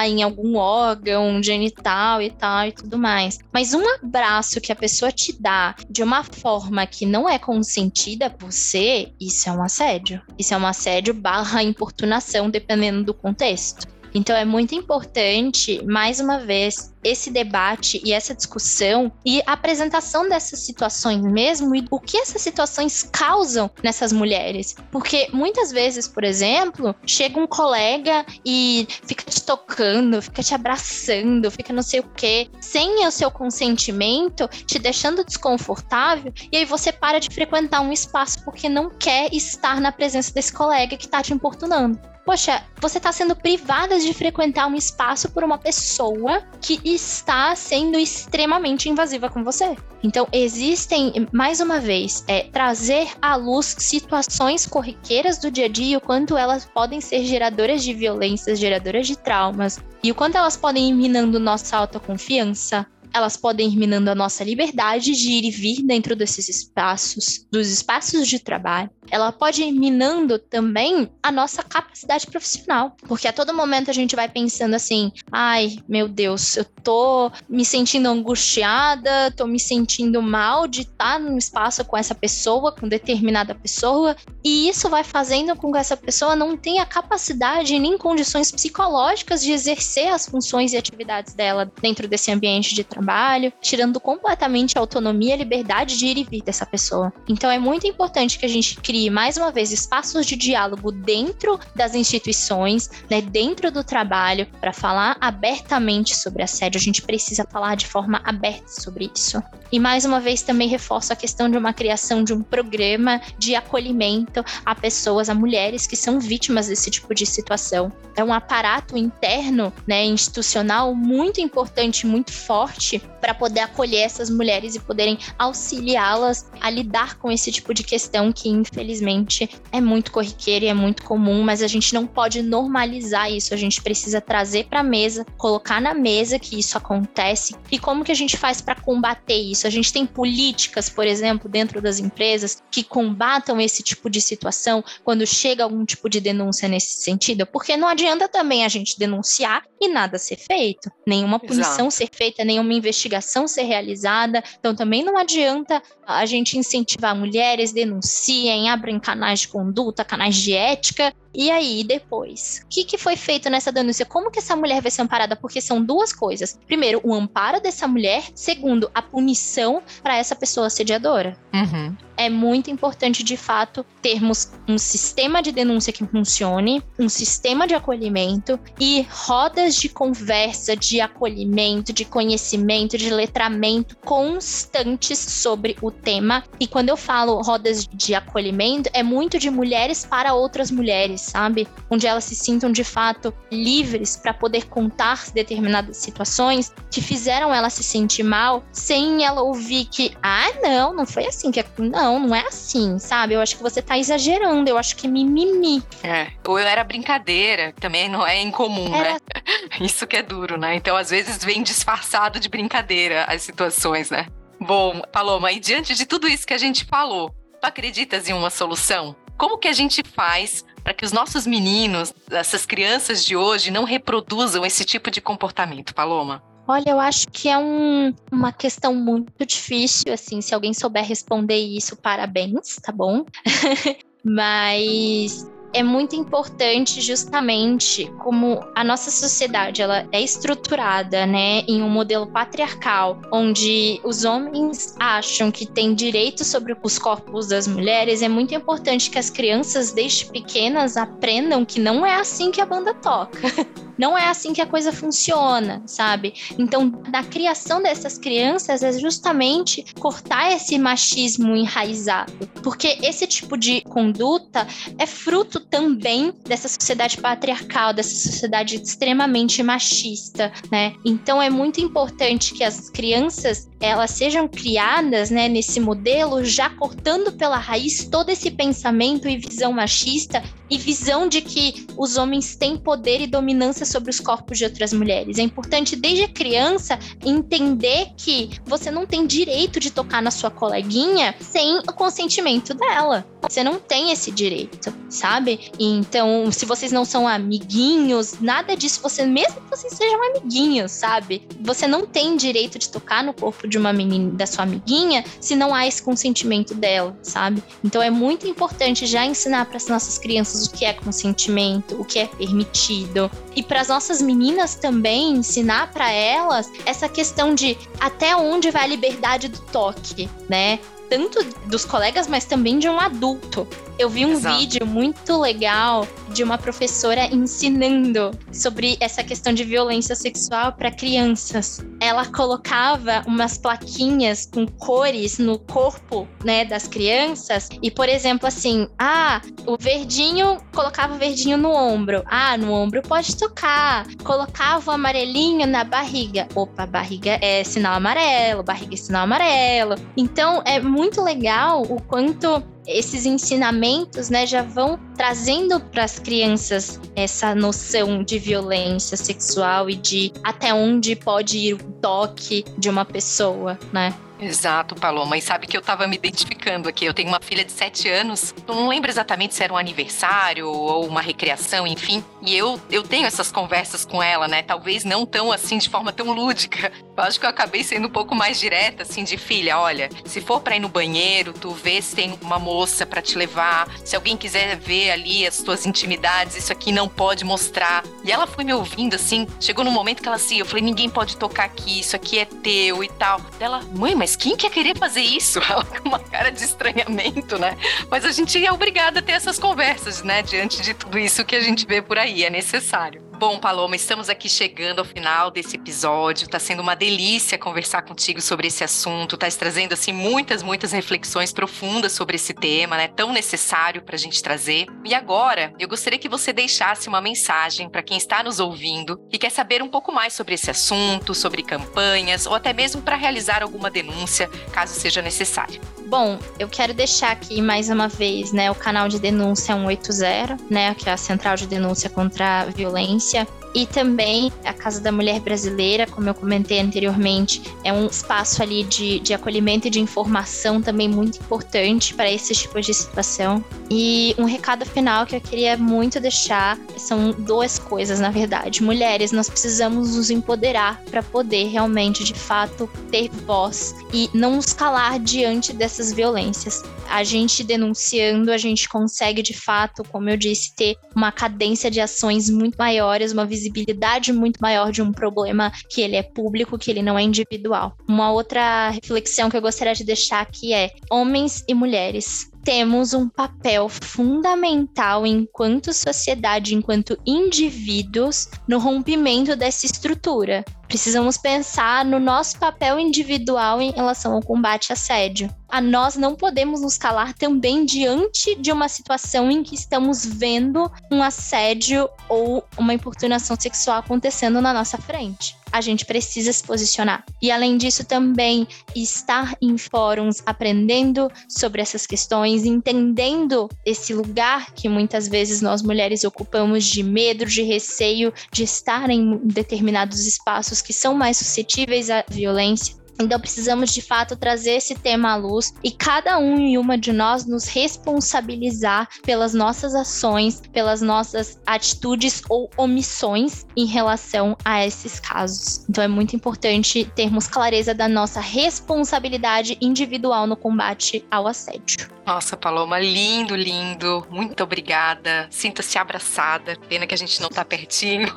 em 0.07 0.23
algum 0.23 0.57
órgão 0.57 1.43
genital 1.43 2.21
e 2.21 2.31
tal 2.31 2.67
e 2.67 2.73
tudo 2.73 2.99
mais. 2.99 3.39
Mas 3.53 3.75
um 3.75 3.83
abraço 4.03 4.61
que 4.61 4.73
a 4.73 4.77
pessoa 4.77 5.13
te 5.13 5.33
dá 5.41 5.75
de 5.89 6.03
uma 6.03 6.25
forma 6.25 6.87
que 6.87 7.07
não 7.07 7.29
é 7.29 7.39
consentida 7.39 8.31
por 8.31 8.51
você, 8.51 9.13
isso 9.21 9.49
é 9.49 9.53
um 9.53 9.63
assédio. 9.63 10.21
Isso 10.39 10.55
é 10.55 10.57
um 10.57 10.67
assédio 10.67 11.15
barra 11.15 11.63
importunação, 11.63 12.51
dependendo 12.51 13.05
do 13.05 13.15
contexto. 13.15 13.87
Então 14.15 14.37
é 14.37 14.45
muito 14.45 14.75
importante, 14.75 15.83
mais 15.87 16.21
uma 16.21 16.39
vez, 16.39 16.92
esse 17.03 17.31
debate 17.31 18.01
e 18.05 18.13
essa 18.13 18.35
discussão 18.35 19.13
e 19.25 19.43
a 19.47 19.53
apresentação 19.53 20.29
dessas 20.29 20.61
situações 20.61 21.21
mesmo 21.23 21.75
e 21.75 21.85
o 21.91 21.99
que 21.99 22.17
essas 22.17 22.43
situações 22.43 23.03
causam 23.03 23.71
nessas 23.83 24.13
mulheres. 24.13 24.75
Porque 24.91 25.29
muitas 25.33 25.71
vezes, 25.71 26.07
por 26.07 26.25
exemplo, 26.25 26.95
chega 27.07 27.39
um 27.39 27.47
colega 27.47 28.25
e 28.45 28.87
fica 29.07 29.25
te 29.25 29.43
tocando, 29.43 30.23
fica 30.23 30.43
te 30.43 30.55
abraçando, 30.55 31.51
fica 31.51 31.73
não 31.73 31.83
sei 31.83 32.01
o 32.01 32.11
quê, 32.17 32.49
sem 32.61 33.07
o 33.07 33.11
seu 33.11 33.31
consentimento, 33.31 34.49
te 34.67 34.79
deixando 34.79 35.25
desconfortável, 35.25 36.33
e 36.51 36.57
aí 36.57 36.65
você 36.65 36.93
para 36.93 37.19
de 37.19 37.29
frequentar 37.31 37.81
um 37.81 37.93
espaço 37.93 38.45
porque 38.45 38.69
não 38.69 38.91
quer 38.91 39.33
estar 39.33 39.81
na 39.81 39.93
presença 39.93 40.33
desse 40.33 40.53
colega 40.53 40.97
que 40.97 41.07
está 41.07 41.23
te 41.23 41.33
importunando 41.33 41.99
poxa, 42.25 42.63
você 42.81 42.99
está 42.99 43.13
sendo 43.13 43.35
privada 43.35 43.99
de 43.99 44.13
frequentar 44.15 44.67
um 44.67 44.75
espaço 44.75 45.31
por 45.31 45.43
uma 45.45 45.59
pessoa 45.59 46.43
que 46.61 46.81
está 46.95 47.55
sendo 47.55 47.99
extremamente 47.99 48.89
invasiva 48.89 49.29
com 49.29 49.43
você. 49.43 49.77
Então, 50.03 50.27
existem, 50.33 51.27
mais 51.33 51.61
uma 51.61 51.81
vez, 51.81 52.25
é, 52.27 52.45
trazer 52.45 53.09
à 53.21 53.37
luz 53.37 53.75
situações 53.79 54.67
corriqueiras 54.67 55.39
do 55.39 55.51
dia 55.51 55.67
a 55.67 55.69
dia, 55.69 55.99
o 55.99 56.01
quanto 56.01 56.37
elas 56.37 56.65
podem 56.65 57.01
ser 57.01 57.25
geradoras 57.25 57.83
de 57.83 57.95
violências, 57.95 58.59
geradoras 58.59 59.07
de 59.07 59.17
traumas, 59.17 59.79
e 60.03 60.11
o 60.11 60.15
quanto 60.15 60.37
elas 60.37 60.57
podem 60.57 60.89
ir 60.89 60.95
minando 60.95 61.39
nossa 61.39 61.77
autoconfiança, 61.77 62.87
elas 63.13 63.37
podem 63.37 63.69
ir 63.69 63.77
minando 63.77 64.11
a 64.11 64.15
nossa 64.15 64.43
liberdade 64.43 65.13
de 65.13 65.31
ir 65.31 65.45
e 65.45 65.51
vir 65.51 65.83
dentro 65.83 66.17
desses 66.17 66.49
espaços, 66.49 67.47
dos 67.51 67.69
espaços 67.69 68.27
de 68.27 68.39
trabalho. 68.39 68.91
Ela 69.11 69.31
pode 69.31 69.63
ir 69.63 69.73
minando 69.73 70.39
também 70.39 71.11
a 71.23 71.31
nossa 71.31 71.63
capacidade 71.63 72.27
profissional, 72.27 72.97
porque 73.07 73.29
a 73.29 73.33
todo 73.33 73.53
momento 73.53 73.91
a 73.91 73.95
gente 73.95 74.17
vai 74.17 74.29
pensando 74.29 74.75
assim: 74.75 75.13
ai, 75.31 75.79
meu 75.87 76.09
Deus, 76.09 76.57
eu 76.57 76.65
tô 76.65 77.31
me 77.49 77.65
sentindo 77.65 78.09
angustiada, 78.09 79.31
tô 79.37 79.47
me 79.47 79.61
sentindo 79.61 80.23
mal 80.23 80.67
de 80.67 80.83
estar 80.83 81.21
num 81.21 81.37
espaço 81.37 81.85
com 81.85 81.97
essa 81.97 82.15
pessoa, 82.15 82.73
com 82.73 82.89
determinada 82.89 83.55
pessoa, 83.55 84.17
e 84.43 84.69
isso 84.69 84.89
vai 84.89 85.05
fazendo 85.05 85.55
com 85.57 85.71
que 85.71 85.79
essa 85.79 85.97
pessoa 85.97 86.35
não 86.35 86.57
tenha 86.57 86.87
capacidade 86.87 87.79
nem 87.79 87.99
condições 87.99 88.51
psicológicas 88.51 89.43
de 89.43 89.53
exercer 89.53 90.09
as 90.09 90.27
funções 90.27 90.73
e 90.73 90.77
atividades 90.77 91.35
dela 91.35 91.71
dentro 91.83 92.09
desse 92.09 92.31
ambiente 92.31 92.75
de 92.75 92.83
trabalho 92.85 93.02
trabalho, 93.03 93.53
tirando 93.61 93.99
completamente 94.01 94.79
a 94.79 94.81
autonomia 94.81 95.31
e 95.31 95.33
a 95.33 95.37
liberdade 95.37 95.99
de 95.99 96.07
ir 96.07 96.19
e 96.19 96.25
vir 96.25 96.43
dessa 96.43 96.65
pessoa. 96.65 97.13
Então 97.29 97.51
é 97.51 97.59
muito 97.59 97.87
importante 97.87 98.39
que 98.39 98.47
a 98.47 98.49
gente 98.49 98.77
crie, 98.77 99.11
mais 99.11 99.37
uma 99.37 99.51
vez, 99.51 99.73
espaços 99.73 100.25
de 100.25 100.37
diálogo 100.37 100.93
dentro 100.93 101.59
das 101.75 101.95
instituições, 101.95 102.89
né, 103.11 103.21
dentro 103.21 103.71
do 103.71 103.83
trabalho, 103.83 104.47
para 104.61 104.73
falar 104.73 105.17
abertamente 105.21 106.17
sobre 106.17 106.43
assédio. 106.43 106.79
A 106.79 106.83
gente 106.83 107.03
precisa 107.03 107.45
falar 107.51 107.75
de 107.75 107.87
forma 107.87 108.21
aberta 108.25 108.69
sobre 108.69 109.11
isso. 109.15 109.43
E 109.71 109.81
mais 109.81 110.05
uma 110.05 110.21
vez 110.21 110.43
também 110.43 110.69
reforço 110.69 111.13
a 111.13 111.17
questão 111.17 111.51
de 111.51 111.57
uma 111.57 111.73
criação 111.73 112.23
de 112.23 112.33
um 112.33 112.43
programa 112.43 113.21
de 113.39 113.55
acolhimento 113.55 114.45
a 114.65 114.75
pessoas, 114.75 115.29
a 115.29 115.35
mulheres 115.35 115.87
que 115.87 115.97
são 115.97 116.21
vítimas 116.21 116.69
desse 116.69 116.91
tipo 116.91 117.15
de 117.15 117.27
situação. 117.27 117.91
É 118.15 118.23
um 118.23 118.33
aparato 118.33 118.97
interno, 118.97 119.73
né, 119.87 120.05
institucional 120.05 120.95
muito 120.95 121.41
importante, 121.41 122.07
muito 122.07 122.31
forte 122.31 122.92
para 122.99 123.35
poder 123.35 123.61
acolher 123.61 124.03
essas 124.03 124.31
mulheres 124.31 124.75
e 124.75 124.81
poderem 124.81 125.19
auxiliá-las 125.39 126.51
a 126.61 126.71
lidar 126.71 127.19
com 127.19 127.31
esse 127.31 127.51
tipo 127.51 127.73
de 127.75 127.83
questão 127.83 128.33
que, 128.33 128.49
infelizmente, 128.49 129.49
é 129.71 129.81
muito 129.81 130.13
corriqueira 130.13 130.65
e 130.65 130.69
é 130.69 130.75
muito 130.75 131.03
comum, 131.03 131.43
mas 131.43 131.63
a 131.63 131.67
gente 131.67 131.95
não 131.95 132.07
pode 132.07 132.43
normalizar 132.43 133.31
isso. 133.31 133.55
A 133.55 133.57
gente 133.57 133.83
precisa 133.83 134.21
trazer 134.21 134.67
para 134.67 134.81
a 134.81 134.85
mesa, 134.85 135.25
colocar 135.37 135.81
na 135.81 135.95
mesa 135.95 136.39
que 136.39 136.59
isso 136.59 136.77
acontece 136.77 137.55
e 137.71 137.79
como 137.79 138.05
que 138.05 138.13
a 138.13 138.17
gente 138.17 138.37
faz 138.37 138.61
para 138.61 138.75
combater 138.75 139.37
isso. 139.37 139.67
A 139.67 139.71
gente 139.71 139.93
tem 139.93 140.07
políticas, 140.07 140.89
por 140.89 141.07
exemplo, 141.07 141.49
dentro 141.49 141.81
das 141.81 141.99
empresas 141.99 142.63
que 142.71 142.83
combatam 142.83 143.61
esse 143.61 143.83
tipo 143.83 144.09
de 144.09 144.21
situação 144.21 144.83
quando 145.05 145.27
chega 145.27 145.65
algum 145.65 145.85
tipo 145.85 146.09
de 146.09 146.21
denúncia 146.21 146.69
nesse 146.69 147.03
sentido, 147.03 147.47
porque 147.47 147.77
não 147.77 147.89
adianta 147.89 148.29
também 148.29 148.65
a 148.65 148.69
gente 148.69 148.99
denunciar 148.99 149.63
e 149.81 149.89
nada 149.89 150.19
ser 150.19 150.37
feito, 150.37 150.91
nenhuma 151.07 151.39
punição 151.39 151.89
Exato. 151.89 151.91
ser 151.91 152.09
feita, 152.13 152.45
nenhuma 152.45 152.75
investigação 152.83 153.47
ser 153.47 153.63
realizada. 153.63 154.43
Então 154.59 154.75
também 154.75 155.05
não 155.05 155.17
adianta 155.17 155.83
a 156.07 156.27
gente 156.27 156.59
incentivar 156.59 157.17
mulheres, 157.17 157.73
denunciem, 157.73 158.69
abrem 158.71 158.99
canais 158.99 159.41
de 159.41 159.49
conduta, 159.49 160.05
canais 160.05 160.37
de 160.37 160.53
ética, 160.53 161.15
e 161.35 161.51
aí, 161.51 161.83
depois? 161.83 162.61
O 162.65 162.69
que, 162.69 162.85
que 162.85 162.99
foi 162.99 163.17
feito 163.17 163.49
nessa 163.49 163.73
denúncia? 163.73 164.05
Como 164.05 164.31
que 164.31 164.39
essa 164.39 164.55
mulher 164.55 164.83
vai 164.83 164.91
ser 164.91 165.03
amparada? 165.03 165.35
Porque 165.35 165.61
são 165.61 165.83
duas 165.83 166.13
coisas. 166.13 166.59
Primeiro, 166.67 167.01
o 167.03 167.15
amparo 167.15 167.61
dessa 167.61 167.89
mulher. 167.89 168.25
Segundo, 168.35 168.91
a 168.95 169.01
punição 169.01 169.83
para 170.03 170.17
essa 170.17 170.37
pessoa 170.37 170.67
assediadora. 170.67 171.37
Uhum. 171.55 171.97
É 172.17 172.29
muito 172.29 172.71
importante, 172.71 173.25
de 173.25 173.37
fato, 173.37 173.85
termos 174.03 174.53
um 174.69 174.77
sistema 174.77 175.43
de 175.43 175.51
denúncia 175.51 175.93
que 175.93 176.07
funcione, 176.07 176.83
um 176.99 177.09
sistema 177.09 177.67
de 177.67 177.75
acolhimento 177.75 178.61
e 178.79 179.07
rodas 179.11 179.75
de 179.75 179.89
conversa, 179.89 180.77
de 180.77 181.01
acolhimento, 181.01 181.93
de 181.93 182.05
conhecimento, 182.05 182.99
de 182.99 183.11
letramento 183.11 183.97
constantes 183.97 185.19
sobre 185.19 185.77
o 185.81 185.91
tema. 185.91 186.45
E 186.61 186.67
quando 186.67 186.91
eu 186.91 186.97
falo 186.97 187.41
rodas 187.41 187.87
de 187.87 188.15
acolhimento, 188.15 188.91
é 188.93 189.03
muito 189.03 189.39
de 189.39 189.51
mulheres 189.51 190.05
para 190.05 190.35
outras 190.35 190.71
mulheres 190.71 191.22
sabe? 191.23 191.69
Onde 191.91 192.07
elas 192.07 192.25
se 192.25 192.35
sintam 192.35 192.71
de 192.71 192.85
fato 192.85 193.33
livres 193.51 194.17
para 194.17 194.35
poder 194.35 194.67
contar 194.67 195.25
determinadas 195.33 195.97
situações 195.97 196.73
que 196.91 197.01
fizeram 197.01 197.55
ela 197.55 197.71
se 197.71 197.83
sentir 197.83 198.23
mal, 198.23 198.65
sem 198.73 199.25
ela 199.25 199.43
ouvir 199.43 199.87
que, 199.87 200.15
ah, 200.23 200.49
não, 200.63 200.93
não 200.93 201.07
foi 201.07 201.27
assim, 201.27 201.51
que 201.51 201.61
é, 201.61 201.65
não, 201.79 202.19
não 202.19 202.35
é 202.35 202.47
assim, 202.47 202.99
sabe? 202.99 203.35
Eu 203.35 203.41
acho 203.41 203.57
que 203.57 203.63
você 203.63 203.81
tá 203.81 203.99
exagerando, 203.99 204.69
eu 204.69 204.79
acho 204.79 204.97
que 204.97 205.07
é 205.07 205.11
mimimi. 205.11 205.83
É, 206.03 206.29
ou 206.47 206.59
era 206.59 206.85
brincadeira, 206.85 207.73
também 207.81 208.09
não 208.09 208.27
é 208.27 208.41
incomum, 208.41 208.95
era... 208.95 209.15
né? 209.15 209.19
Isso 209.81 210.07
que 210.07 210.17
é 210.17 210.23
duro, 210.23 210.57
né? 210.59 210.75
Então, 210.75 210.97
às 210.97 211.11
vezes, 211.11 211.43
vem 211.45 211.63
disfarçado 211.63 212.39
de 212.39 212.49
brincadeira 212.49 213.25
as 213.25 213.43
situações, 213.43 214.11
né? 214.11 214.27
Bom, 214.61 215.01
Paloma, 215.13 215.51
e 215.51 215.59
diante 215.59 215.95
de 215.95 216.07
tudo 216.07 216.29
isso 216.29 216.47
que 216.47 216.55
a 216.55 216.59
gente 216.59 216.85
falou, 216.85 217.35
tu 217.61 217.67
acreditas 217.67 218.29
em 218.29 218.33
uma 218.33 218.49
solução? 218.49 219.17
Como 219.43 219.59
que 219.59 219.67
a 219.67 219.73
gente 219.73 220.05
faz 220.05 220.65
para 220.85 220.95
que 220.95 221.05
os 221.05 221.11
nossos 221.11 221.49
meninos, 221.49 222.15
essas 222.31 222.65
crianças 222.65 223.25
de 223.25 223.37
hoje, 223.37 223.73
não 223.73 223.83
reproduzam 223.83 224.65
esse 224.65 224.85
tipo 224.85 225.11
de 225.11 225.21
comportamento, 225.21 225.93
Paloma? 225.93 226.41
Olha, 226.69 226.91
eu 226.91 227.01
acho 227.01 227.27
que 227.27 227.49
é 227.49 227.59
um, 227.59 228.15
uma 228.31 228.53
questão 228.53 228.95
muito 228.95 229.45
difícil, 229.45 230.13
assim, 230.13 230.41
se 230.41 230.55
alguém 230.55 230.73
souber 230.73 231.05
responder 231.05 231.57
isso, 231.57 231.97
parabéns, 231.97 232.77
tá 232.81 232.93
bom? 232.93 233.25
Mas 234.25 235.45
é 235.73 235.83
muito 235.83 236.15
importante 236.17 237.01
justamente 237.01 238.11
como 238.19 238.65
a 238.75 238.85
nossa 238.85 239.11
sociedade 239.11 239.83
ela 239.83 240.07
é 240.13 240.21
estruturada, 240.21 241.27
né, 241.27 241.61
em 241.67 241.83
um 241.83 241.89
modelo 241.89 242.27
patriarcal, 242.27 243.21
onde 243.31 244.01
os 244.05 244.25
homens 244.25 244.95
acham 244.99 245.51
que 245.51 245.67
têm 245.67 245.95
direito 245.95 246.45
sobre 246.45 246.77
os 246.83 246.99
corpos 246.99 247.49
das 247.49 247.67
mulheres, 247.67 248.23
é 248.23 248.29
muito 248.29 248.55
importante 248.55 249.11
que 249.11 249.19
as 249.19 249.31
crianças 249.31 249.93
desde 249.93 250.27
pequenas 250.27 250.97
aprendam 250.97 251.65
que 251.65 251.81
não 251.81 252.05
é 252.05 252.17
assim 252.17 252.51
que 252.51 252.61
a 252.61 252.67
banda 252.67 252.95
toca. 252.95 253.39
Não 254.03 254.19
é 254.19 254.29
assim 254.29 254.53
que 254.53 254.61
a 254.61 254.67
coisa 254.67 254.91
funciona, 254.91 255.81
sabe? 255.87 256.35
Então, 256.59 256.89
da 256.89 257.23
criação 257.23 257.81
dessas 257.81 258.19
crianças 258.19 258.83
é 258.83 258.93
justamente 258.99 259.85
cortar 260.01 260.51
esse 260.51 260.77
machismo 260.77 261.55
enraizado, 261.55 262.33
porque 262.65 262.99
esse 263.01 263.29
tipo 263.29 263.57
de 263.57 263.81
conduta 263.83 264.67
é 264.99 265.07
fruto 265.07 265.61
também 265.61 266.35
dessa 266.45 266.67
sociedade 266.67 267.17
patriarcal, 267.19 267.95
dessa 267.95 268.13
sociedade 268.13 268.75
extremamente 268.75 269.63
machista, 269.63 270.53
né? 270.69 270.95
Então, 271.05 271.41
é 271.41 271.49
muito 271.49 271.81
importante 271.81 272.55
que 272.55 272.65
as 272.65 272.91
crianças 272.91 273.69
elas 273.79 274.13
sejam 274.13 274.49
criadas, 274.49 275.31
né, 275.31 275.49
nesse 275.49 275.81
modelo 275.81 276.45
já 276.45 276.71
cortando 276.71 277.33
pela 277.33 277.59
raiz 277.59 278.05
todo 278.07 278.31
esse 278.31 278.51
pensamento 278.51 279.29
e 279.29 279.37
visão 279.37 279.73
machista 279.73 280.43
e 280.71 280.79
visão 280.79 281.29
de 281.29 281.43
que 281.43 281.87
os 281.99 282.17
homens 282.17 282.57
têm 282.57 282.79
poder 282.79 283.21
e 283.21 283.27
dominância 283.27 283.85
sobre 283.93 284.11
os 284.11 284.19
corpos 284.19 284.59
de 284.59 284.65
outras 284.65 284.93
mulheres. 284.93 285.39
É 285.39 285.43
importante 285.43 285.95
desde 285.95 286.27
criança 286.29 286.99
entender 287.25 288.09
que 288.17 288.51
você 288.65 288.91
não 288.91 289.07
tem 289.07 289.27
direito 289.27 289.79
de 289.79 289.91
tocar 289.91 290.23
na 290.23 290.31
sua 290.31 290.51
coleguinha 290.51 291.35
sem 291.41 291.79
o 291.79 291.93
consentimento 291.93 292.75
dela. 292.75 293.25
Você 293.49 293.65
não 293.65 293.79
tem 293.79 294.13
esse 294.13 294.31
direito, 294.31 294.95
sabe? 295.09 295.73
Então, 295.79 296.51
se 296.53 296.65
vocês 296.65 296.93
não 296.93 297.05
são 297.05 297.27
amiguinhos, 297.27 298.41
nada 298.41 298.77
disso, 298.77 299.01
você 299.03 299.27
mesmo 299.27 299.61
que 299.61 299.71
vocês 299.71 299.93
sejam 299.93 300.23
amiguinhos, 300.31 300.93
sabe? 300.93 301.47
Você 301.61 301.87
não 301.87 302.07
tem 302.07 302.37
direito 302.37 302.79
de 302.79 302.89
tocar 302.89 303.23
no 303.23 303.35
corpo 303.35 303.67
de 303.67 303.77
uma 303.77 303.93
menina, 303.93 304.31
da 304.31 304.47
sua 304.47 304.63
amiguinha, 304.63 305.25
se 305.41 305.57
não 305.57 305.75
há 305.75 305.87
esse 305.87 306.03
consentimento 306.03 306.75
dela, 306.75 307.17
sabe? 307.23 307.63
Então 307.85 308.01
é 308.01 308.11
muito 308.11 308.47
importante 308.47 309.07
já 309.07 309.25
ensinar 309.27 309.67
para 309.67 309.77
as 309.77 309.89
nossas 309.89 310.19
crianças 310.19 310.67
o 310.67 310.71
que 310.71 310.85
é 310.85 310.93
consentimento, 310.93 312.01
o 312.01 312.05
que 312.05 312.21
é 312.21 312.27
permitido. 312.27 313.31
E 313.55 313.63
para 313.73 313.81
as 313.81 313.89
nossas 313.89 314.21
meninas 314.21 314.75
também 314.75 315.31
ensinar 315.31 315.91
para 315.93 316.13
elas 316.13 316.71
essa 316.85 317.09
questão 317.09 317.55
de 317.55 317.79
até 317.99 318.37
onde 318.37 318.71
vai 318.71 318.83
a 318.83 318.87
liberdade 318.87 319.49
do 319.49 319.59
toque, 319.61 320.29
né? 320.47 320.79
Tanto 321.13 321.45
dos 321.67 321.85
colegas, 321.85 322.27
mas 322.27 322.47
também 322.47 322.79
de 322.79 322.89
um 322.89 322.99
adulto. 322.99 323.69
Eu 323.99 324.09
vi 324.09 324.25
um 324.25 324.33
Exato. 324.33 324.59
vídeo 324.59 324.87
muito 324.87 325.39
legal 325.39 326.09
de 326.31 326.43
uma 326.43 326.57
professora 326.57 327.27
ensinando 327.27 328.31
sobre 328.51 328.97
essa 328.99 329.23
questão 329.23 329.53
de 329.53 329.63
violência 329.63 330.17
sexual 330.17 330.73
para 330.73 330.91
crianças. 330.91 331.85
Ela 332.01 332.25
colocava 332.25 333.23
umas 333.27 333.59
plaquinhas 333.59 334.49
com 334.53 334.67
cores 334.67 335.37
no 335.37 335.59
corpo, 335.59 336.27
né, 336.43 336.65
das 336.65 336.89
crianças 336.89 337.69
e, 337.83 337.91
por 337.91 338.09
exemplo, 338.09 338.49
assim, 338.49 338.89
ah, 338.99 339.43
o 339.67 339.77
verdinho 339.79 340.57
colocava 340.75 341.15
o 341.15 341.19
verdinho 341.19 341.59
no 341.59 341.71
ombro. 341.71 342.23
Ah, 342.27 342.57
no 342.57 342.73
ombro 342.73 343.03
pode 343.03 343.37
tocar. 343.37 344.07
Colocava 344.25 344.91
o 344.91 344.95
amarelinho 344.95 345.67
na 345.67 345.85
barriga. 345.85 346.49
Opa, 346.55 346.87
barriga 346.87 347.39
é 347.43 347.63
sinal 347.63 347.95
amarelo, 347.95 348.63
barriga 348.63 348.95
é 348.95 348.97
sinal 348.97 349.25
amarelo. 349.25 349.97
Então, 350.17 350.63
é 350.65 350.81
muito 350.81 351.02
legal 351.11 351.83
o 351.83 352.01
quanto 352.01 352.63
esses 352.87 353.25
ensinamentos, 353.27 354.29
né, 354.29 354.47
já 354.47 354.63
vão 354.63 354.99
trazendo 355.17 355.81
para 355.81 356.05
as 356.05 356.19
crianças 356.19 357.01
essa 357.15 357.55
noção 357.55 358.23
de 358.23 358.39
violência 358.39 359.17
sexual 359.17 359.89
e 359.89 359.95
de 359.95 360.33
até 360.43 360.75
onde 360.75 361.15
pode 361.15 361.59
ir 361.59 361.75
o 361.75 361.79
toque 361.79 362.65
de 362.77 362.89
uma 362.89 363.05
pessoa, 363.05 363.79
né? 363.93 364.15
Exato, 364.43 364.97
Paloma. 364.97 365.39
E 365.39 365.41
sabe 365.41 365.69
que 365.69 365.77
eu 365.77 365.81
estava 365.81 366.05
me 366.09 366.17
identificando 366.17 366.89
aqui. 366.89 367.05
Eu 367.05 367.15
tenho 367.15 367.29
uma 367.29 367.41
filha 367.41 367.65
de 367.65 367.71
7 367.71 368.09
anos. 368.09 368.53
Não 368.67 368.89
lembro 368.89 369.09
exatamente 369.09 369.55
se 369.55 369.63
era 369.63 369.73
um 369.73 369.77
aniversário 369.77 370.69
ou 370.69 371.07
uma 371.07 371.21
recreação, 371.21 371.87
enfim. 371.87 372.25
E 372.43 372.57
eu, 372.57 372.81
eu 372.91 373.05
tenho 373.05 373.25
essas 373.25 373.53
conversas 373.53 374.05
com 374.05 374.21
ela, 374.21 374.49
né? 374.49 374.61
Talvez 374.61 375.05
não 375.05 375.25
tão 375.25 375.53
assim, 375.53 375.79
de 375.79 375.89
forma 375.89 376.13
tão 376.13 376.33
lúdica. 376.33 376.91
Eu 377.17 377.23
acho 377.23 377.39
que 377.39 377.47
eu 377.47 377.51
acabei 377.51 377.85
sendo 377.85 378.09
um 378.09 378.11
pouco 378.11 378.35
mais 378.35 378.59
direta, 378.59 379.03
assim, 379.03 379.23
de 379.23 379.37
filha, 379.37 379.79
olha, 379.79 380.09
se 380.25 380.41
for 380.41 380.61
para 380.61 380.77
ir 380.77 380.81
no 380.81 380.89
banheiro, 380.89 381.53
tu 381.53 381.71
vê 381.71 382.01
se 382.01 382.17
tem 382.17 382.37
uma 382.41 382.59
moça 382.59 383.05
para 383.05 383.23
te 383.23 383.37
levar. 383.37 383.87
Se 384.05 384.17
alguém 384.17 384.37
quiser 384.37 384.77
ver 384.77 385.11
ali 385.11 385.47
as 385.47 385.59
tuas 385.59 385.87
intimidades, 385.87 386.57
isso 386.57 386.73
aqui 386.73 386.91
não 386.91 387.09
pode 387.09 387.45
mostrar. 387.45 388.03
E 388.25 388.33
ela 388.33 388.47
foi 388.47 388.65
me 388.65 388.73
ouvindo, 388.75 389.15
assim. 389.15 389.47
Chegou 389.61 389.85
num 389.85 389.91
momento 389.93 390.21
que 390.21 390.27
ela 390.27 390.37
assim, 390.37 390.59
eu 390.59 390.67
falei, 390.67 390.83
ninguém 390.83 391.09
pode 391.09 391.37
tocar 391.37 391.65
aqui, 391.65 392.01
isso 392.01 392.17
aqui 392.17 392.39
é 392.39 392.45
teu 392.45 393.05
e 393.05 393.09
tal. 393.11 393.41
Ela, 393.61 393.83
mãe, 393.95 394.15
mas 394.15 394.32
mas 394.33 394.37
quem 394.37 394.57
quer 394.57 394.71
querer 394.71 394.97
fazer 394.97 395.21
isso? 395.21 395.61
Com 395.61 396.09
uma 396.09 396.19
cara 396.19 396.51
de 396.51 396.65
estranhamento, 396.65 397.59
né? 397.59 397.77
Mas 398.11 398.25
a 398.25 398.33
gente 398.33 398.65
é 398.65 398.73
obrigada 398.73 399.19
a 399.19 399.23
ter 399.23 399.33
essas 399.33 399.59
conversas, 399.59 400.23
né? 400.23 400.43
Diante 400.43 400.81
de 400.81 400.95
tudo 400.95 401.19
isso 401.19 401.45
que 401.45 401.55
a 401.55 401.61
gente 401.61 401.87
vê 401.87 402.01
por 402.01 402.17
aí, 402.17 402.45
é 402.45 402.51
necessário. 402.51 403.23
Bom, 403.43 403.59
Paloma, 403.59 403.97
estamos 403.97 404.29
aqui 404.29 404.49
chegando 404.49 405.01
ao 405.01 405.05
final 405.05 405.51
desse 405.51 405.75
episódio. 405.75 406.45
Está 406.45 406.61
sendo 406.61 406.81
uma 406.81 406.95
delícia 406.95 407.59
conversar 407.59 408.03
contigo 408.03 408.41
sobre 408.41 408.69
esse 408.69 408.85
assunto. 408.85 409.35
Está 409.35 409.49
trazendo 409.51 409.95
assim 409.95 410.13
muitas, 410.13 410.63
muitas 410.63 410.93
reflexões 410.93 411.53
profundas 411.53 412.13
sobre 412.13 412.37
esse 412.37 412.55
tema, 412.55 412.97
né? 412.97 413.09
Tão 413.09 413.33
necessário 413.33 414.01
para 414.01 414.15
a 414.15 414.19
gente 414.19 414.41
trazer. 414.41 414.87
E 415.05 415.13
agora, 415.13 415.73
eu 415.77 415.89
gostaria 415.89 416.21
que 416.21 416.29
você 416.29 416.53
deixasse 416.53 417.09
uma 417.09 417.21
mensagem 417.21 417.91
para 417.91 418.01
quem 418.01 418.17
está 418.17 418.45
nos 418.45 418.61
ouvindo 418.61 419.21
e 419.33 419.37
quer 419.37 419.51
saber 419.51 419.83
um 419.83 419.89
pouco 419.89 420.13
mais 420.13 420.35
sobre 420.35 420.55
esse 420.55 420.71
assunto, 420.71 421.35
sobre 421.35 421.65
campanhas 421.65 422.47
ou 422.47 422.55
até 422.55 422.73
mesmo 422.73 423.03
para 423.03 423.17
realizar 423.17 423.61
alguma 423.61 423.91
denúncia, 423.91 424.49
caso 424.73 424.95
seja 424.95 425.21
necessário. 425.21 425.81
Bom, 426.07 426.39
eu 426.59 426.69
quero 426.69 426.95
deixar 426.95 427.33
aqui 427.33 427.61
mais 427.63 427.89
uma 427.89 428.07
vez, 428.07 428.53
né, 428.53 428.71
o 428.71 428.75
canal 428.75 429.09
de 429.09 429.19
denúncia 429.19 429.75
180, 429.75 430.59
né, 430.71 430.95
que 430.95 431.09
é 431.09 431.13
a 431.13 431.17
central 431.17 431.57
de 431.57 431.67
denúncia 431.67 432.11
contra 432.11 432.61
a 432.61 432.65
violência 432.67 433.32
Увидимся! 433.33 433.62
E 433.75 433.87
também 433.87 434.53
a 434.65 434.73
Casa 434.73 435.01
da 435.01 435.11
Mulher 435.11 435.41
Brasileira, 435.41 436.07
como 436.07 436.29
eu 436.29 436.35
comentei 436.35 436.81
anteriormente, 436.81 437.63
é 437.85 437.93
um 437.93 438.07
espaço 438.07 438.63
ali 438.63 438.85
de, 438.85 439.21
de 439.21 439.35
acolhimento 439.35 439.87
e 439.87 439.91
de 439.91 440.01
informação 440.01 440.81
também 440.81 441.09
muito 441.09 441.39
importante 441.39 442.15
para 442.15 442.31
esse 442.31 442.55
tipo 442.55 442.81
de 442.81 442.93
situação. 442.93 443.65
E 443.91 444.35
um 444.39 444.45
recado 444.45 444.87
final 444.87 445.27
que 445.27 445.37
eu 445.37 445.41
queria 445.41 445.77
muito 445.77 446.21
deixar 446.21 446.79
são 446.97 447.31
duas 447.31 447.79
coisas, 447.79 448.21
na 448.21 448.31
verdade. 448.31 448.83
Mulheres, 448.83 449.33
nós 449.33 449.49
precisamos 449.49 450.17
nos 450.17 450.31
empoderar 450.31 451.01
para 451.11 451.23
poder 451.23 451.65
realmente, 451.69 452.25
de 452.25 452.35
fato, 452.35 452.89
ter 453.11 453.29
voz 453.47 453.95
e 454.13 454.31
não 454.33 454.57
nos 454.57 454.73
calar 454.73 455.19
diante 455.19 455.73
dessas 455.73 456.13
violências. 456.13 456.83
A 457.09 457.23
gente 457.25 457.63
denunciando, 457.63 458.51
a 458.51 458.57
gente 458.57 458.89
consegue, 458.89 459.43
de 459.43 459.53
fato, 459.53 460.03
como 460.05 460.31
eu 460.31 460.37
disse, 460.37 460.75
ter 460.75 460.97
uma 461.15 461.31
cadência 461.31 461.91
de 461.91 462.01
ações 462.01 462.49
muito 462.49 462.77
maiores 462.77 463.33
uma 463.33 463.45
visibilidade 463.63 464.33
muito 464.33 464.59
maior 464.61 464.91
de 464.91 465.03
um 465.03 465.13
problema 465.13 465.73
que 465.89 466.01
ele 466.01 466.17
é 466.17 466.23
público, 466.23 466.79
que 466.79 466.91
ele 466.91 467.03
não 467.03 467.19
é 467.19 467.23
individual. 467.23 467.97
Uma 468.09 468.33
outra 468.33 468.91
reflexão 468.91 469.49
que 469.49 469.57
eu 469.57 469.63
gostaria 469.63 469.95
de 469.95 470.05
deixar 470.05 470.41
aqui 470.41 470.73
é: 470.73 470.91
homens 471.11 471.65
e 471.69 471.75
mulheres 471.75 472.51
temos 472.65 473.13
um 473.13 473.29
papel 473.29 473.89
fundamental 473.89 475.27
enquanto 475.27 475.93
sociedade, 475.93 476.75
enquanto 476.75 477.19
indivíduos, 477.27 478.49
no 478.69 478.79
rompimento 478.79 479.57
dessa 479.57 479.85
estrutura. 479.85 480.65
Precisamos 480.93 481.39
pensar 481.39 482.05
no 482.05 482.21
nosso 482.21 482.59
papel 482.59 483.01
individual 483.01 483.81
em 483.81 483.93
relação 483.93 484.35
ao 484.35 484.43
combate 484.43 484.93
a 484.93 484.93
assédio. 484.93 485.49
A 485.67 485.81
nós 485.81 486.17
não 486.17 486.35
podemos 486.35 486.83
nos 486.83 486.99
calar 486.99 487.33
também 487.33 487.87
diante 487.87 488.55
de 488.57 488.71
uma 488.71 488.91
situação 488.91 489.51
em 489.51 489.63
que 489.63 489.75
estamos 489.75 490.23
vendo 490.27 490.93
um 491.11 491.23
assédio 491.23 492.11
ou 492.29 492.63
uma 492.77 492.93
importunação 492.93 493.57
sexual 493.59 494.01
acontecendo 494.01 494.61
na 494.61 494.75
nossa 494.75 494.99
frente 494.99 495.57
a 495.73 495.81
gente 495.81 496.05
precisa 496.05 496.53
se 496.53 496.63
posicionar. 496.63 497.25
E 497.41 497.51
além 497.51 497.79
disso, 497.79 498.05
também 498.05 498.69
estar 498.95 499.57
em 499.61 499.79
fóruns 499.79 500.43
aprendendo 500.45 501.31
sobre 501.49 501.81
essas 501.81 502.07
questões, 502.07 502.67
entendendo 502.67 503.69
esse 503.85 504.13
lugar 504.13 504.73
que 504.75 504.89
muitas 504.89 505.27
vezes 505.27 505.63
nós 505.63 505.81
mulheres 505.81 506.25
ocupamos 506.25 506.85
de 506.85 507.03
medo, 507.03 507.47
de 507.47 507.63
receio 507.63 508.33
de 508.53 508.65
estar 508.65 509.09
em 509.09 509.39
determinados 509.39 510.27
espaços 510.27 510.82
que 510.83 510.93
são 510.93 511.15
mais 511.15 511.37
suscetíveis 511.37 512.11
à 512.11 512.25
violência. 512.29 513.02
Então 513.23 513.41
precisamos 513.41 513.93
de 513.93 514.03
fato 514.03 514.37
trazer 514.37 514.73
esse 514.73 514.95
tema 514.95 515.33
à 515.33 515.37
luz 515.37 515.73
e 515.83 515.91
cada 515.91 516.39
um 516.39 516.59
e 516.59 516.77
uma 516.79 516.99
de 516.99 517.13
nós 517.13 517.47
nos 517.47 517.67
responsabilizar 517.67 519.09
pelas 519.23 519.55
nossas 519.55 519.95
ações, 519.95 520.61
pelas 520.73 521.01
nossas 521.01 521.61
atitudes 521.67 522.43
ou 522.49 522.71
omissões 522.77 523.67
em 523.77 523.87
relação 523.87 524.57
a 524.65 524.85
esses 524.85 525.21
casos. 525.21 525.85
Então 525.89 526.03
é 526.03 526.09
muito 526.09 526.35
importante 526.37 527.05
termos 527.15 527.47
clareza 527.47 527.95
da 527.95 528.09
nossa 528.09 528.41
responsabilidade 528.41 529.77
individual 529.81 530.47
no 530.47 530.57
combate 530.57 531.25
ao 531.31 531.47
assédio. 531.47 532.13
Nossa, 532.25 532.57
Paloma, 532.57 533.01
lindo, 533.01 533.57
lindo. 533.57 534.25
Muito 534.31 534.63
obrigada. 534.63 535.49
Sinta-se 535.51 535.99
abraçada. 535.99 536.77
Pena 536.89 537.05
que 537.05 537.15
a 537.15 537.19
gente 537.19 537.41
não 537.43 537.49
tá 537.49 537.65
pertinho. 537.65 538.29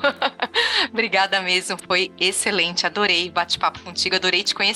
obrigada 0.90 1.40
mesmo, 1.40 1.78
foi 1.86 2.10
excelente. 2.18 2.84
Adorei 2.84 3.30
bate-papo 3.30 3.78
contigo, 3.80 4.16
adorei 4.16 4.42
te 4.42 4.54
conhecer. 4.54 4.75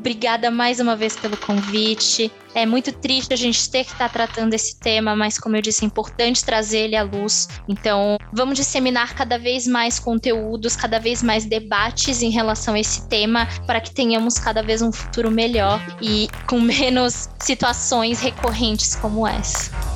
Obrigada 0.00 0.50
mais 0.50 0.80
uma 0.80 0.96
vez 0.96 1.14
pelo 1.14 1.36
convite. 1.36 2.32
É 2.54 2.64
muito 2.64 2.90
triste 2.90 3.34
a 3.34 3.36
gente 3.36 3.70
ter 3.70 3.84
que 3.84 3.92
estar 3.92 4.08
tá 4.08 4.12
tratando 4.12 4.54
esse 4.54 4.78
tema, 4.78 5.14
mas 5.14 5.38
como 5.38 5.56
eu 5.56 5.62
disse, 5.62 5.84
é 5.84 5.86
importante 5.86 6.44
trazer 6.44 6.78
ele 6.78 6.96
à 6.96 7.02
luz. 7.02 7.48
Então, 7.68 8.16
vamos 8.32 8.56
disseminar 8.56 9.14
cada 9.14 9.38
vez 9.38 9.66
mais 9.66 9.98
conteúdos, 9.98 10.74
cada 10.74 10.98
vez 10.98 11.22
mais 11.22 11.44
debates 11.44 12.22
em 12.22 12.30
relação 12.30 12.74
a 12.74 12.80
esse 12.80 13.06
tema, 13.08 13.46
para 13.66 13.80
que 13.80 13.92
tenhamos 13.92 14.38
cada 14.38 14.62
vez 14.62 14.80
um 14.80 14.90
futuro 14.90 15.30
melhor 15.30 15.80
e 16.00 16.28
com 16.48 16.60
menos 16.60 17.28
situações 17.38 18.20
recorrentes 18.20 18.96
como 18.96 19.26
essa. 19.26 19.89